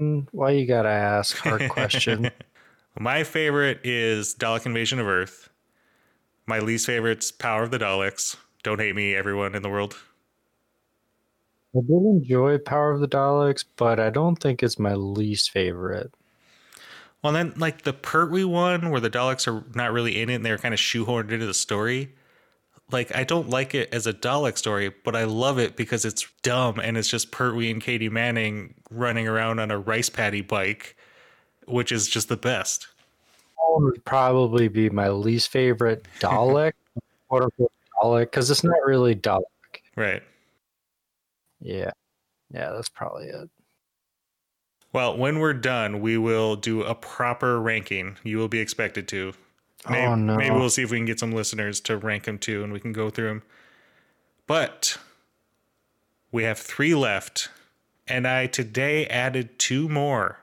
Mm, 0.00 0.26
Why 0.32 0.50
you 0.52 0.66
gotta 0.66 0.88
ask 0.88 1.36
hard 1.36 1.68
question? 1.70 2.30
My 2.98 3.22
favorite 3.22 3.80
is 3.84 4.34
Dalek 4.34 4.66
Invasion 4.66 4.98
of 4.98 5.06
Earth. 5.06 5.50
My 6.46 6.58
least 6.58 6.86
favorite's 6.86 7.30
Power 7.30 7.62
of 7.62 7.70
the 7.70 7.78
Daleks. 7.78 8.36
Don't 8.64 8.80
hate 8.80 8.96
me, 8.96 9.14
everyone 9.14 9.54
in 9.54 9.62
the 9.62 9.68
world. 9.70 9.96
I 11.76 11.80
did 11.80 11.90
enjoy 11.90 12.58
Power 12.58 12.90
of 12.90 13.00
the 13.00 13.08
Daleks, 13.08 13.64
but 13.76 14.00
I 14.00 14.10
don't 14.10 14.36
think 14.36 14.62
it's 14.62 14.78
my 14.78 14.94
least 14.94 15.50
favorite. 15.52 16.12
Well, 17.22 17.32
then, 17.34 17.52
like 17.56 17.82
the 17.82 17.92
Pertwee 17.92 18.44
one, 18.44 18.90
where 18.90 19.00
the 19.00 19.10
Daleks 19.10 19.46
are 19.46 19.64
not 19.74 19.92
really 19.92 20.20
in 20.20 20.30
it 20.30 20.36
and 20.36 20.46
they're 20.46 20.58
kind 20.58 20.72
of 20.72 20.80
shoehorned 20.80 21.30
into 21.30 21.46
the 21.46 21.54
story. 21.54 22.14
Like, 22.90 23.14
I 23.14 23.24
don't 23.24 23.50
like 23.50 23.74
it 23.74 23.92
as 23.92 24.06
a 24.06 24.12
Dalek 24.12 24.56
story, 24.58 24.92
but 25.04 25.14
I 25.14 25.24
love 25.24 25.58
it 25.58 25.76
because 25.76 26.04
it's 26.04 26.26
dumb 26.42 26.80
and 26.80 26.96
it's 26.96 27.08
just 27.08 27.30
Pertwee 27.30 27.70
and 27.70 27.80
Katy 27.80 28.08
Manning 28.08 28.74
running 28.90 29.28
around 29.28 29.60
on 29.60 29.70
a 29.70 29.78
rice 29.78 30.08
paddy 30.08 30.40
bike, 30.40 30.96
which 31.66 31.92
is 31.92 32.08
just 32.08 32.28
the 32.28 32.36
best. 32.36 32.88
That 33.58 33.80
would 33.80 34.04
probably 34.04 34.68
be 34.68 34.90
my 34.90 35.10
least 35.10 35.50
favorite 35.50 36.06
Dalek, 36.20 36.72
quote 37.28 37.44
unquote 37.44 37.72
Dalek, 38.02 38.20
because 38.22 38.50
it's 38.50 38.64
not 38.64 38.78
really 38.84 39.14
Dalek. 39.14 39.42
Right. 39.94 40.22
Yeah, 41.60 41.90
yeah, 42.52 42.70
that's 42.72 42.88
probably 42.88 43.26
it. 43.26 43.50
Well, 44.92 45.16
when 45.16 45.38
we're 45.38 45.52
done, 45.54 46.00
we 46.00 46.18
will 46.18 46.56
do 46.56 46.82
a 46.82 46.94
proper 46.94 47.60
ranking. 47.60 48.16
You 48.24 48.38
will 48.38 48.48
be 48.48 48.58
expected 48.58 49.06
to. 49.08 49.32
Oh, 49.86 49.90
maybe, 49.90 50.06
Oh, 50.06 50.14
no. 50.16 50.36
maybe 50.36 50.54
we'll 50.54 50.70
see 50.70 50.82
if 50.82 50.90
we 50.90 50.98
can 50.98 51.06
get 51.06 51.20
some 51.20 51.32
listeners 51.32 51.80
to 51.82 51.96
rank 51.96 52.24
them 52.24 52.38
too, 52.38 52.64
and 52.64 52.72
we 52.72 52.80
can 52.80 52.92
go 52.92 53.08
through 53.08 53.28
them. 53.28 53.42
But 54.46 54.98
we 56.32 56.42
have 56.42 56.58
three 56.58 56.94
left, 56.94 57.48
and 58.08 58.26
I 58.26 58.46
today 58.46 59.06
added 59.06 59.58
two 59.58 59.88
more 59.88 60.38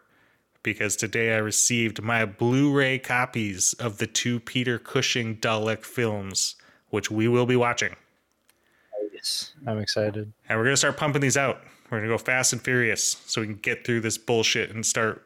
because 0.63 0.95
today 0.95 1.33
I 1.33 1.37
received 1.37 2.01
my 2.01 2.25
Blu-ray 2.25 2.99
copies 2.99 3.73
of 3.73 3.97
the 3.97 4.07
two 4.07 4.39
Peter 4.39 4.79
Cushing 4.79 5.37
Dalek 5.37 5.83
films, 5.83 6.55
which 6.89 7.11
we 7.11 7.27
will 7.27 7.45
be 7.45 7.55
watching. 7.55 7.95
Yes, 9.13 9.53
I'm 9.65 9.77
excited. 9.79 10.31
And 10.47 10.57
we're 10.57 10.65
gonna 10.65 10.77
start 10.77 10.97
pumping 10.97 11.21
these 11.21 11.37
out. 11.37 11.61
We're 11.89 11.99
gonna 11.99 12.09
go 12.09 12.17
fast 12.17 12.53
and 12.53 12.61
furious 12.61 13.21
so 13.25 13.41
we 13.41 13.47
can 13.47 13.57
get 13.57 13.85
through 13.85 14.01
this 14.01 14.17
bullshit 14.17 14.71
and 14.71 14.85
start 14.85 15.23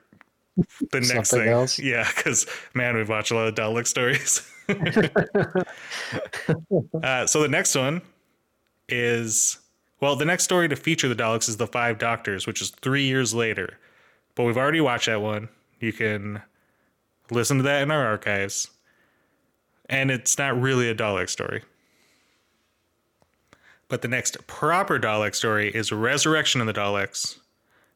the 0.91 0.99
next 0.99 1.29
Something 1.29 1.45
thing. 1.45 1.49
else? 1.49 1.79
Yeah, 1.79 2.07
because 2.15 2.45
man, 2.73 2.95
we've 2.95 3.09
watched 3.09 3.31
a 3.31 3.35
lot 3.35 3.47
of 3.47 3.55
Dalek 3.55 3.87
stories. 3.87 4.47
uh, 7.03 7.25
so 7.25 7.41
the 7.41 7.47
next 7.47 7.75
one 7.75 8.01
is 8.89 9.57
well, 10.01 10.15
the 10.15 10.25
next 10.25 10.43
story 10.43 10.67
to 10.67 10.75
feature 10.75 11.07
the 11.07 11.15
Daleks 11.15 11.47
is 11.47 11.57
the 11.57 11.67
Five 11.67 11.99
Doctors, 11.99 12.47
which 12.47 12.61
is 12.61 12.71
three 12.71 13.03
years 13.03 13.33
later. 13.33 13.77
But 14.33 14.43
we've 14.43 14.57
already 14.57 14.81
watched 14.81 15.05
that 15.05 15.21
one. 15.21 15.47
You 15.79 15.93
can 15.93 16.41
listen 17.29 17.57
to 17.57 17.63
that 17.63 17.83
in 17.83 17.91
our 17.91 18.05
archives. 18.05 18.69
And 19.89 20.09
it's 20.09 20.37
not 20.37 20.59
really 20.59 20.89
a 20.89 20.95
Dalek 20.95 21.29
story. 21.29 21.63
But 23.91 24.01
the 24.01 24.07
next 24.07 24.47
proper 24.47 24.97
Dalek 24.97 25.35
story 25.35 25.69
is 25.75 25.91
Resurrection 25.91 26.61
of 26.61 26.67
the 26.67 26.73
Daleks 26.73 27.39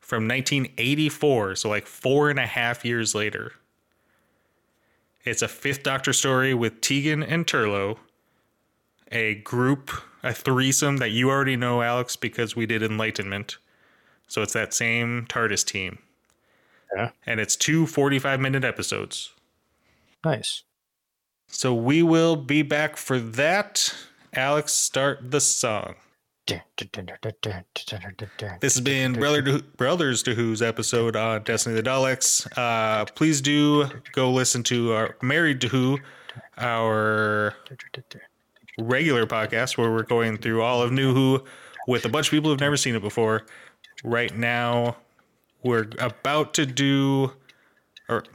from 0.01 0.27
1984, 0.27 1.55
so 1.55 1.69
like 1.69 1.87
four 1.87 2.29
and 2.29 2.37
a 2.37 2.45
half 2.45 2.83
years 2.83 3.15
later. 3.15 3.53
It's 5.23 5.41
a 5.41 5.47
fifth 5.47 5.83
Doctor 5.83 6.11
story 6.11 6.53
with 6.53 6.81
Tegan 6.81 7.23
and 7.23 7.47
Turlough, 7.47 7.97
a 9.09 9.35
group, 9.35 9.89
a 10.21 10.33
threesome 10.33 10.97
that 10.97 11.11
you 11.11 11.29
already 11.29 11.55
know, 11.55 11.81
Alex, 11.81 12.17
because 12.17 12.57
we 12.57 12.65
did 12.65 12.83
Enlightenment. 12.83 13.55
So 14.27 14.41
it's 14.41 14.51
that 14.51 14.73
same 14.73 15.25
TARDIS 15.29 15.65
team. 15.65 15.99
Yeah. 16.93 17.11
And 17.25 17.39
it's 17.39 17.55
two 17.55 17.87
45 17.87 18.41
minute 18.41 18.65
episodes. 18.65 19.31
Nice. 20.25 20.63
So 21.47 21.73
we 21.73 22.03
will 22.03 22.35
be 22.35 22.63
back 22.63 22.97
for 22.97 23.17
that. 23.17 23.95
Alex, 24.35 24.73
start 24.73 25.31
the 25.31 25.39
song. 25.39 25.95
This 26.45 26.61
has 28.61 28.81
been 28.81 29.13
Brother 29.13 29.41
to, 29.41 29.63
Brothers 29.77 30.23
to 30.23 30.35
Who's 30.35 30.61
episode 30.61 31.15
on 31.15 31.43
Destiny 31.43 31.77
of 31.77 31.83
the 31.83 31.89
Daleks. 31.89 32.45
Uh, 32.57 33.05
please 33.05 33.39
do 33.39 33.85
go 34.11 34.29
listen 34.29 34.61
to 34.63 34.91
our 34.91 35.15
Married 35.21 35.61
to 35.61 35.69
Who, 35.69 35.99
our 36.57 37.55
regular 38.77 39.25
podcast 39.25 39.77
where 39.77 39.89
we're 39.89 40.03
going 40.03 40.37
through 40.37 40.61
all 40.61 40.81
of 40.81 40.91
New 40.91 41.13
Who 41.13 41.45
with 41.87 42.03
a 42.03 42.09
bunch 42.09 42.27
of 42.27 42.31
people 42.31 42.51
who've 42.51 42.59
never 42.59 42.77
seen 42.77 42.93
it 42.93 43.01
before. 43.01 43.45
Right 44.03 44.35
now, 44.35 44.97
we're 45.63 45.87
about 45.99 46.53
to 46.55 46.65
do, 46.65 47.31
or 48.09 48.25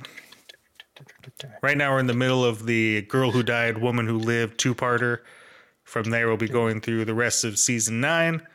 right 1.63 1.77
now 1.77 1.93
we're 1.93 2.01
in 2.01 2.07
the 2.07 2.15
middle 2.15 2.43
of 2.43 2.65
the 2.65 3.03
Girl 3.03 3.33
Who 3.33 3.43
Died, 3.43 3.79
Woman 3.79 4.07
Who 4.07 4.19
Lived 4.19 4.59
two-parter. 4.59 5.19
From 5.91 6.11
there, 6.11 6.29
we'll 6.29 6.37
be 6.37 6.47
going 6.47 6.81
through 6.81 7.05
the 7.05 7.15
rest 7.15 7.43
of 7.43 7.59
season 7.59 8.01
nine, 8.01 8.47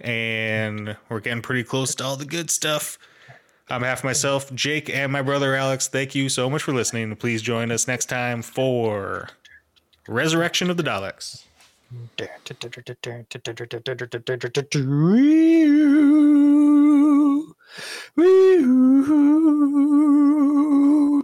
and 0.00 0.96
we're 1.08 1.20
getting 1.20 1.40
pretty 1.40 1.62
close 1.62 1.94
to 1.94 2.04
all 2.04 2.16
the 2.16 2.24
good 2.24 2.50
stuff. 2.50 2.98
I'm 3.70 3.84
half 3.84 4.02
myself, 4.02 4.52
Jake, 4.52 4.90
and 4.90 5.12
my 5.12 5.22
brother 5.22 5.54
Alex. 5.54 5.86
Thank 5.86 6.16
you 6.16 6.28
so 6.28 6.50
much 6.50 6.64
for 6.64 6.74
listening. 6.74 7.14
Please 7.14 7.40
join 7.40 7.70
us 7.70 7.86
next 7.86 8.06
time 8.06 8.42
for 8.42 9.28
Resurrection 10.08 10.68
of 10.68 10.76
the 10.76 10.82
Daleks. 10.82 11.44
Wee 18.16 18.56